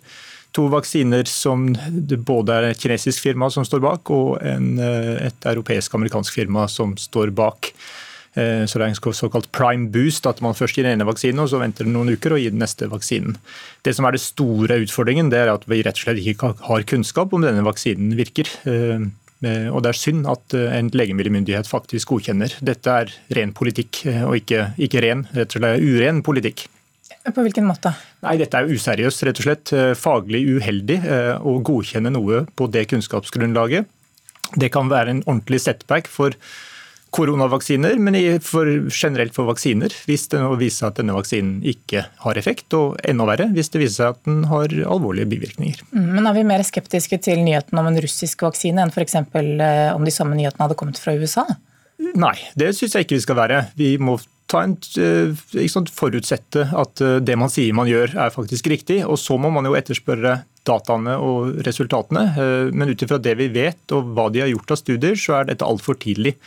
to 0.55 0.65
vaksiner 0.73 1.30
som 1.30 1.67
både 2.25 2.55
er 2.55 2.69
et 2.71 2.82
kinesisk 2.82 3.27
firma 3.27 3.49
som 3.53 3.65
står 3.67 3.84
bak, 3.86 4.09
og 4.13 4.39
en, 4.41 4.71
et 4.82 5.49
europeisk-amerikansk 5.51 6.39
firma 6.39 6.65
som 6.71 6.95
står 6.97 7.34
bak. 7.38 7.73
Så 8.40 8.80
det 8.80 8.86
er 8.86 8.92
en 8.94 9.16
såkalt 9.18 9.50
prime 9.52 9.90
boost, 9.92 10.28
at 10.30 10.40
man 10.46 10.56
først 10.56 10.78
gir 10.78 10.86
den 10.88 10.96
ene 10.96 11.08
vaksinen, 11.10 11.42
og 11.44 11.50
så 11.52 11.60
venter 11.60 11.84
det 11.84 11.92
noen 11.92 12.14
uker 12.14 12.36
og 12.36 12.40
gir 12.40 12.54
den 12.54 12.62
neste 12.64 12.88
vaksinen. 12.88 13.36
Det 13.84 13.92
som 13.98 14.08
er 14.08 14.16
det 14.16 14.22
store 14.24 14.78
utfordringen, 14.86 15.32
det 15.34 15.42
er 15.42 15.52
at 15.52 15.66
vi 15.68 15.82
rett 15.84 16.00
og 16.00 16.06
slett 16.06 16.22
ikke 16.24 16.54
har 16.70 16.86
kunnskap 16.88 17.36
om 17.36 17.44
denne 17.44 17.66
vaksinen 17.68 18.16
virker. 18.20 18.48
Og 19.44 19.80
det 19.84 19.92
er 19.92 20.00
synd 20.00 20.26
at 20.32 20.56
en 20.56 20.90
legemiddelmyndighet 20.96 21.68
faktisk 21.68 22.14
godkjenner. 22.14 22.56
Dette 22.64 22.96
er 23.04 23.14
ren 23.36 23.52
politikk, 23.56 24.06
og 24.28 24.40
ikke, 24.40 24.70
ikke 24.88 25.04
ren, 25.04 25.28
rett 25.36 25.56
og 25.56 25.64
slett 25.64 25.84
uren 25.84 26.24
politikk. 26.24 26.66
På 27.30 27.44
hvilken 27.44 27.68
måte? 27.68 27.92
Nei, 28.24 28.38
Dette 28.40 28.58
er 28.62 28.72
useriøst, 28.72 29.24
rett 29.28 29.40
og 29.42 29.46
slett. 29.46 29.72
Faglig 30.00 30.46
uheldig 30.56 31.02
å 31.44 31.60
godkjenne 31.66 32.12
noe 32.16 32.46
på 32.56 32.68
det 32.72 32.88
kunnskapsgrunnlaget. 32.94 33.90
Det 34.58 34.72
kan 34.74 34.90
være 34.90 35.14
en 35.14 35.24
ordentlig 35.28 35.60
setback 35.62 36.08
for 36.10 36.34
koronavaksiner, 37.16 37.97
men 38.01 38.18
for, 38.45 38.70
generelt 38.93 39.36
for 39.36 39.49
vaksiner. 39.49 39.93
Hvis 40.07 40.28
det 40.32 40.41
nå 40.43 40.51
viser 40.60 40.84
seg 40.84 40.91
at 40.91 40.99
denne 41.01 41.16
vaksinen 41.18 41.60
ikke 41.68 42.05
har 42.24 42.39
effekt, 42.39 42.74
og 42.78 42.99
enda 43.07 43.28
verre 43.30 43.49
hvis 43.55 43.72
det 43.74 43.84
viser 43.84 43.97
seg 43.97 44.18
at 44.18 44.30
den 44.30 44.43
har 44.51 44.76
alvorlige 44.86 45.30
bivirkninger. 45.34 45.86
Men 45.95 46.30
er 46.30 46.38
vi 46.38 46.45
mer 46.47 46.66
skeptiske 46.68 47.22
til 47.26 47.41
nyheten 47.45 47.80
om 47.82 47.89
en 47.89 48.01
russisk 48.03 48.45
vaksine 48.45 48.86
enn 48.86 48.93
f.eks. 48.93 49.18
om 49.20 50.05
de 50.05 50.14
samme 50.14 50.38
nyhetene 50.38 50.68
hadde 50.68 50.78
kommet 50.80 51.01
fra 51.01 51.16
USA? 51.18 51.47
Nei, 51.99 52.36
det 52.55 52.74
syns 52.78 52.95
jeg 52.95 53.07
ikke 53.07 53.18
vi 53.18 53.26
skal 53.26 53.39
være. 53.41 53.64
Vi 53.80 53.95
må 54.01 54.16
en, 54.57 54.78
sant, 54.89 55.91
forutsette 55.93 56.64
at 56.74 57.03
det 57.22 57.36
man 57.38 57.51
sier 57.53 57.76
man 57.76 57.89
gjør 57.89 58.16
er 58.16 58.34
faktisk 58.34 58.70
riktig. 58.72 59.01
Og 59.05 59.20
så 59.22 59.38
må 59.41 59.51
man 59.53 59.68
jo 59.68 59.76
etterspørre 59.78 60.39
dataene 60.68 61.18
og 61.22 61.60
resultatene. 61.68 62.26
Men 62.72 62.93
ut 62.93 63.05
ifra 63.05 63.20
det 63.22 63.36
vi 63.39 63.49
vet 63.53 63.95
og 63.95 64.14
hva 64.16 64.30
de 64.34 64.43
har 64.45 64.51
gjort 64.53 64.76
av 64.76 64.82
studier, 64.82 65.20
så 65.20 65.39
er 65.39 65.51
dette 65.51 65.68
altfor 65.68 65.99
tidlig. 66.01 66.38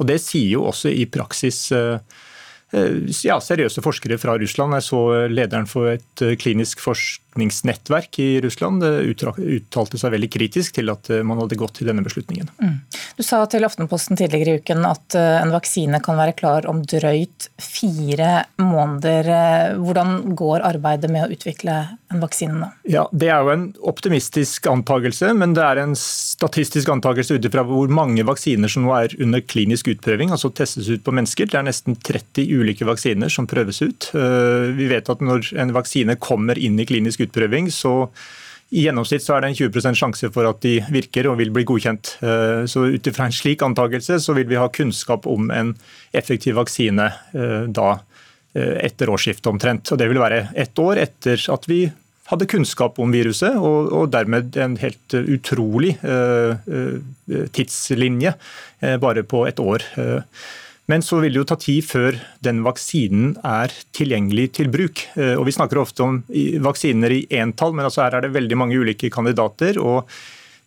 Og 0.00 0.08
Det 0.08 0.20
sier 0.22 0.56
jo 0.56 0.66
også 0.70 0.92
i 0.92 1.06
praksis 1.10 1.70
ja, 1.72 3.36
seriøse 3.36 3.82
forskere 3.84 4.16
fra 4.18 4.38
Russland. 4.40 4.74
Jeg 4.78 4.86
så 4.86 5.02
lederen 5.28 5.68
for 5.68 5.92
et 5.92 6.24
klinisk 6.40 6.80
forskning 6.80 7.21
forretningsnettverk 7.32 8.18
i 8.18 8.40
Russland 8.40 8.82
uttalte 8.84 9.98
seg 9.98 10.12
veldig 10.12 10.30
kritisk 10.30 10.74
til 10.76 10.90
at 10.90 11.10
eh, 11.10 11.22
man 11.22 11.38
hadde 11.40 11.56
gått 11.56 11.78
til 11.78 11.88
denne 11.88 12.02
beslutningen. 12.02 12.48
Mm. 12.60 12.80
Du 13.16 13.22
sa 13.22 13.44
til 13.46 13.64
Aftenposten 13.64 14.16
tidligere 14.16 14.56
i 14.56 14.60
uken 14.60 14.84
at 14.84 15.14
eh, 15.14 15.40
en 15.40 15.52
vaksine 15.52 16.00
kan 16.02 16.16
være 16.16 16.36
klar 16.36 16.66
om 16.68 16.82
drøyt 16.84 17.48
fire 17.58 18.44
måneder. 18.60 19.28
Eh, 19.28 19.78
hvordan 19.80 20.34
går 20.36 20.62
arbeidet 20.62 21.10
med 21.10 21.26
å 21.26 21.32
utvikle 21.32 21.78
en 22.12 22.20
vaksine 22.22 22.58
nå? 22.58 22.70
Ja, 22.84 23.08
Det 23.12 23.28
er 23.28 23.42
jo 23.42 23.52
en 23.52 23.66
optimistisk 23.80 24.66
antakelse, 24.66 25.32
men 25.34 25.54
det 25.54 25.64
er 25.64 25.82
en 25.82 25.96
statistisk 25.96 26.88
antakelse 26.92 27.38
ut 27.38 27.48
ifra 27.48 27.64
hvor 27.66 27.88
mange 27.88 28.24
vaksiner 28.26 28.68
som 28.68 28.84
nå 28.86 28.92
er 28.98 29.16
under 29.22 29.40
klinisk 29.40 29.88
utprøving, 29.88 30.32
altså 30.32 30.52
testes 30.52 30.90
ut 30.90 31.04
på 31.04 31.14
mennesker. 31.14 31.48
Det 31.48 31.58
er 31.58 31.66
nesten 31.66 31.96
30 31.96 32.50
ulike 32.52 32.86
vaksiner 32.88 33.32
som 33.32 33.48
prøves 33.48 33.80
ut. 33.82 34.10
Vi 34.12 34.88
vet 34.90 35.08
at 35.08 35.22
når 35.24 35.52
en 35.62 35.72
vaksine 35.74 36.16
kommer 36.20 36.58
inn 36.58 36.78
i 36.80 36.86
klinisk 36.88 37.21
utprøving, 37.26 37.70
så 37.72 38.10
i 38.72 38.86
gjennomsnitt 38.86 39.20
så 39.20 39.36
er 39.36 39.44
det 39.44 39.50
en 39.50 39.58
20 39.58 39.96
sjanse 39.98 40.28
for 40.32 40.48
at 40.48 40.62
de 40.64 40.78
virker 40.94 41.28
og 41.28 41.36
vil 41.42 41.50
bli 41.52 41.64
godkjent. 41.68 42.14
Eh, 42.24 42.62
så 42.70 42.86
Ut 42.94 43.08
ifra 43.08 43.28
en 43.28 43.34
slik 43.36 43.64
antakelse 43.64 44.16
så 44.24 44.36
vil 44.36 44.48
vi 44.48 44.60
ha 44.60 44.70
kunnskap 44.72 45.28
om 45.28 45.50
en 45.52 45.74
effektiv 46.16 46.56
vaksine 46.56 47.10
eh, 47.36 47.66
da 47.68 47.90
eh, 48.56 48.78
etter 48.88 49.12
årsskiftet 49.12 49.50
omtrent. 49.52 49.92
Og 49.92 50.00
Det 50.00 50.08
vil 50.08 50.22
være 50.22 50.46
ett 50.56 50.78
år 50.80 51.02
etter 51.04 51.36
at 51.52 51.68
vi 51.68 51.84
hadde 52.32 52.48
kunnskap 52.48 52.96
om 53.02 53.12
viruset, 53.12 53.58
og, 53.60 53.92
og 53.92 54.08
dermed 54.14 54.56
en 54.56 54.78
helt 54.80 55.16
utrolig 55.20 55.98
tidslinje 57.52 58.32
bare 59.02 59.24
på 59.28 59.42
et 59.50 59.60
år. 59.60 59.84
Men 60.90 61.02
så 61.04 61.20
vil 61.22 61.34
det 61.34 61.42
jo 61.42 61.46
ta 61.46 61.56
tid 61.60 61.84
før 61.86 62.18
den 62.42 62.62
vaksinen 62.66 63.36
er 63.46 63.72
tilgjengelig 63.94 64.48
til 64.58 64.70
bruk. 64.72 65.04
Eh, 65.14 65.34
og 65.38 65.46
Vi 65.46 65.54
snakker 65.54 65.78
ofte 65.82 66.02
om 66.04 66.22
vaksiner 66.64 67.14
i 67.14 67.22
entall, 67.38 67.74
men 67.76 67.86
altså 67.86 68.04
her 68.04 68.18
er 68.18 68.26
det 68.26 68.34
veldig 68.34 68.58
mange 68.58 68.78
ulike 68.80 69.12
kandidater. 69.14 69.78
og 69.78 70.10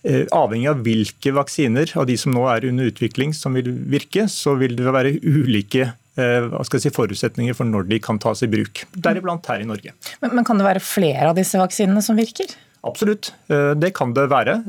eh, 0.08 0.24
Avhengig 0.32 0.72
av 0.72 0.82
hvilke 0.86 1.36
vaksiner 1.36 1.92
av 2.00 2.08
de 2.08 2.16
som 2.20 2.32
nå 2.36 2.48
er 2.54 2.70
under 2.72 2.92
utvikling 2.92 3.36
som 3.36 3.60
vil 3.60 3.74
virke, 3.92 4.30
så 4.32 4.56
vil 4.60 4.78
det 4.80 4.88
være 4.88 5.18
ulike 5.20 5.90
eh, 5.92 6.48
hva 6.48 6.64
skal 6.64 6.80
jeg 6.80 6.88
si, 6.88 6.96
forutsetninger 6.96 7.58
for 7.58 7.68
når 7.68 7.92
de 7.92 8.00
kan 8.00 8.22
tas 8.22 8.46
i 8.46 8.52
bruk. 8.52 8.86
Deriblant 8.96 9.52
her 9.52 9.66
i 9.66 9.68
Norge. 9.68 9.98
Men, 10.24 10.32
men 10.40 10.48
kan 10.48 10.62
det 10.62 10.70
være 10.70 10.86
flere 10.86 11.28
av 11.28 11.36
disse 11.36 11.60
vaksinene 11.60 12.04
som 12.06 12.16
virker? 12.16 12.56
Absolutt, 12.86 13.32
det 13.82 13.90
kan 13.98 14.12
det 14.14 14.28
være. 14.30 14.60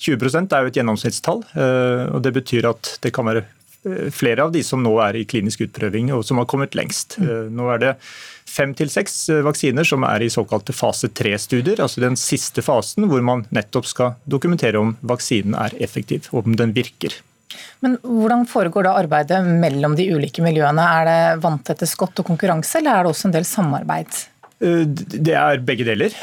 20% 0.00 0.54
er 0.56 0.62
jo 0.64 0.70
et 0.70 0.78
gjennomsnittstall. 0.78 1.42
og 1.52 2.22
Det 2.24 2.32
betyr 2.32 2.64
at 2.70 2.94
det 3.04 3.10
kan 3.12 3.28
være 3.28 3.42
flere 4.10 4.44
av 4.44 4.52
de 4.54 4.62
som 4.66 4.82
nå 4.82 4.92
er 5.04 5.20
i 5.20 5.26
klinisk 5.28 5.62
utprøving 5.66 6.10
og 6.14 6.24
som 6.26 6.40
har 6.40 6.48
kommet 6.50 6.76
lengst. 6.78 7.18
Mm. 7.20 7.28
Eh, 7.28 7.46
nå 7.54 7.68
er 7.74 7.82
det 7.82 7.92
fem 8.48 8.74
til 8.76 8.90
seks 8.92 9.18
eh, 9.32 9.44
vaksiner 9.46 9.86
som 9.86 10.06
er 10.08 10.24
i 10.24 10.32
såkalte 10.32 10.74
fase 10.76 11.10
tre-studier, 11.14 11.80
altså 11.82 12.02
den 12.04 12.18
siste 12.20 12.64
fasen 12.66 13.08
hvor 13.10 13.24
man 13.24 13.46
nettopp 13.54 13.88
skal 13.90 14.14
dokumentere 14.24 14.80
om 14.80 14.96
vaksinen 15.06 15.56
er 15.58 15.76
effektiv 15.82 16.30
og 16.32 16.46
om 16.50 16.58
den 16.58 16.74
virker. 16.76 17.14
Men 17.84 17.96
Hvordan 18.02 18.46
foregår 18.50 18.88
da 18.88 18.96
arbeidet 18.98 19.38
mellom 19.46 19.94
de 19.96 20.08
ulike 20.12 20.42
miljøene? 20.44 20.82
Er 20.82 21.06
det 21.08 21.44
vanntette 21.44 21.88
skott 21.88 22.18
og 22.20 22.26
konkurranse, 22.26 22.80
eller 22.80 22.96
er 22.96 23.06
det 23.06 23.12
også 23.12 23.28
en 23.28 23.36
del 23.36 23.46
samarbeid? 23.48 24.24
Det 24.56 25.34
er 25.36 25.60
begge 25.60 25.84
deler. 25.84 26.14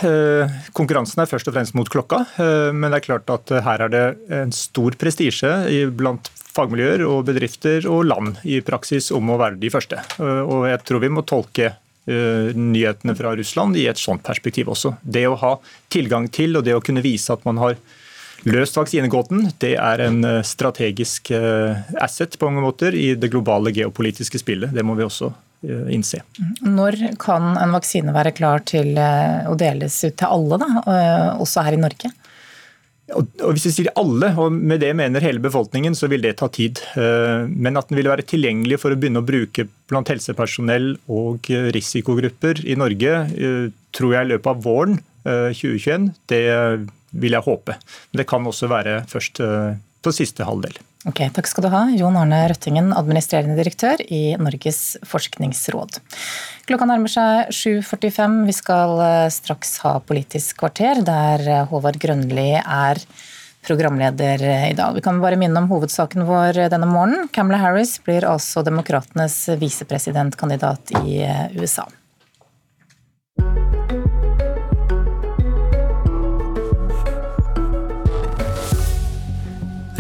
Konkurransen 0.74 1.22
er 1.22 1.30
først 1.30 1.48
og 1.50 1.56
fremst 1.56 1.76
mot 1.78 1.90
klokka. 1.90 2.24
Men 2.74 2.90
det 2.90 3.00
er 3.00 3.06
klart 3.06 3.30
at 3.30 3.54
her 3.66 3.86
er 3.86 3.94
det 3.94 4.04
en 4.42 4.54
stor 4.58 4.98
prestisje 5.00 5.52
blant 5.94 6.32
fagmiljøer 6.54 7.04
og 7.08 7.26
bedrifter 7.28 7.88
og 7.90 8.06
land 8.10 8.38
i 8.46 8.60
praksis 8.66 9.12
om 9.16 9.32
å 9.34 9.40
være 9.42 9.60
de 9.62 9.72
første. 9.74 10.00
Og 10.22 10.68
jeg 10.70 10.82
tror 10.86 11.02
vi 11.04 11.12
må 11.14 11.26
tolke 11.26 11.72
eh, 11.72 12.54
nyhetene 12.54 13.16
fra 13.18 13.34
Russland 13.38 13.78
i 13.80 13.88
et 13.90 14.02
sånt 14.02 14.24
perspektiv 14.26 14.72
også. 14.74 14.96
Det 15.02 15.26
å 15.30 15.40
ha 15.42 15.56
tilgang 15.94 16.30
til 16.34 16.60
og 16.60 16.66
det 16.68 16.78
å 16.78 16.84
kunne 16.84 17.04
vise 17.06 17.34
at 17.34 17.46
man 17.48 17.62
har 17.62 17.78
løst 18.44 18.76
vaksinegåten, 18.78 19.48
det 19.64 19.76
er 19.80 20.04
en 20.06 20.22
eh, 20.28 20.42
strategisk 20.46 21.34
eh, 21.34 21.82
asset 22.04 22.38
på 22.38 22.52
mange 22.52 22.66
måter 22.66 22.98
i 22.98 23.14
det 23.18 23.32
globale 23.34 23.74
geopolitiske 23.74 24.42
spillet. 24.42 24.76
Det 24.76 24.86
må 24.86 24.98
vi 25.00 25.08
også 25.08 25.34
innse. 25.64 26.18
Når 26.68 26.98
kan 27.24 27.54
en 27.56 27.72
vaksine 27.72 28.12
være 28.12 28.34
klar 28.36 28.66
til 28.68 28.98
å 29.00 29.54
deles 29.56 29.96
ut 30.04 30.18
til 30.20 30.28
alle, 30.28 30.58
da, 30.60 31.38
også 31.40 31.64
her 31.64 31.78
i 31.78 31.80
Norge? 31.80 32.12
Og 33.18 33.54
Hvis 33.54 33.68
vi 33.70 33.74
sier 33.78 33.92
alle, 34.00 34.32
og 34.40 34.54
med 34.54 34.82
det 34.84 34.92
mener 34.98 35.24
hele 35.24 35.42
befolkningen, 35.44 35.96
så 35.98 36.10
vil 36.12 36.24
det 36.26 36.36
ta 36.40 36.50
tid. 36.54 36.82
Eh, 37.00 37.46
men 37.50 37.80
at 37.80 37.90
den 37.90 38.00
vil 38.00 38.12
være 38.12 38.26
tilgjengelig 38.28 38.80
for 38.82 38.94
å 38.94 39.00
begynne 39.00 39.24
å 39.24 39.28
bruke 39.28 39.68
blant 39.92 40.10
helsepersonell 40.12 40.94
og 41.12 41.50
risikogrupper 41.76 42.64
i 42.66 42.78
Norge, 42.80 43.14
eh, 43.34 43.68
tror 43.94 44.16
jeg 44.18 44.28
i 44.28 44.32
løpet 44.34 44.52
av 44.54 44.64
våren 44.64 45.02
2021, 45.24 46.10
eh, 46.10 46.16
det 46.28 46.44
vil 47.22 47.38
jeg 47.38 47.46
håpe. 47.46 47.78
Men 48.12 48.24
det 48.24 48.30
kan 48.30 48.50
også 48.50 48.72
være 48.72 49.04
først 49.08 49.40
på 50.04 50.12
siste 50.16 50.48
halvdel. 50.48 50.76
Ok, 51.04 51.20
Takk 51.36 51.50
skal 51.52 51.66
du 51.66 51.68
ha, 51.74 51.82
Jon 52.00 52.16
Arne 52.16 52.46
Røttingen, 52.48 52.94
administrerende 52.96 53.58
direktør 53.60 54.00
i 54.08 54.38
Norges 54.40 54.96
forskningsråd. 55.04 55.98
Klokka 56.70 56.88
nærmer 56.88 57.12
seg 57.12 57.50
7.45. 57.52 58.38
Vi 58.48 58.56
skal 58.56 59.02
eh, 59.04 59.28
straks 59.36 59.76
ha 59.84 59.98
Politisk 60.00 60.62
kvarter, 60.62 61.02
der 61.04 61.44
eh, 61.44 61.66
Håvard 61.68 62.00
Grønli 62.00 62.54
er 62.62 63.02
programleder 63.68 64.46
eh, 64.48 64.70
i 64.70 64.78
dag. 64.80 64.96
Vi 64.96 65.04
kan 65.04 65.20
bare 65.20 65.40
minne 65.42 65.60
om 65.60 65.68
hovedsaken 65.74 66.24
vår 66.30 66.62
denne 66.72 66.88
morgenen. 66.88 67.28
Camilla 67.36 67.60
Harris 67.66 67.98
blir 68.06 68.24
altså 68.30 68.64
demokratenes 68.64 69.42
visepresidentkandidat 69.60 70.96
i 71.04 71.20
USA. 71.60 71.90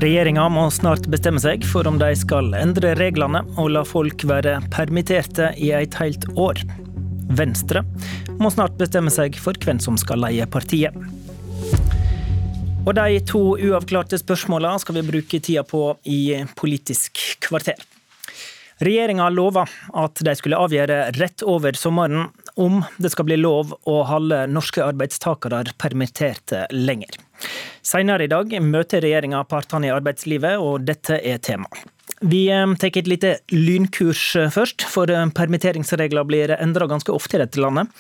Regjeringa 0.03 0.49
må 0.51 0.65
snart 0.67 1.05
bestemme 1.07 1.39
seg 1.39 1.63
for 1.63 1.87
om 1.87 1.95
de 1.95 2.09
skal 2.19 2.49
endre 2.59 2.89
reglene 2.99 3.39
og 3.55 3.69
la 3.71 3.85
folk 3.87 4.25
være 4.27 4.57
permitterte 4.73 5.53
i 5.55 5.69
et 5.71 5.95
helt 5.95 6.25
år. 6.35 6.59
Venstre 7.39 7.85
må 8.35 8.51
snart 8.51 8.75
bestemme 8.81 9.13
seg 9.15 9.37
for 9.39 9.55
hvem 9.63 9.79
som 9.79 9.95
skal 10.01 10.19
leie 10.25 10.43
partiet. 10.51 10.97
Og 12.83 12.91
de 12.99 13.21
to 13.31 13.45
uavklarte 13.55 14.19
spørsmåla 14.19 14.75
skal 14.83 14.99
vi 14.99 15.07
bruke 15.07 15.39
tida 15.39 15.63
på 15.63 15.85
i 16.03 16.35
Politisk 16.59 17.23
kvarter. 17.47 17.79
Regjeringa 18.83 19.29
lova 19.31 19.63
at 20.03 20.19
de 20.19 20.35
skulle 20.35 20.59
avgjøre 20.59 21.13
rett 21.15 21.47
over 21.47 21.79
sommeren 21.79 22.27
om 22.59 22.81
det 22.99 23.13
skal 23.15 23.31
bli 23.31 23.39
lov 23.39 23.71
å 23.87 24.01
holde 24.11 24.49
norske 24.51 24.83
arbeidstakere 24.83 25.63
permitterte 25.79 26.65
lenger. 26.75 27.23
Senere 27.83 28.27
i 28.27 28.31
dag 28.31 28.53
møter 28.63 29.03
regjeringa 29.03 29.43
partene 29.49 29.89
i 29.89 29.95
arbeidslivet, 29.95 30.61
og 30.61 30.85
dette 30.87 31.19
er 31.19 31.41
tema. 31.43 31.67
Vi 32.23 32.45
eh, 32.51 32.75
tar 32.79 32.97
et 32.99 33.09
lite 33.09 33.33
lynkurs 33.51 34.21
eh, 34.39 34.51
først, 34.53 34.85
for 34.87 35.11
eh, 35.11 35.25
permitteringsregler 35.35 36.23
blir 36.27 36.53
endra 36.55 36.87
ganske 36.87 37.11
ofte 37.11 37.35
i 37.35 37.41
dette 37.41 37.59
landet. 37.59 37.91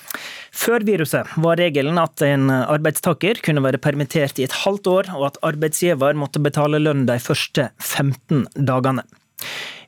Før 0.55 0.85
viruset 0.87 1.33
var 1.43 1.59
regelen 1.59 1.99
at 1.99 2.23
en 2.23 2.47
arbeidstaker 2.53 3.41
kunne 3.43 3.63
være 3.65 3.81
permittert 3.83 4.39
i 4.39 4.47
et 4.47 4.55
halvt 4.63 4.87
år, 4.91 5.11
og 5.17 5.27
at 5.31 5.41
arbeidsgiver 5.43 6.15
måtte 6.15 6.43
betale 6.43 6.79
lønn 6.79 7.07
de 7.09 7.19
første 7.19 7.67
15 7.81 8.47
dagene. 8.69 9.03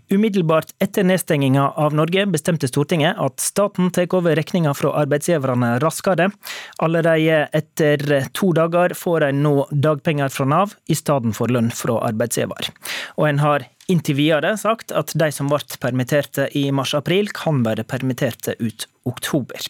Umiddelbart 0.10 0.76
etter 0.80 1.04
nedstenginga 1.04 1.70
av 1.82 1.94
Norge 1.98 2.28
bestemte 2.30 2.68
Stortinget 2.70 3.18
at 3.18 3.42
staten 3.42 3.90
tar 3.92 4.12
over 4.14 4.36
regninga 4.38 4.74
fra 4.78 4.92
arbeidsgiverne 5.02 5.80
raskere. 5.82 6.30
Allerede 6.78 7.40
etter 7.58 8.28
to 8.38 8.52
dager 8.54 8.94
får 8.94 9.30
en 9.30 9.42
nå 9.42 9.56
dagpenger 9.72 10.30
fra 10.30 10.46
Nav 10.46 10.76
i 10.86 10.98
stedet 10.98 11.34
for 11.38 11.50
lønn 11.50 11.72
fra 11.74 11.98
arbeidsgiver. 12.12 12.70
Og 13.18 13.30
en 13.32 13.42
har 13.42 13.66
inntil 13.90 14.20
videre 14.20 14.54
sagt 14.62 14.94
at 14.94 15.14
de 15.18 15.32
som 15.34 15.50
ble 15.50 15.62
permitterte 15.82 16.52
i 16.54 16.68
mars-april, 16.70 17.34
kan 17.34 17.64
være 17.66 17.86
permitterte 17.90 18.54
ut 18.62 18.86
oktober. 19.10 19.70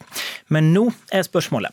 Men 0.52 0.74
nå 0.76 0.90
er 1.16 1.28
spørsmålet. 1.28 1.72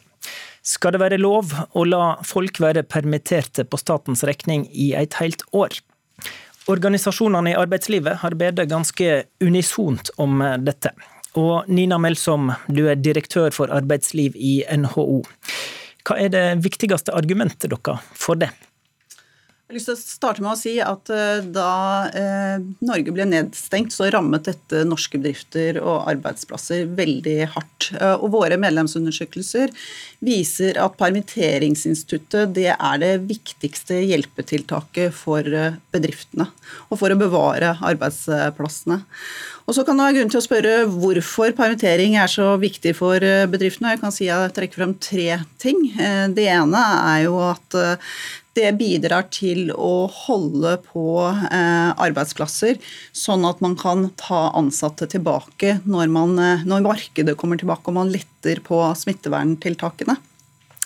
Skal 0.62 0.94
det 0.94 1.02
være 1.02 1.18
lov 1.18 1.50
å 1.74 1.82
la 1.82 2.04
folk 2.22 2.60
være 2.62 2.86
permitterte 2.86 3.66
på 3.66 3.80
statens 3.80 4.22
regning 4.22 4.68
i 4.70 4.92
et 4.94 5.18
helt 5.18 5.42
år? 5.50 5.74
Organisasjonene 6.70 7.50
i 7.50 7.58
arbeidslivet 7.58 8.20
har 8.22 8.36
bedt 8.38 8.62
ganske 8.70 9.22
unisont 9.42 10.12
om 10.22 10.42
dette. 10.62 10.92
Og 11.38 11.68
Nina 11.68 11.98
Melsom, 11.98 12.52
du 12.68 12.84
er 12.92 13.00
direktør 13.00 13.50
for 13.54 13.72
arbeidsliv 13.72 14.36
i 14.36 14.60
NHO. 14.68 15.22
Hva 16.06 16.18
er 16.18 16.30
det 16.34 16.44
viktigste 16.62 17.14
argumentet 17.16 17.70
deres 17.72 18.04
for 18.18 18.38
det? 18.38 18.50
Jeg 19.72 19.78
har 19.78 19.80
lyst 19.80 19.88
til 19.88 19.96
å 19.96 20.12
starte 20.12 20.42
med 20.44 20.50
å 20.52 20.58
si 20.60 20.72
at 20.84 21.10
eh, 21.16 21.46
Da 21.48 21.68
eh, 22.12 22.64
Norge 22.84 23.12
ble 23.16 23.24
nedstengt, 23.24 23.94
så 23.94 24.10
rammet 24.12 24.44
dette 24.44 24.82
norske 24.84 25.16
bedrifter 25.16 25.78
og 25.80 26.10
arbeidsplasser 26.12 26.90
veldig 26.92 27.38
hardt. 27.54 27.86
Eh, 27.96 28.18
og 28.18 28.34
Våre 28.34 28.58
medlemsundersøkelser 28.60 29.72
viser 30.20 30.76
at 30.76 30.98
permitteringsinstituttet 31.00 32.52
det 32.52 32.68
er 32.74 33.00
det 33.00 33.14
viktigste 33.30 34.02
hjelpetiltaket 34.10 35.16
for 35.16 35.48
bedriftene. 35.94 36.50
Og 36.92 37.00
for 37.00 37.14
å 37.14 37.18
bevare 37.18 37.72
arbeidsplassene. 37.80 39.00
Og 39.62 39.76
så 39.76 39.86
kan 39.86 39.96
det 39.96 40.04
være 40.04 40.18
grunn 40.18 40.30
til 40.34 40.42
å 40.42 40.44
spørre 40.44 40.76
hvorfor 40.90 41.56
permittering 41.56 42.18
er 42.20 42.28
så 42.30 42.52
viktig 42.60 42.92
for 42.98 43.24
bedriftene. 43.50 43.94
Jeg 43.94 44.02
kan 44.02 44.14
si 44.14 44.28
jeg 44.28 44.54
trekker 44.54 44.82
frem 44.82 44.94
tre 45.00 45.40
ting. 45.62 45.84
Det 46.34 46.46
ene 46.50 46.86
er 47.14 47.24
jo 47.28 47.38
at 47.46 47.78
det 48.59 48.68
bidrar 48.80 49.28
til 49.32 49.70
å 49.72 50.07
holde 50.12 50.74
på 50.84 51.07
eh, 51.24 51.92
arbeidsplasser, 51.92 52.80
sånn 53.16 53.46
at 53.48 53.62
man 53.64 53.76
kan 53.80 54.11
ta 54.20 54.50
ansatte 54.59 55.09
tilbake 55.11 55.78
når, 55.84 56.11
man, 56.12 56.36
eh, 56.40 56.66
når 56.68 56.84
markedet 56.84 57.36
kommer 57.40 57.61
tilbake 57.61 57.88
og 57.88 57.98
man 58.00 58.12
letter 58.12 58.61
på 58.64 58.82
smitteverntiltakene. 59.05 60.18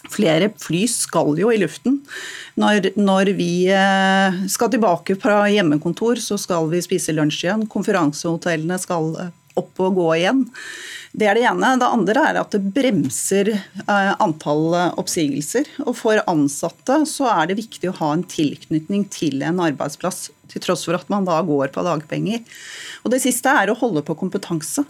Flere 0.07 0.53
fly 0.62 0.85
skal 0.87 1.35
jo 1.41 1.51
i 1.51 1.59
luften. 1.59 1.99
Når, 2.61 2.93
når, 2.95 3.33
vi 3.39 3.67
eh, 3.75 4.45
skal 4.53 4.71
tilbake 4.71 5.19
fra 5.19 5.43
hjemmekontor, 5.51 6.23
så 6.23 6.39
skal 6.39 6.71
vi 6.71 6.85
spise 6.85 7.14
lunsj 7.17 7.49
igjen. 7.49 7.67
Konferansehotellene 7.73 8.79
skal 8.79 9.11
opp 9.61 9.83
og 9.83 9.99
gå 9.99 10.11
igjen. 10.19 10.45
Det 11.17 11.29
er 11.31 11.39
det 11.39 11.47
ene. 11.49 11.75
Det 11.81 11.89
andre 11.89 12.25
er 12.29 12.39
at 12.43 12.53
det 12.53 12.73
bremser 12.77 13.55
eh, 13.57 14.13
antall 14.21 14.75
oppsigelser. 15.01 15.69
Og 15.87 15.95
for 15.97 16.21
ansatte 16.29 17.03
så 17.09 17.31
er 17.33 17.51
det 17.51 17.61
viktig 17.63 17.89
å 17.89 17.99
ha 18.03 18.13
en 18.13 18.27
tilknytning 18.29 19.07
til 19.13 19.41
en 19.47 19.63
arbeidsplass, 19.65 20.27
til 20.53 20.63
tross 20.63 20.85
for 20.87 20.99
at 20.99 21.09
man 21.13 21.25
da 21.27 21.39
går 21.47 21.73
på 21.73 21.85
dagpenger. 21.87 22.45
Og 23.07 23.13
Det 23.15 23.21
siste 23.23 23.49
er 23.49 23.71
å 23.71 23.79
holde 23.79 24.03
på 24.03 24.17
kompetanse, 24.19 24.83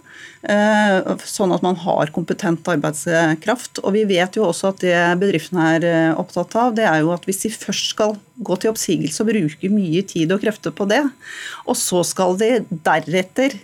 eh, 0.49 1.15
sånn 1.23 1.53
at 1.53 1.63
man 1.63 1.77
har 1.79 2.11
kompetent 2.15 2.67
arbeidskraft. 2.67 3.83
Og 3.85 3.93
Vi 3.93 4.03
vet 4.09 4.35
jo 4.35 4.49
også 4.49 4.73
at 4.73 4.83
det 4.83 4.97
bedriftene 5.21 5.69
er 5.77 5.87
eh, 5.87 6.17
opptatt 6.17 6.55
av, 6.59 6.75
det 6.75 6.89
er 6.89 7.05
jo 7.05 7.13
at 7.13 7.23
hvis 7.29 7.45
de 7.45 7.53
først 7.53 7.93
skal 7.93 8.17
gå 8.43 8.59
til 8.59 8.73
oppsigelse 8.73 9.23
og 9.23 9.31
bruke 9.31 9.71
mye 9.71 10.03
tid 10.03 10.33
og 10.33 10.41
krefter 10.43 10.73
på 10.75 10.89
det, 10.89 11.05
og 11.65 11.77
så 11.77 12.03
skal 12.05 12.35
de 12.41 12.65
deretter 12.69 13.55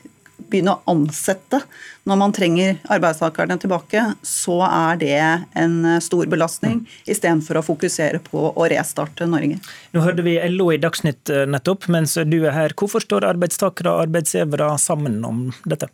begynne 0.50 0.76
å 0.76 0.94
ansette 0.94 1.62
når 2.10 2.20
man 2.20 2.36
trenger 2.36 2.78
arbeidstakerne 2.91 3.56
tilbake, 3.62 4.04
så 4.28 4.58
er 4.68 5.00
det 5.00 5.22
en 5.60 5.78
stor 6.04 6.28
belastning, 6.32 6.82
mm. 6.84 7.00
istedenfor 7.16 7.62
å 7.62 7.66
fokusere 7.66 8.20
på 8.26 8.50
å 8.52 8.68
restarte 8.72 9.28
Norge. 9.30 9.62
Nå 9.96 10.04
hørte 10.04 10.26
vi 10.26 10.36
LO 10.52 10.72
i 10.76 10.82
Dagsnytt 10.84 11.32
eh, 11.32 11.46
nettopp, 11.48 11.88
mens 11.94 12.18
du 12.28 12.39
er 12.44 12.56
her. 12.58 12.76
Hvorfor 12.76 13.04
står 13.06 13.30
arbeidstakere 13.32 13.94
og 13.94 14.08
arbeidsgivere 14.10 14.74
sammen 14.82 15.22
om 15.28 15.46
dette? 15.64 15.91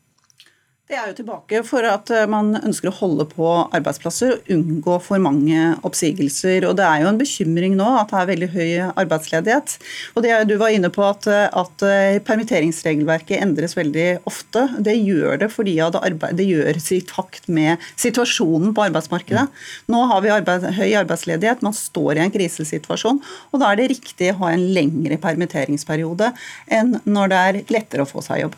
Det 0.89 0.97
er 0.97 1.11
jo 1.11 1.19
tilbake 1.19 1.59
for 1.67 1.85
at 1.85 2.09
eh, 2.09 2.23
man 2.25 2.47
ønsker 2.57 2.89
å 2.89 2.95
holde 2.97 3.27
på 3.29 3.45
arbeidsplasser 3.77 4.31
og 4.33 4.47
unngå 4.55 4.95
for 5.05 5.21
mange 5.21 5.75
oppsigelser. 5.85 6.63
Og 6.65 6.79
Det 6.79 6.85
er 6.87 7.03
jo 7.03 7.11
en 7.11 7.19
bekymring 7.19 7.75
nå 7.77 7.85
at 7.99 8.09
det 8.09 8.17
er 8.17 8.29
veldig 8.31 8.47
høy 8.55 8.71
arbeidsledighet. 8.97 9.75
Og 10.17 10.25
det 10.25 10.39
Du 10.49 10.55
var 10.57 10.73
inne 10.73 10.89
på 10.89 11.03
at, 11.05 11.27
eh, 11.29 11.45
at 11.45 11.85
eh, 11.85 12.17
permitteringsregelverket 12.25 13.37
endres 13.37 13.77
veldig 13.77 14.07
ofte. 14.31 14.63
Det 14.81 14.95
gjør 14.97 15.43
det 15.43 15.51
fordi 15.53 15.75
det 15.77 16.47
gjør 16.49 16.81
i 16.81 16.99
takt 17.05 17.45
med 17.53 17.77
situasjonen 17.93 18.73
på 18.73 18.87
arbeidsmarkedet. 18.87 19.45
Nå 19.93 20.01
har 20.09 20.25
vi 20.25 20.33
arbeid, 20.33 20.71
høy 20.73 20.97
arbeidsledighet, 21.03 21.61
man 21.61 21.77
står 21.77 22.17
i 22.17 22.25
en 22.25 22.33
krisesituasjon. 22.33 23.21
og 23.53 23.61
Da 23.61 23.69
er 23.69 23.83
det 23.83 23.91
riktig 23.93 24.33
å 24.33 24.39
ha 24.41 24.55
en 24.55 24.65
lengre 24.73 25.21
permitteringsperiode 25.21 26.33
enn 26.65 26.97
når 27.05 27.29
det 27.29 27.45
er 27.45 27.63
lettere 27.77 28.09
å 28.09 28.09
få 28.09 28.25
seg 28.25 28.47
jobb. 28.47 28.57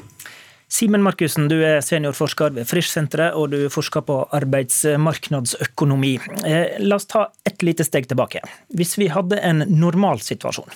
Simen 0.72 1.04
Markussen, 1.04 1.50
du 1.52 1.58
er 1.68 1.82
seniorforsker 1.84 2.54
ved 2.56 2.68
Frisch-senteret, 2.70 3.36
og 3.36 3.52
du 3.52 3.66
forsker 3.74 4.06
på 4.08 4.22
arbeidsmarkedsøkonomi. 4.38 6.14
Eh, 6.48 6.78
la 6.80 6.96
oss 6.96 7.10
ta 7.12 7.26
et 7.48 7.60
lite 7.68 7.84
steg 7.84 8.08
tilbake. 8.08 8.40
Hvis 8.72 8.96
vi 9.02 9.10
hadde 9.12 9.42
en 9.44 9.66
normalsituasjon, 9.68 10.72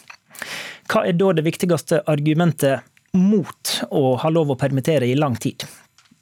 hva 0.92 1.06
er 1.08 1.16
da 1.16 1.32
det 1.38 1.46
viktigste 1.48 2.02
argumentet 2.12 2.84
mot 3.16 3.78
å 3.88 4.18
ha 4.20 4.34
lov 4.36 4.52
å 4.52 4.60
permittere 4.60 5.08
i 5.08 5.16
lang 5.16 5.40
tid? 5.40 5.64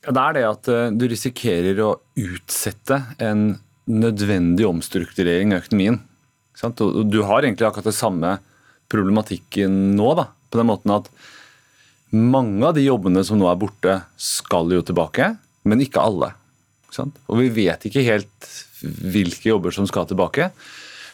Det 0.06 0.14
er 0.22 0.38
det 0.38 0.46
at 0.52 0.70
eh, 0.70 0.94
du 0.94 1.10
risikerer 1.10 1.82
å 1.82 1.96
utsette 2.22 3.02
en 3.26 3.56
nødvendig 3.90 4.70
omstrukturering 4.70 5.58
av 5.58 5.66
økonomien. 5.66 5.98
Du 7.10 7.24
har 7.26 7.42
egentlig 7.42 7.66
akkurat 7.66 7.90
det 7.90 7.98
samme 7.98 8.38
problematikken 8.94 9.96
nå, 9.98 10.14
da, 10.20 10.30
på 10.54 10.62
den 10.62 10.70
måten 10.70 10.94
at 10.94 11.10
mange 12.14 12.68
av 12.68 12.78
de 12.78 12.86
jobbene 12.86 13.24
som 13.26 13.40
nå 13.40 13.50
er 13.50 13.60
borte, 13.60 13.98
skal 14.22 14.72
jo 14.74 14.84
tilbake, 14.86 15.34
men 15.66 15.82
ikke 15.82 16.04
alle. 16.04 16.34
Og 17.02 17.40
vi 17.42 17.50
vet 17.56 17.88
ikke 17.90 18.06
helt 18.06 18.50
hvilke 18.84 19.50
jobber 19.50 19.74
som 19.74 19.88
skal 19.90 20.06
tilbake. 20.10 20.52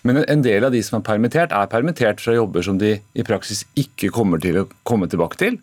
Men 0.07 0.21
en 0.25 0.43
del 0.43 0.65
av 0.67 0.73
de 0.75 0.81
som 0.83 0.99
er 0.99 1.07
permittert, 1.07 1.55
er 1.55 1.71
permittert 1.71 2.21
fra 2.23 2.35
jobber 2.35 2.63
som 2.65 2.79
de 2.79 2.97
i 2.99 3.25
praksis 3.27 3.65
ikke 3.79 4.11
kommer 4.15 4.41
til 4.43 4.61
å 4.61 4.67
komme 4.87 5.09
tilbake 5.11 5.39
til. 5.39 5.59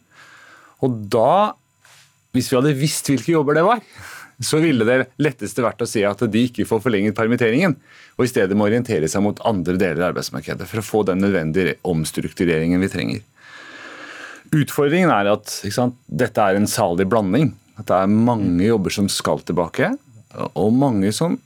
Og 0.84 0.98
da, 1.12 1.56
hvis 2.36 2.50
vi 2.52 2.58
hadde 2.58 2.76
visst 2.76 3.08
hvilke 3.08 3.32
jobber 3.32 3.56
det 3.56 3.64
var, 3.66 3.80
så 4.44 4.60
ville 4.60 4.84
det 4.84 5.06
letteste 5.22 5.64
vært 5.64 5.80
å 5.80 5.88
si 5.88 6.02
at 6.04 6.20
de 6.28 6.42
ikke 6.44 6.66
får 6.68 6.82
forlenget 6.84 7.16
permitteringen, 7.16 7.78
og 8.16 8.26
i 8.26 8.28
stedet 8.28 8.56
må 8.56 8.66
orientere 8.68 9.08
seg 9.08 9.24
mot 9.24 9.40
andre 9.48 9.78
deler 9.80 10.02
av 10.02 10.10
arbeidsmarkedet 10.10 10.68
for 10.68 10.82
å 10.82 10.84
få 10.84 11.00
den 11.08 11.22
nødvendige 11.24 11.78
omstruktureringen 11.88 12.84
vi 12.84 12.92
trenger. 12.92 13.24
Utfordringen 14.56 15.12
er 15.12 15.30
at 15.34 15.50
sant, 15.74 15.96
dette 16.06 16.42
er 16.42 16.58
en 16.58 16.68
salig 16.70 17.06
blanding. 17.10 17.52
At 17.76 17.88
det 17.90 17.96
er 17.98 18.12
mange 18.12 18.64
jobber 18.64 18.94
som 18.94 19.08
skal 19.12 19.42
tilbake, 19.44 19.92
og 20.56 20.72
mange 20.76 21.12
som 21.14 21.36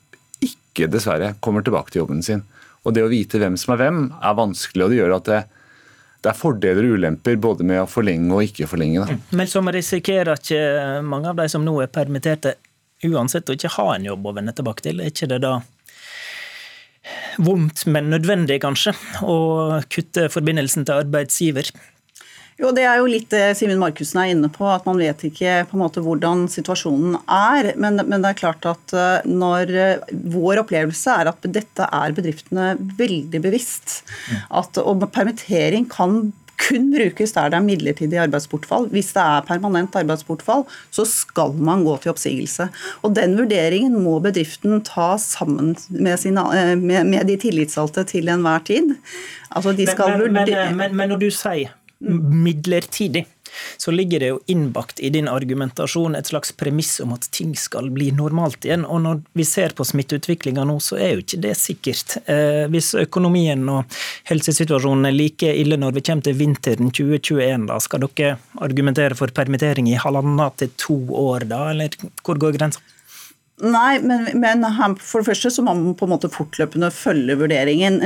ikke 0.44 0.88
dessverre 0.90 1.34
kommer 1.42 1.64
tilbake 1.66 1.92
til 1.92 2.04
jobben 2.04 2.22
sin. 2.24 2.44
Og 2.84 2.94
Det 2.94 3.02
å 3.04 3.10
vite 3.10 3.40
hvem 3.40 3.58
som 3.60 3.74
er 3.74 3.82
hvem, 3.82 4.04
er 4.22 4.36
vanskelig, 4.38 4.84
og 4.84 4.92
det 4.92 5.00
gjør 5.00 5.16
at 5.18 5.28
det, 5.28 5.40
det 6.20 6.30
er 6.30 6.38
fordeler 6.38 6.86
og 6.86 7.00
ulemper 7.00 7.36
både 7.40 7.66
med 7.66 7.82
å 7.82 7.90
forlenge 7.90 8.32
og 8.36 8.46
ikke 8.46 8.68
forlenge. 8.70 9.04
Da. 9.04 9.18
Men 9.36 9.50
så 9.50 9.62
risikerer 9.64 10.38
ikke 10.38 10.62
mange 11.04 11.32
av 11.32 11.40
de 11.40 11.48
som 11.52 11.66
nå 11.66 11.76
er 11.82 11.92
permitterte, 11.92 12.54
uansett 13.04 13.48
å 13.48 13.56
ikke 13.56 13.74
ha 13.78 13.86
en 13.96 14.08
jobb 14.10 14.26
å 14.28 14.34
vende 14.36 14.54
tilbake 14.56 14.84
til? 14.84 15.00
Er 15.00 15.12
ikke 15.12 15.28
det 15.30 15.42
da 15.44 15.58
vondt, 17.40 17.86
men 17.88 18.10
nødvendig, 18.12 18.60
kanskje, 18.64 18.92
å 19.24 19.80
kutte 19.92 20.28
forbindelsen 20.32 20.86
til 20.86 21.04
arbeidsgiver? 21.04 21.70
Jo, 22.60 22.70
Det 22.76 22.84
er 22.84 22.98
jo 23.00 23.08
litt 23.08 23.30
det 23.32 23.54
Simen 23.56 23.80
Markussen 23.80 24.20
er 24.20 24.34
inne 24.34 24.50
på, 24.52 24.66
at 24.68 24.84
man 24.88 25.00
vet 25.00 25.22
ikke 25.30 25.62
på 25.70 25.78
en 25.78 25.82
måte 25.84 26.02
hvordan 26.04 26.44
situasjonen 26.52 27.16
er. 27.24 27.72
Men, 27.80 28.02
men 28.04 28.20
det 28.20 28.34
er 28.34 28.40
klart 28.42 28.68
at 28.68 28.92
eh, 28.92 29.28
når 29.28 29.72
eh, 29.72 30.12
vår 30.34 30.60
opplevelse 30.66 31.14
er 31.22 31.30
at 31.32 31.48
dette 31.48 31.88
er 31.88 32.16
bedriftene 32.16 32.74
veldig 33.00 33.40
bevisst. 33.40 34.02
At, 34.52 34.76
og 34.82 35.08
permittering 35.14 35.88
kan 35.88 36.34
kun 36.60 36.90
brukes 36.92 37.32
der 37.32 37.50
det 37.50 37.58
er 37.58 37.64
midlertidig 37.64 38.20
arbeidsbortfall. 38.20 38.88
Hvis 38.92 39.12
det 39.16 39.22
er 39.22 39.46
permanent 39.48 39.96
arbeidsbortfall, 39.96 40.66
så 40.92 41.06
skal 41.08 41.54
man 41.56 41.84
gå 41.86 41.96
til 42.02 42.12
oppsigelse. 42.12 42.68
Og 43.02 43.14
Den 43.16 43.36
vurderingen 43.38 43.96
må 44.04 44.18
bedriften 44.20 44.82
ta 44.86 45.14
sammen 45.20 45.74
med, 45.88 46.18
sine, 46.20 46.44
eh, 46.56 46.76
med, 46.76 47.08
med 47.08 47.26
de 47.30 47.38
tillitsvalgte 47.40 48.04
til 48.12 48.28
enhver 48.28 48.64
tid. 48.68 48.96
Altså, 49.50 49.72
de 49.74 49.86
men, 49.88 50.32
men, 50.32 50.76
men, 50.76 50.96
men, 50.96 51.08
når 51.10 51.24
du 51.24 51.30
sier 51.34 51.72
midlertidig, 52.00 53.26
så 53.76 53.90
ligger 53.90 54.20
det 54.20 54.28
jo 54.30 54.40
innbakt 54.46 55.00
i 55.00 55.10
din 55.10 55.28
argumentasjon 55.28 56.14
et 56.14 56.26
slags 56.30 56.52
premiss 56.52 57.00
om 57.02 57.12
at 57.16 57.26
ting 57.34 57.56
skal 57.58 57.90
bli 57.90 58.10
normalt 58.14 58.64
igjen. 58.64 58.84
Og 58.86 59.02
når 59.04 59.22
vi 59.36 59.46
ser 59.48 59.74
på 59.76 59.84
smitteutviklinga 59.86 60.64
nå, 60.68 60.78
så 60.80 61.00
er 61.00 61.14
jo 61.14 61.24
ikke 61.24 61.40
det 61.44 61.56
sikkert. 61.58 62.16
Eh, 62.30 62.66
hvis 62.72 62.92
økonomien 63.00 63.66
og 63.72 63.98
helsesituasjonen 64.30 65.10
er 65.10 65.16
like 65.16 65.50
ille 65.50 65.80
når 65.80 65.98
vi 65.98 66.04
kommer 66.06 66.28
til 66.28 66.38
vinteren 66.38 66.94
2021, 66.94 67.66
da 67.70 67.80
skal 67.82 68.06
dere 68.06 68.38
argumentere 68.62 69.18
for 69.18 69.34
permittering 69.34 69.90
i 69.90 69.98
halvannet 70.00 70.62
til 70.62 70.72
to 70.78 70.98
år 71.26 71.48
da, 71.50 71.66
eller 71.74 71.98
hvor 72.24 72.40
går 72.40 72.56
grensa? 72.58 72.82
Nei, 73.60 73.98
men, 74.00 74.24
men, 74.40 74.64
for 75.04 75.20
det 75.20 75.28
første 75.28 75.50
så 75.52 75.62
må 75.64 75.74
man 75.76 75.96
på 75.98 76.06
en 76.06 76.12
måte 76.14 76.30
fortløpende 76.32 76.88
følge 76.94 77.34
vurderingen, 77.42 77.98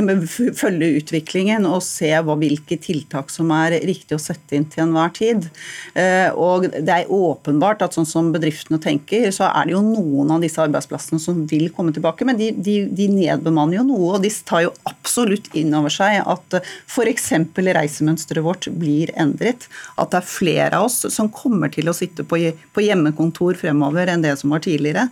følge 0.59 0.89
utviklingen 0.99 1.69
og 1.69 1.83
se 1.87 2.11
hva, 2.11 2.35
hvilke 2.41 2.79
tiltak 2.83 3.31
som 3.31 3.53
er 3.55 3.77
riktig 3.87 4.17
å 4.17 4.23
sette 4.23 4.57
inn 4.59 4.67
til 4.71 4.87
enhver 4.89 5.13
tid. 5.15 5.47
Eh, 5.95 6.27
og 6.35 6.67
det 6.75 6.97
er 6.97 7.13
åpenbart 7.13 7.85
at 7.87 7.95
sånn 7.95 8.09
som 8.09 8.33
bedriftene 8.35 8.81
tenker, 8.83 9.29
så 9.35 9.47
er 9.53 9.69
det 9.69 9.77
jo 9.77 9.85
noen 9.87 10.33
av 10.35 10.43
disse 10.43 10.59
arbeidsplassene 10.65 11.23
som 11.23 11.45
vil 11.51 11.69
komme 11.77 11.95
tilbake, 11.95 12.27
men 12.27 12.41
de, 12.41 12.51
de, 12.59 12.77
de 12.91 13.09
nedbemanner 13.13 13.79
jo 13.79 13.87
noe. 13.93 14.11
Og 14.17 14.27
de 14.27 14.33
tar 14.49 14.67
jo 14.67 14.75
absolutt 14.91 15.53
inn 15.55 15.71
over 15.79 15.93
seg 15.93 16.19
at 16.19 16.59
f.eks. 16.65 17.31
reisemønsteret 17.55 18.43
vårt 18.43 18.71
blir 18.75 19.15
endret. 19.15 19.69
At 19.95 20.11
det 20.11 20.23
er 20.25 20.33
flere 20.35 20.83
av 20.83 20.89
oss 20.89 21.05
som 21.15 21.31
kommer 21.31 21.71
til 21.71 21.91
å 21.91 21.97
sitte 21.97 22.27
på, 22.27 22.43
på 22.75 22.87
hjemmekontor 22.89 23.55
fremover 23.63 24.11
enn 24.11 24.27
det 24.27 24.35
som 24.43 24.51
var 24.51 24.67
tidligere. 24.67 25.07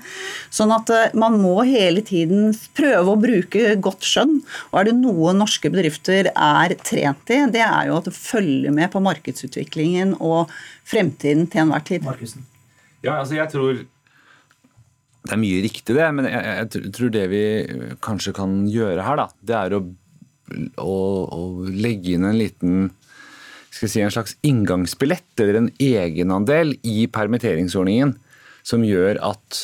Sånn 0.53 0.73
at 0.75 0.91
eh, 0.93 1.15
man 1.19 1.39
må 1.43 1.55
hele 1.69 2.05
tiden 2.07 2.53
prøve 2.77 3.15
å 3.15 3.21
bruke 3.21 3.75
godt 3.83 4.07
skjønn. 4.09 4.39
Og 4.73 4.81
er 4.81 4.91
det 4.91 4.97
noe 4.99 5.35
norske 5.37 5.73
bedrifter 5.73 6.31
er 6.33 6.77
trent 6.83 7.33
i, 7.33 7.41
det 7.53 7.65
er 7.65 7.91
jo 7.91 7.99
at 8.01 8.11
det 8.11 8.17
følger 8.17 8.75
med 8.75 8.93
på 8.93 9.03
markedsutviklingen 9.05 10.17
og 10.21 10.53
fremtiden 10.89 11.49
til 11.51 11.67
enhver 11.67 11.85
tid. 11.89 12.07
Markusen. 12.07 12.47
Ja, 13.03 13.19
altså 13.19 13.39
jeg 13.39 13.51
tror 13.53 13.83
det 15.23 15.37
er 15.37 15.39
mye 15.39 15.61
riktig, 15.63 15.95
det. 15.95 16.07
Men 16.17 16.27
jeg, 16.27 16.43
jeg, 16.43 16.89
tror 16.97 17.13
det 17.15 17.27
vi 17.31 17.45
kanskje 18.03 18.35
kan 18.35 18.65
gjøre 18.71 19.05
her, 19.07 19.21
da, 19.21 19.29
det 19.47 19.59
er 19.59 19.77
å, 19.79 19.85
å, 20.83 20.97
å 21.31 21.43
legge 21.71 22.17
inn 22.17 22.27
en 22.27 22.41
liten 22.41 22.91
skal 23.73 23.89
si, 23.89 24.03
en 24.05 24.13
slags 24.13 24.35
inngangsbillett 24.47 25.41
eller 25.41 25.61
en 25.61 25.71
egenandel 25.81 26.75
i 26.87 27.07
permitteringsordningen 27.11 28.17
som 28.67 28.85
gjør 28.87 29.21
at 29.33 29.63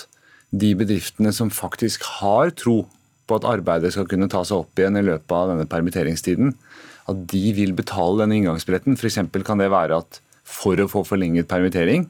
de 0.51 0.72
bedriftene 0.78 1.32
som 1.34 1.51
faktisk 1.53 2.05
har 2.20 2.53
tro 2.57 2.82
på 3.28 3.36
at 3.36 3.46
arbeidet 3.49 3.92
skal 3.92 4.09
kunne 4.09 4.30
ta 4.32 4.40
seg 4.46 4.62
opp 4.62 4.80
igjen 4.80 4.96
i 4.96 5.05
løpet 5.05 5.34
av 5.36 5.51
denne 5.53 5.68
permitteringstiden, 5.68 6.55
at 7.09 7.24
de 7.32 7.44
vil 7.57 7.74
betale 7.76 8.22
denne 8.22 8.38
inngangsbilletten. 8.38 8.96
F.eks. 8.96 9.20
kan 9.44 9.61
det 9.61 9.70
være 9.72 10.01
at 10.01 10.20
for 10.49 10.80
å 10.80 10.88
få 10.88 11.05
forlenget 11.05 11.49
permittering, 11.51 12.07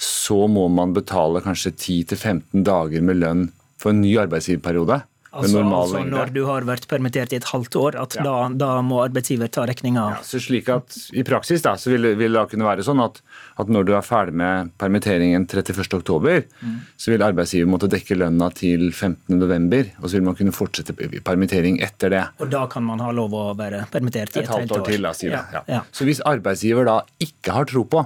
så 0.00 0.46
må 0.48 0.66
man 0.72 0.94
betale 0.96 1.42
kanskje 1.44 1.74
10-15 1.76 2.64
dager 2.66 3.04
med 3.04 3.20
lønn 3.20 3.44
for 3.80 3.92
en 3.92 4.00
ny 4.02 4.16
arbeidsgiverperiode. 4.22 5.02
Altså, 5.32 5.62
altså 5.64 6.02
når 6.04 6.30
du 6.34 6.42
har 6.44 6.66
vært 6.68 6.84
permittert 6.90 7.32
i 7.32 7.38
et 7.38 7.46
halvt 7.48 7.76
år, 7.80 7.96
at 8.02 8.16
ja. 8.18 8.24
da, 8.26 8.34
da, 8.60 8.68
må 8.84 8.98
arbeidsgiver 9.00 9.48
ta 9.48 9.64
regninga? 9.68 10.02
Ja, 10.18 10.24
så 10.28 10.36
slik 10.42 10.68
at 10.68 10.92
I 11.16 11.24
praksis 11.24 11.64
da, 11.64 11.72
så 11.80 11.88
vil, 11.94 12.10
vil, 12.20 12.36
det 12.36 12.42
kunne 12.50 12.66
være 12.66 12.84
sånn 12.84 13.00
at, 13.00 13.22
at, 13.56 13.70
når 13.72 13.86
du 13.88 13.94
er 13.96 14.04
ferdig 14.04 14.36
med 14.36 14.74
permitteringen 14.82 15.46
31.10, 15.48 16.44
mm. 16.52 16.74
så 17.00 17.14
vil 17.14 17.24
arbeidsgiver 17.24 17.70
måtte 17.72 17.88
dekke 17.92 18.18
lønna 18.20 18.50
til 18.58 18.90
15.11, 18.90 19.94
og 20.02 20.04
så 20.04 20.18
vil 20.18 20.26
man 20.28 20.36
kunne 20.36 20.52
fortsette 20.52 20.96
permittering 21.24 21.80
etter 21.80 22.12
det. 22.12 22.24
Og 22.44 22.52
da 22.52 22.66
kan 22.68 22.84
man 22.84 23.00
ha 23.00 23.08
lov 23.16 23.32
å 23.32 23.46
være 23.56 23.86
permittert 23.92 24.36
i 24.36 24.42
et, 24.42 24.50
et 24.50 24.52
halvt 24.52 24.76
år? 24.76 24.84
år 24.84 24.90
til, 24.90 25.08
da, 25.08 25.14
sier 25.16 25.38
ja. 25.38 25.64
ja. 25.64 25.80
Så 25.96 26.04
hvis 26.08 26.20
arbeidsgiver 26.28 26.90
da 26.90 27.00
ikke 27.24 27.56
har 27.56 27.72
tro 27.72 27.86
på 27.88 28.04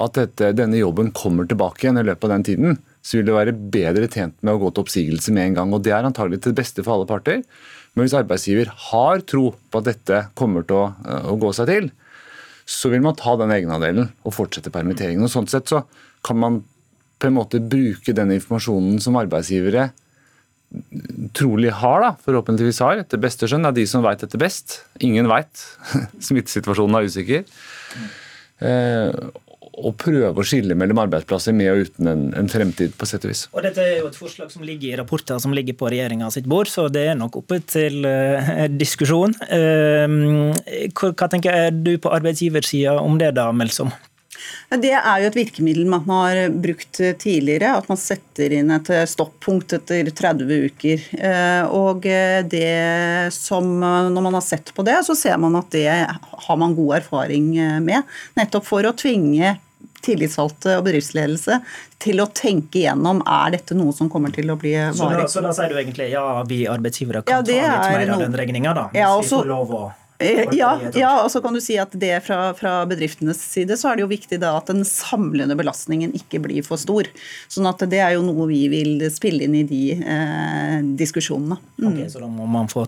at 0.00 0.16
dette, 0.16 0.54
denne 0.56 0.78
jobben 0.78 1.10
kommer 1.16 1.50
tilbake 1.50 1.82
igjen 1.82 1.98
i 1.98 2.06
løpet 2.06 2.30
av 2.30 2.36
den 2.36 2.46
tiden, 2.46 2.78
så 3.00 3.18
vil 3.18 3.28
det 3.28 3.36
være 3.36 3.56
bedre 3.72 4.08
tjent 4.12 4.36
med 4.44 4.54
å 4.54 4.60
gå 4.60 4.70
til 4.72 4.84
oppsigelse 4.84 5.32
med 5.32 5.50
en 5.50 5.56
gang. 5.60 5.72
og 5.72 5.84
Det 5.84 5.94
er 5.96 6.06
antagelig 6.06 6.42
til 6.42 6.52
det 6.52 6.60
beste 6.60 6.84
for 6.84 6.96
alle 6.96 7.08
parter. 7.08 7.44
Men 7.94 8.06
hvis 8.06 8.16
arbeidsgiver 8.18 8.70
har 8.90 9.24
tro 9.26 9.50
på 9.70 9.80
at 9.80 9.88
dette 9.88 10.20
kommer 10.38 10.66
til 10.66 10.76
å, 10.76 10.84
eh, 11.06 11.30
å 11.32 11.38
gå 11.40 11.52
seg 11.56 11.70
til, 11.72 11.90
så 12.70 12.90
vil 12.92 13.02
man 13.02 13.16
ta 13.18 13.34
den 13.36 13.50
egenandelen 13.50 14.12
og 14.24 14.36
fortsette 14.36 14.70
permitteringen. 14.70 15.24
og 15.24 15.32
Sånn 15.32 15.48
sett 15.48 15.66
så 15.66 15.84
kan 16.22 16.38
man 16.38 16.62
på 17.18 17.26
en 17.26 17.34
måte 17.36 17.60
bruke 17.60 18.14
den 18.14 18.30
informasjonen 18.36 19.00
som 19.02 19.18
arbeidsgivere 19.18 19.90
trolig 21.34 21.72
har, 21.74 22.00
da, 22.04 22.10
forhåpentligvis 22.22 22.78
har, 22.84 23.00
etter 23.02 23.18
beste 23.18 23.48
skjønn. 23.50 23.64
Det 23.66 23.72
er 23.72 23.78
de 23.80 23.86
som 23.90 24.04
veit 24.06 24.22
dette 24.22 24.38
best. 24.38 24.84
Ingen 25.02 25.26
veit. 25.30 25.50
Smittesituasjonen 26.26 27.00
er 27.00 27.08
usikker. 27.10 27.42
Å 29.80 29.92
prøve 29.96 30.34
å 30.36 30.46
skille 30.46 30.76
mellom 30.78 31.00
arbeidsplasser 31.02 31.56
med 31.56 31.70
og 31.72 31.86
uten 31.88 32.10
en, 32.10 32.26
en, 32.36 32.50
fremtid, 32.50 32.92
på 32.98 33.08
sett 33.08 33.24
og 33.24 33.32
vis. 33.32 33.46
Og 33.54 33.64
Dette 33.64 33.84
er 33.84 34.00
jo 34.00 34.10
et 34.10 34.18
forslag 34.18 34.52
som 34.52 34.64
ligger 34.66 34.92
i 34.92 34.98
rapporter 35.00 35.40
som 35.40 35.54
ligger 35.56 35.78
på 35.78 35.88
regjeringa 35.92 36.30
sitt 36.34 36.48
bord, 36.50 36.68
så 36.70 36.88
det 36.92 37.06
er 37.12 37.18
nok 37.18 37.40
oppe 37.40 37.60
til 37.64 38.04
uh, 38.04 38.66
diskusjon. 38.70 39.34
Uh, 39.48 40.52
hva 40.92 41.30
tenker 41.30 41.72
du 41.74 41.96
på 42.02 42.12
arbeidsgiversida 42.12 42.98
om 43.00 43.18
det, 43.20 43.32
da, 43.38 43.50
Melsom? 43.56 43.92
Det 44.70 44.92
er 44.94 45.22
jo 45.22 45.28
et 45.28 45.36
virkemiddel 45.36 45.88
man 45.90 46.04
har 46.08 46.38
brukt 46.54 47.00
tidligere. 47.20 47.72
At 47.80 47.88
man 47.90 47.98
setter 48.00 48.54
inn 48.54 48.70
et 48.74 48.90
stoppunkt 49.10 49.74
etter 49.76 50.10
30 50.16 50.68
uker. 50.70 51.06
Eh, 51.18 51.64
og 51.74 52.06
det 52.52 53.32
som, 53.34 53.66
Når 53.80 54.22
man 54.22 54.38
har 54.38 54.46
sett 54.46 54.72
på 54.74 54.86
det, 54.86 55.00
så 55.06 55.16
ser 55.18 55.36
man 55.42 55.58
at 55.58 55.70
det 55.74 55.88
har 55.90 56.60
man 56.60 56.76
god 56.78 57.00
erfaring 57.02 57.52
med. 57.84 58.06
Nettopp 58.38 58.68
for 58.70 58.86
å 58.86 58.96
tvinge 58.96 59.58
tillitsvalgte 60.04 60.76
og 60.78 60.86
bedriftsledelse 60.88 61.60
til 62.00 62.22
å 62.22 62.28
tenke 62.34 62.82
igjennom 62.82 63.22
er 63.26 63.56
dette 63.56 63.76
noe 63.76 63.94
som 63.96 64.10
kommer 64.12 64.32
til 64.34 64.50
å 64.52 64.58
bli 64.60 64.74
varig. 64.74 65.26
Så 65.28 65.40
så 65.40 65.44
da 65.44 65.54
sier 65.56 65.72
du 65.72 65.80
egentlig 65.80 66.10
ja, 66.14 66.24
vi 66.48 66.64
arbeidsgivere 66.70 67.24
kan 67.24 67.40
ja, 67.40 67.40
ta 67.42 67.96
litt 67.96 68.08
mer 68.08 68.14
av 68.16 68.24
den 68.24 68.38
regninga, 68.40 68.76
da? 68.76 68.86
Ja, 68.96 69.12
også, 69.16 69.42
vi 69.42 69.48
får 69.48 69.50
lov 69.50 69.74
å 69.76 69.82
eh, 70.20 70.42
ja, 70.56 70.72
ja, 70.96 71.12
og 71.22 71.30
så 71.32 71.42
kan 71.44 71.56
du 71.56 71.60
si 71.64 71.76
at 71.80 71.94
det 72.00 72.14
fra, 72.26 72.50
fra, 72.56 72.74
bedriftenes 72.88 73.40
side 73.52 73.76
så 73.80 73.90
er 73.90 73.98
det 73.98 74.06
jo 74.06 74.10
viktig 74.10 74.40
da 74.42 74.54
at 74.58 74.72
den 74.72 74.84
samlende 74.88 75.56
belastningen 75.58 76.12
ikke 76.16 76.42
blir 76.44 76.64
for 76.66 76.80
stor. 76.80 77.08
Sånn 77.52 77.68
at 77.70 77.84
det 77.90 78.02
er 78.04 78.16
jo 78.16 78.26
noe 78.26 78.48
vi 78.50 78.66
vil 78.72 79.06
spille 79.12 79.46
inn 79.46 79.56
i 79.62 79.64
de 79.68 79.84
eh, 80.00 80.76
diskusjonene. 81.00 81.60
Mm. 81.80 81.88
Ok, 81.92 82.04
Så 82.12 82.22
da 82.22 82.30
må 82.30 82.48
man 82.50 82.70
få 82.72 82.86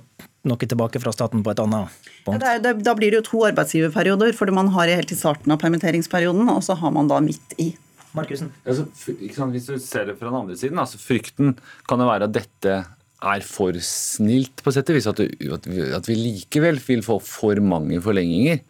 noe 0.49 0.68
tilbake 0.68 1.01
fra 1.03 1.12
staten 1.14 1.45
på 1.45 1.53
et 1.53 1.62
annet 1.62 2.09
punkt? 2.26 2.43
Ja, 2.43 2.59
det, 2.62 2.74
da 2.86 2.95
blir 2.99 3.12
det 3.12 3.22
jo 3.22 3.28
to 3.28 3.45
arbeidsgiverperioder, 3.51 4.34
for 4.36 4.51
man 4.55 4.72
har 4.74 4.90
helt 4.90 5.14
i 5.14 5.18
starten 5.18 5.55
av 5.55 5.61
permitteringsperioden, 5.62 6.49
og 6.51 6.62
så 6.66 6.76
har 6.80 6.95
man 6.95 7.11
da 7.11 7.20
midt 7.24 7.55
i. 7.62 7.72
Markusen? 8.12 8.51
Altså, 8.68 8.84
hvis 8.93 9.68
du 9.70 9.78
ser 9.80 10.11
det 10.11 10.18
fra 10.18 10.28
den 10.28 10.40
andre 10.43 10.59
siden, 10.59 10.80
altså 10.82 11.01
frykten 11.01 11.55
kan 11.88 12.03
jo 12.03 12.11
være 12.11 12.28
at 12.28 12.34
dette 12.34 12.74
er 13.22 13.47
for 13.47 13.76
snilt, 13.86 14.61
på 14.64 14.74
sett 14.74 14.90
og 14.90 14.99
vis. 14.99 15.09
At, 15.09 15.22
at 15.97 16.11
vi 16.11 16.18
likevel 16.18 16.80
vil 16.82 17.05
få 17.07 17.18
for 17.22 17.62
mange 17.64 18.01
forlenginger. 18.03 18.61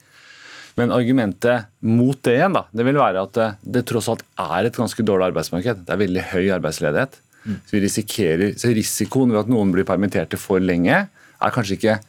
Men 0.79 0.93
argumentet 0.95 1.69
mot 1.85 2.17
det 2.25 2.37
igjen, 2.39 2.55
da, 2.57 2.65
det 2.73 2.87
vil 2.87 3.01
være 3.01 3.25
at 3.27 3.35
det, 3.37 3.49
det 3.77 3.85
tross 3.89 4.09
alt 4.13 4.23
er 4.41 4.69
et 4.69 4.79
ganske 4.79 5.05
dårlig 5.05 5.31
arbeidsmarked. 5.31 5.83
Det 5.87 5.95
er 5.95 6.01
veldig 6.01 6.29
høy 6.31 6.45
arbeidsledighet. 6.55 7.19
Mm. 7.43 7.57
Så, 7.59 7.75
vi 7.75 7.83
risikerer, 7.83 8.55
så 8.61 8.71
risikoen 8.73 9.35
ved 9.35 9.43
at 9.43 9.51
noen 9.53 9.75
blir 9.75 9.89
permitterte 9.89 10.39
for 10.41 10.63
lenge, 10.63 11.05
er 11.43 11.55
kanskje 11.55 11.79
ikke 11.79 12.01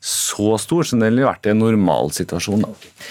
så 0.00 0.54
stor 0.56 0.86
som 0.88 1.02
det 1.02 1.10
ville 1.10 1.26
vært 1.26 1.44
i 1.44 1.50
en 1.52 1.58
normalsituasjon. 1.60 2.62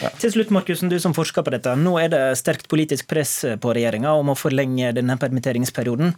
Ja. 0.01 0.09
Til 0.17 0.31
slutt, 0.33 0.49
Markusen, 0.53 0.89
du 0.89 0.97
som 1.01 1.13
forsker 1.13 1.45
på 1.45 1.53
dette. 1.53 1.75
Nå 1.77 1.93
er 2.01 2.09
det 2.09 2.21
sterkt 2.39 2.65
politisk 2.71 3.05
press 3.11 3.43
på 3.61 3.73
regjeringa 3.77 4.15
om 4.17 4.31
å 4.33 4.37
forlenge 4.37 4.95
denne 4.97 5.17
permitteringsperioden. 5.21 6.15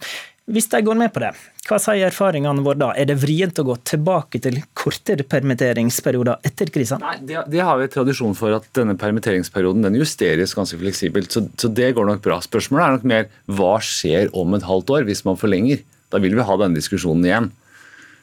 Hvis 0.51 0.69
de 0.71 0.81
går 0.83 0.97
med 0.97 1.11
på 1.13 1.21
det, 1.23 1.33
hva 1.67 1.77
sier 1.79 2.07
erfaringene 2.07 2.63
våre 2.63 2.79
da? 2.79 2.89
Er 2.95 3.11
det 3.11 3.19
vrient 3.19 3.59
å 3.61 3.67
gå 3.67 3.75
tilbake 3.87 4.39
til 4.43 4.61
kortere 4.75 5.27
permitteringsperioder 5.27 6.47
etter 6.47 6.71
krisa? 6.71 6.97
Nei, 7.03 7.17
det, 7.19 7.43
det, 7.51 7.61
har 7.67 7.77
vi 7.79 7.91
tradisjon 7.91 8.35
for 8.39 8.55
at 8.55 8.71
denne 8.75 8.95
permitteringsperioden 8.99 9.83
den 9.85 9.99
justeres 9.99 10.55
ganske 10.55 10.79
fleksibelt. 10.79 11.35
Så, 11.35 11.45
så 11.59 11.67
det 11.67 11.91
går 11.99 12.07
nok 12.07 12.23
bra. 12.23 12.39
Spørsmålet 12.47 12.87
er 12.87 12.95
nok 12.95 13.09
mer 13.11 13.31
hva 13.59 13.75
skjer 13.83 14.31
om 14.39 14.55
et 14.55 14.67
halvt 14.67 14.95
år 14.95 15.07
hvis 15.11 15.27
man 15.27 15.39
forlenger? 15.39 15.83
Da 16.11 16.19
vil 16.23 16.35
vi 16.35 16.47
ha 16.47 16.57
denne 16.63 16.79
diskusjonen 16.79 17.27
igjen. 17.27 17.51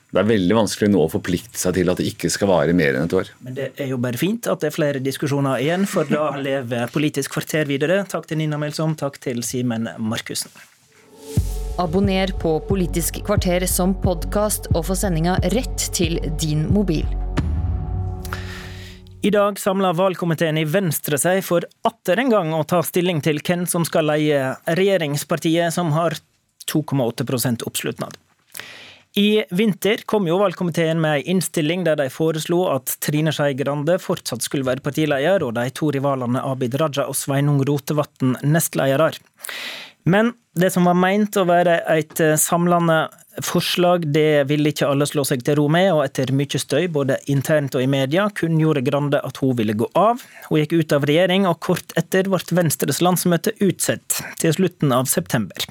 Det 0.08 0.22
er 0.22 0.24
veldig 0.24 0.54
vanskelig 0.56 0.88
nå 0.88 1.02
å 1.04 1.10
forplikte 1.12 1.60
seg 1.60 1.74
til 1.76 1.90
at 1.92 1.98
det 2.00 2.06
ikke 2.08 2.30
skal 2.32 2.48
vare 2.48 2.72
mer 2.76 2.96
enn 2.96 3.04
et 3.04 3.14
år. 3.18 3.28
Men 3.44 3.56
det 3.58 3.66
er 3.76 3.90
jo 3.90 3.98
bare 4.00 4.16
fint 4.16 4.46
at 4.48 4.62
det 4.62 4.70
er 4.70 4.76
flere 4.78 5.02
diskusjoner 5.04 5.60
igjen, 5.60 5.84
for 5.90 6.08
da 6.08 6.30
lever 6.48 6.88
Politisk 6.94 7.34
kvarter 7.36 7.68
videre. 7.68 8.00
Takk 8.08 8.24
til 8.30 8.40
Nina 8.40 8.56
Melsom, 8.60 8.94
takk 8.96 9.18
til 9.20 9.42
Simen 9.44 9.90
Markussen. 10.00 10.54
Abonner 11.78 12.32
på 12.40 12.54
Politisk 12.64 13.20
kvarter 13.26 13.66
som 13.68 13.92
podkast, 14.00 14.70
og 14.72 14.86
få 14.88 14.96
sendinga 14.96 15.36
rett 15.52 15.90
til 15.94 16.16
din 16.40 16.64
mobil. 16.72 17.04
I 19.20 19.32
dag 19.34 19.58
samler 19.60 19.96
valgkomiteen 19.98 20.56
i 20.62 20.64
Venstre 20.64 21.18
seg 21.20 21.42
for 21.44 21.66
atter 21.84 22.22
en 22.22 22.32
gang 22.32 22.54
å 22.56 22.62
ta 22.64 22.80
stilling 22.86 23.20
til 23.20 23.42
hvem 23.44 23.66
som 23.68 23.84
skal 23.84 24.08
leie 24.08 24.54
regjeringspartiet, 24.78 25.74
som 25.74 25.92
har 25.92 26.16
2,8% 26.70 27.66
oppslutnad. 27.68 28.16
I 29.16 29.44
vinter 29.50 30.02
kom 30.06 30.28
jo 30.28 30.36
valgkomiteen 30.38 31.00
med 31.00 31.20
en 31.20 31.36
innstilling 31.36 31.84
der 31.86 31.96
de 31.96 32.08
foreslo 32.12 32.66
at 32.74 32.98
Trine 33.04 33.32
Skei 33.34 33.54
Grande 33.58 33.96
fortsatt 34.02 34.44
skulle 34.44 34.68
være 34.68 34.84
partileder, 34.84 35.42
og 35.46 35.54
de 35.56 35.68
to 35.74 35.90
rivalene 35.94 36.42
Abid 36.44 36.76
Raja 36.80 37.08
og 37.08 37.16
Sveinung 37.16 37.62
Rotevatn 37.66 38.36
nestledere. 38.44 39.14
Men 40.08 40.32
det 40.56 40.70
som 40.72 40.86
var 40.88 40.96
meint 40.96 41.36
å 41.36 41.46
være 41.48 41.80
et 41.92 42.20
samlende 42.40 43.08
forslag, 43.44 44.06
det 44.12 44.48
ville 44.50 44.72
ikke 44.72 44.88
alle 44.88 45.06
slå 45.06 45.24
seg 45.26 45.42
til 45.46 45.58
ro 45.60 45.66
med, 45.72 45.90
og 45.94 46.04
etter 46.04 46.32
mye 46.34 46.60
støy, 46.60 46.86
både 46.92 47.18
internt 47.30 47.76
og 47.78 47.84
i 47.84 47.90
media, 47.90 48.28
kunngjorde 48.34 48.84
Grande 48.86 49.20
at 49.24 49.40
hun 49.42 49.56
ville 49.58 49.76
gå 49.78 49.88
av. 49.98 50.22
Hun 50.48 50.62
gikk 50.62 50.78
ut 50.78 50.96
av 50.96 51.06
regjering, 51.08 51.46
og 51.50 51.60
kort 51.64 51.94
etter 51.98 52.30
ble 52.30 52.40
Venstres 52.58 53.02
landsmøte 53.04 53.54
utsatt 53.64 54.22
til 54.42 54.56
slutten 54.56 54.94
av 54.94 55.10
september. 55.10 55.68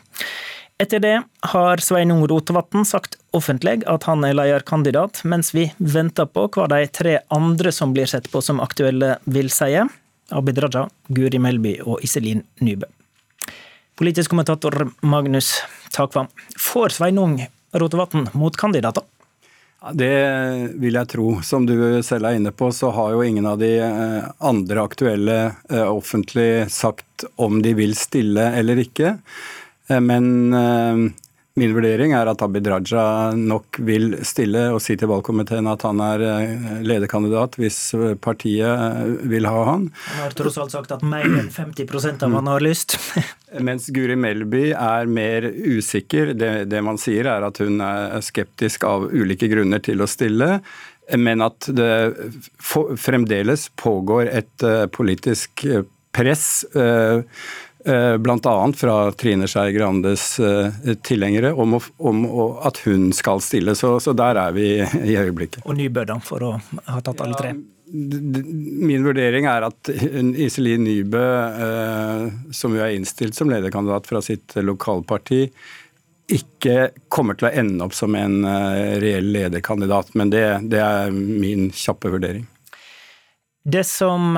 Etter 0.80 1.00
det 1.00 1.24
har 1.40 1.78
Sveinung 1.82 2.28
Rotevatn 2.30 2.84
sagt 2.86 3.16
offentlig 3.34 3.80
at 3.90 4.04
han 4.06 4.22
er 4.28 4.36
lederkandidat, 4.38 5.24
mens 5.26 5.50
vi 5.56 5.72
venter 5.82 6.30
på 6.30 6.44
hva 6.54 6.68
de 6.70 6.84
tre 6.94 7.16
andre 7.34 7.72
som 7.74 7.96
blir 7.96 8.06
sett 8.06 8.30
på 8.30 8.44
som 8.46 8.62
aktuelle, 8.62 9.16
vil 9.26 9.50
si. 9.50 9.72
Abid 10.30 10.62
Raja, 10.62 10.86
Guri 11.10 11.42
Melby 11.42 11.80
og 11.82 12.06
Iselin 12.06 12.46
Nybø. 12.62 12.86
Politisk 13.98 14.36
kommentator 14.36 14.92
Magnus 15.02 15.56
Takvam. 15.98 16.30
Får 16.54 17.00
Sveinung 17.00 17.40
Rotevatn 17.74 18.30
motkandidater? 18.38 19.02
Det 19.98 20.14
vil 20.78 20.94
jeg 20.94 21.10
tro. 21.10 21.30
Som 21.42 21.66
du 21.66 22.04
selv 22.06 22.30
er 22.30 22.38
inne 22.38 22.54
på, 22.54 22.70
så 22.70 22.94
har 22.94 23.16
jo 23.16 23.26
ingen 23.26 23.50
av 23.50 23.58
de 23.58 23.78
eh, 23.82 24.26
andre 24.46 24.86
aktuelle 24.86 25.38
eh, 25.74 25.86
offentlig 25.90 26.68
sagt 26.70 27.26
om 27.42 27.64
de 27.66 27.74
vil 27.78 27.98
stille 27.98 28.52
eller 28.60 28.86
ikke. 28.86 29.18
Eh, 29.88 30.02
men 30.02 30.54
eh, 30.54 31.12
Min 31.58 31.72
vurdering 31.74 32.12
er 32.14 32.30
at 32.30 32.42
Abid 32.46 32.68
Raja 32.70 33.32
nok 33.34 33.80
vil 33.82 34.20
stille 34.28 34.68
og 34.76 34.78
si 34.84 34.94
til 34.94 35.10
valgkomiteen 35.10 35.66
at 35.72 35.82
han 35.88 36.04
er 36.06 36.22
eh, 36.22 36.66
lederkandidat 36.86 37.58
hvis 37.58 37.80
partiet 38.22 39.24
vil 39.26 39.50
ha 39.50 39.64
han. 39.66 39.88
Han 40.12 40.22
har 40.22 40.36
tross 40.38 40.60
alt 40.62 40.76
sagt 40.76 40.94
at 40.94 41.02
mer 41.02 41.26
enn 41.26 41.50
50% 41.50 42.28
av 42.28 42.36
han 42.38 42.52
har 42.52 42.62
lyst. 42.62 43.00
Mens 43.70 43.90
Guri 43.90 44.20
Melby 44.22 44.68
er 44.70 45.10
mer 45.10 45.50
usikker. 45.50 46.36
Det, 46.38 46.52
det 46.70 46.84
man 46.86 47.02
sier 47.02 47.32
er 47.34 47.48
at 47.50 47.58
hun 47.64 47.82
er 47.82 48.22
skeptisk 48.22 48.86
av 48.86 49.10
ulike 49.10 49.50
grunner 49.50 49.82
til 49.82 50.06
å 50.06 50.10
stille 50.10 50.60
men 51.08 51.40
at 51.40 51.70
det 51.72 51.92
fremdeles 53.00 53.70
pågår 53.80 54.28
et 54.28 54.66
politisk 54.92 55.64
press 56.12 56.50
Bl.a. 58.20 58.72
fra 58.76 59.12
Trine 59.12 59.48
Skei 59.48 59.72
Grandes 59.72 60.40
eh, 60.40 60.94
tilhengere 61.02 61.54
om, 61.54 61.80
om, 61.98 62.26
at 62.68 62.82
hun 62.84 63.14
skal 63.16 63.42
stille. 63.42 63.76
Så, 63.76 64.00
så, 64.04 64.14
der 64.18 64.40
er 64.42 64.52
vi 64.56 64.68
i 64.82 65.16
øyeblikket. 65.18 65.64
Og 65.66 65.78
Nybø, 65.78 66.04
da, 66.10 66.20
for 66.24 66.44
å 66.44 66.54
ha 66.60 67.02
tatt 67.06 67.24
alle 67.24 67.40
tre? 67.40 67.56
Min 67.88 69.06
vurdering 69.06 69.48
er 69.48 69.70
at 69.70 69.92
Iselin 69.94 70.84
Nybø, 70.84 71.26
eh, 71.68 72.28
som 72.52 72.76
jo 72.76 72.84
er 72.84 72.98
innstilt 72.98 73.38
som 73.38 73.52
lederkandidat 73.52 74.10
fra 74.10 74.24
sitt 74.26 74.58
lokalparti, 74.60 75.46
ikke 76.28 76.90
kommer 77.08 77.38
til 77.40 77.48
å 77.48 77.56
ende 77.56 77.86
opp 77.88 77.96
som 77.96 78.12
en 78.20 78.42
reell 79.00 79.30
lederkandidat. 79.32 80.12
Men 80.20 80.34
det, 80.34 80.44
det 80.68 80.84
er 80.84 81.16
min 81.16 81.70
kjappe 81.72 82.12
vurdering. 82.12 82.44
Det 83.68 83.84
som 83.84 84.38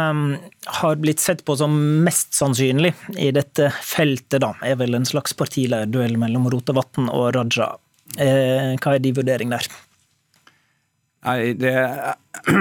har 0.66 0.96
blitt 0.98 1.22
sett 1.22 1.44
på 1.46 1.54
som 1.60 1.76
mest 2.04 2.34
sannsynlig 2.34 2.96
i 3.22 3.30
dette 3.36 3.68
feltet, 3.86 4.40
da, 4.42 4.56
er 4.66 4.80
vel 4.80 4.98
en 4.98 5.06
slags 5.06 5.36
partilederduell 5.38 6.18
mellom 6.18 6.48
Rotevatn 6.50 7.12
og 7.14 7.30
Raja. 7.38 7.70
Eh, 8.18 8.74
hva 8.82 8.96
er 8.96 9.04
de 9.04 9.14
vurdering 9.14 9.54
der? 9.54 9.70
Nei, 11.30 11.54
det 11.60 11.76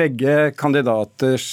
Begge 0.00 0.34
kandidaters 0.56 1.46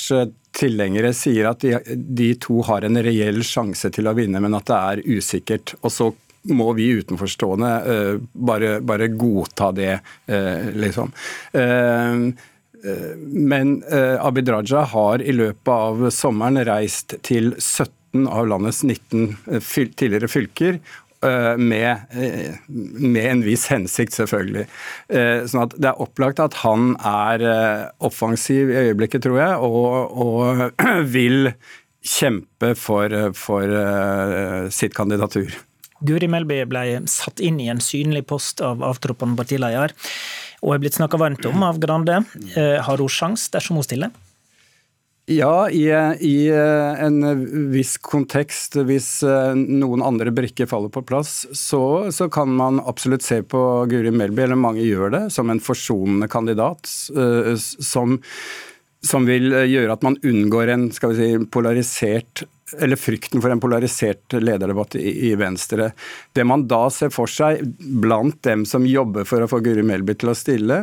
tilhengere 0.57 1.13
sier 1.15 1.51
at 1.51 1.63
de, 1.63 1.77
de, 1.95 2.31
to 2.41 2.61
har 2.67 2.85
en 2.87 2.99
reell 3.03 3.43
sjanse 3.45 3.91
til 3.93 4.09
å 4.09 4.15
vinne, 4.17 4.41
men 4.43 4.57
at 4.57 4.67
det 4.69 4.77
er 4.77 5.03
usikkert. 5.17 5.75
Og 5.81 5.93
så 5.93 6.09
må 6.47 6.71
vi 6.77 6.89
utenforstående 7.01 7.71
uh, 7.83 8.13
bare, 8.31 8.77
bare, 8.85 9.09
godta 9.11 9.71
det, 9.75 9.97
uh, 10.31 10.69
liksom. 10.75 11.11
Uh, 11.55 12.31
men 13.17 13.83
eh, 13.83 14.25
Abid 14.25 14.49
Raja 14.49 14.83
har 14.91 15.21
i 15.21 15.33
løpet 15.35 15.73
av 15.73 16.07
sommeren 16.13 16.59
reist 16.67 17.17
til 17.27 17.53
17 17.57 18.27
av 18.27 18.47
landets 18.49 18.83
19 18.83 19.35
eh, 19.51 19.61
tidligere 19.99 20.29
fylker 20.31 20.79
eh, 20.79 21.53
med, 21.57 22.05
med, 22.77 23.23
en 23.25 23.43
viss 23.45 23.67
hensikt, 23.71 24.15
selvfølgelig. 24.17 24.67
Sånn 25.49 25.65
at 25.65 25.75
Det 25.77 25.91
er 25.91 26.03
opplagt 26.03 26.41
at 26.43 26.59
han 26.63 26.93
er 27.01 27.45
offensiv 28.03 28.71
i 28.71 28.87
øyeblikket, 28.87 29.25
tror 29.25 29.41
jeg, 29.41 29.59
og, 29.67 30.17
og 30.17 30.81
vil 31.17 31.51
kjempe 32.07 32.71
for, 32.79 33.11
for 33.35 34.69
sitt 34.71 34.95
kandidatur. 34.95 35.51
Guri 36.05 36.27
Melby 36.29 36.61
ble 36.69 36.83
satt 37.09 37.41
inn 37.43 37.57
i 37.59 37.71
en 37.73 37.81
synlig 37.81 38.27
post 38.29 38.61
av 38.63 38.83
avtroppende 38.85 39.39
partileder 39.39 39.95
og 40.63 40.73
er 40.73 40.81
blitt 40.81 40.97
snakka 40.97 41.19
varmt 41.21 41.45
om 41.49 41.65
av 41.65 41.81
Grande. 41.81 42.21
Eh, 42.55 42.77
har 42.83 43.03
hun 43.03 43.11
sjans 43.11 43.47
dersom 43.53 43.77
hun 43.79 43.85
stiller? 43.85 44.15
Ja, 45.27 45.67
i, 45.69 45.89
i, 46.23 46.47
en 47.03 47.17
viss 47.73 47.97
kontekst, 47.99 48.77
hvis 48.87 49.09
eh, 49.27 49.57
noen 49.59 50.03
andre 50.05 50.31
brikker 50.31 50.69
faller 50.71 50.87
på 50.93 51.03
plass, 51.03 51.41
så, 51.51 51.81
så, 52.15 52.29
kan 52.31 52.53
man 52.55 52.79
absolutt 52.79 53.25
se 53.25 53.41
på 53.43 53.59
Guri 53.91 54.13
Melby, 54.15 54.45
eller 54.45 54.59
mange 54.59 54.85
gjør 54.87 55.11
det, 55.17 55.23
som 55.35 55.51
en 55.51 55.59
forsonende 55.59 56.29
kandidat. 56.31 56.87
Eh, 57.11 57.53
som, 57.59 58.21
som 59.03 59.27
vil 59.27 59.51
gjøre 59.67 59.99
at 59.99 60.07
man 60.07 60.15
unngår 60.23 60.71
en 60.71 60.87
si, 60.95 61.33
polarisert 61.51 62.47
eller 62.79 62.95
frykten 62.95 63.41
for 63.41 63.49
en 63.49 63.59
polarisert 63.59 64.33
lederdebatt 64.33 64.95
i, 64.95 65.35
Venstre. 65.35 65.91
Det 66.33 66.43
man 66.43 66.65
da 66.67 66.87
ser 66.91 67.11
for 67.15 67.31
seg 67.31 67.63
blant 67.77 68.41
dem 68.43 68.65
som 68.67 68.85
jobber 68.87 69.27
for 69.27 69.43
å 69.43 69.49
få 69.51 69.61
Guri 69.63 69.85
Melby 69.87 70.17
til 70.19 70.33
å 70.33 70.35
stille, 70.37 70.79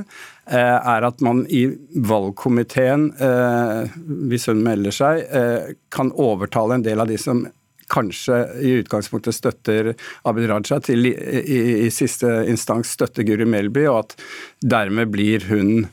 eh, 0.47 0.77
er 0.95 1.05
at 1.05 1.21
man 1.21 1.45
i 1.47 1.67
valgkomiteen, 1.95 3.11
eh, 3.21 3.91
hvis 4.31 4.49
hun 4.49 4.63
melder 4.65 4.97
seg, 4.97 5.27
eh, 5.31 5.75
kan 5.91 6.13
overtale 6.13 6.75
en 6.75 6.83
del 6.83 7.01
av 7.01 7.09
de 7.09 7.19
som 7.19 7.47
kanskje 7.89 8.63
i 8.65 8.71
utgangspunktet 8.81 9.35
støtter 9.35 9.95
Abid 10.25 10.49
Raja, 10.49 10.81
til 10.81 11.05
i, 11.05 11.13
i, 11.13 11.85
i 11.85 11.91
siste 11.91 12.47
instans 12.49 12.95
støtter 12.97 13.23
Guri 13.29 13.45
Melby, 13.45 13.85
og 13.87 13.99
at 13.99 14.17
dermed 14.65 15.13
blir 15.13 15.45
hun 15.51 15.87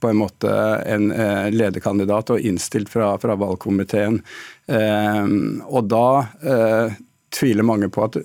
på 0.00 0.08
en 0.08 0.16
måte 0.16 0.50
en 0.88 1.10
eh, 1.12 1.50
lederkandidat 1.52 2.30
og 2.32 2.40
innstilt 2.40 2.88
fra, 2.88 3.18
fra 3.20 3.34
valgkomiteen. 3.36 4.22
Eh, 4.70 5.26
og 5.66 5.90
da 5.90 6.06
tviler 7.30 7.62
mange 7.66 7.86
på 7.90 8.02
at 8.02 8.16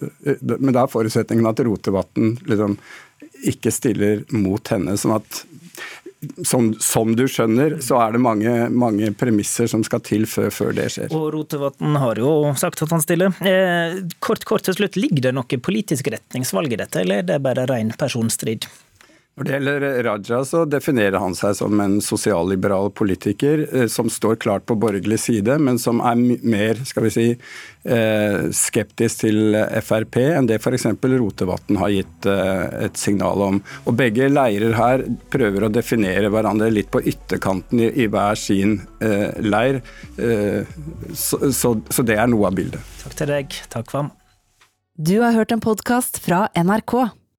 Men 0.58 0.72
da 0.74 0.84
er 0.84 0.90
forutsetningen 0.90 1.46
at 1.46 1.60
Rotevatn 1.62 2.32
liksom 2.50 2.80
ikke 3.46 3.70
stiller 3.74 4.24
mot 4.34 4.74
henne. 4.74 4.96
sånn 4.98 5.14
at 5.20 5.44
som, 6.44 6.74
som, 6.80 7.16
du 7.16 7.28
skjønner, 7.30 7.78
så 7.86 8.00
er 8.02 8.16
det 8.16 8.22
mange, 8.24 8.54
mange 8.74 9.12
premisser 9.18 9.70
som 9.70 9.84
skal 9.86 10.02
til 10.06 10.26
før, 10.30 10.50
før 10.54 10.74
det 10.78 10.88
skjer. 10.94 11.14
Og 11.16 11.28
Rotevatn 11.36 11.98
har 12.02 12.22
jo 12.22 12.32
sagt 12.60 12.82
at 12.86 12.94
han 12.94 13.04
stiller. 13.04 13.36
Eh, 13.46 14.00
kort, 14.24 14.46
kort 14.48 14.66
til 14.66 14.78
slutt, 14.78 14.98
Ligger 15.00 15.28
det 15.28 15.36
noe 15.36 15.62
politisk 15.62 16.10
retningsvalg 16.14 16.74
i 16.74 16.80
dette, 16.82 17.04
eller 17.04 17.22
er 17.22 17.30
det 17.30 17.42
bare 17.46 17.68
ren 17.70 17.92
personstrid? 18.00 18.68
Når 19.36 19.44
det 19.44 19.52
gjelder 19.52 19.84
Raja, 20.06 20.38
så 20.48 20.62
definerer 20.64 21.20
han 21.20 21.34
seg 21.36 21.58
som 21.58 21.80
en 21.84 21.98
sosialliberal 22.00 22.88
politiker 22.96 23.66
eh, 23.66 23.90
som 23.92 24.08
står 24.08 24.38
klart 24.40 24.64
på 24.64 24.78
borgerlig 24.80 25.18
side, 25.20 25.58
men 25.60 25.76
som 25.82 26.00
er 26.00 26.16
mer 26.40 26.80
skal 26.88 27.04
vi 27.04 27.12
si, 27.12 27.26
eh, 27.84 28.38
skeptisk 28.56 29.26
til 29.26 29.58
Frp 29.84 30.22
enn 30.22 30.48
det 30.48 30.62
f.eks. 30.62 30.88
Rotevatn 31.04 31.82
har 31.82 31.92
gitt 31.92 32.30
eh, 32.32 32.64
et 32.88 33.02
signal 33.02 33.44
om. 33.44 33.60
Og 33.84 34.00
Begge 34.00 34.32
leirer 34.32 34.78
her 34.80 35.04
prøver 35.36 35.68
å 35.68 35.72
definere 35.82 36.32
hverandre 36.32 36.72
litt 36.72 36.94
på 36.96 37.04
ytterkanten 37.04 37.84
i, 37.90 38.08
hver 38.08 38.40
sin 38.40 38.78
leir. 39.44 39.82
Så 41.12 42.08
det 42.08 42.16
er 42.16 42.32
noe 42.32 42.48
av 42.48 42.56
bildet. 42.56 42.96
Takk 43.04 43.20
til 43.20 43.34
deg. 43.34 43.60
Takk, 43.74 43.92
Kvam. 43.92 44.16
Du 44.96 45.18
har 45.20 45.36
hørt 45.36 45.52
en 45.52 45.64
podkast 45.64 46.24
fra 46.24 46.46
NRK. 46.56 47.25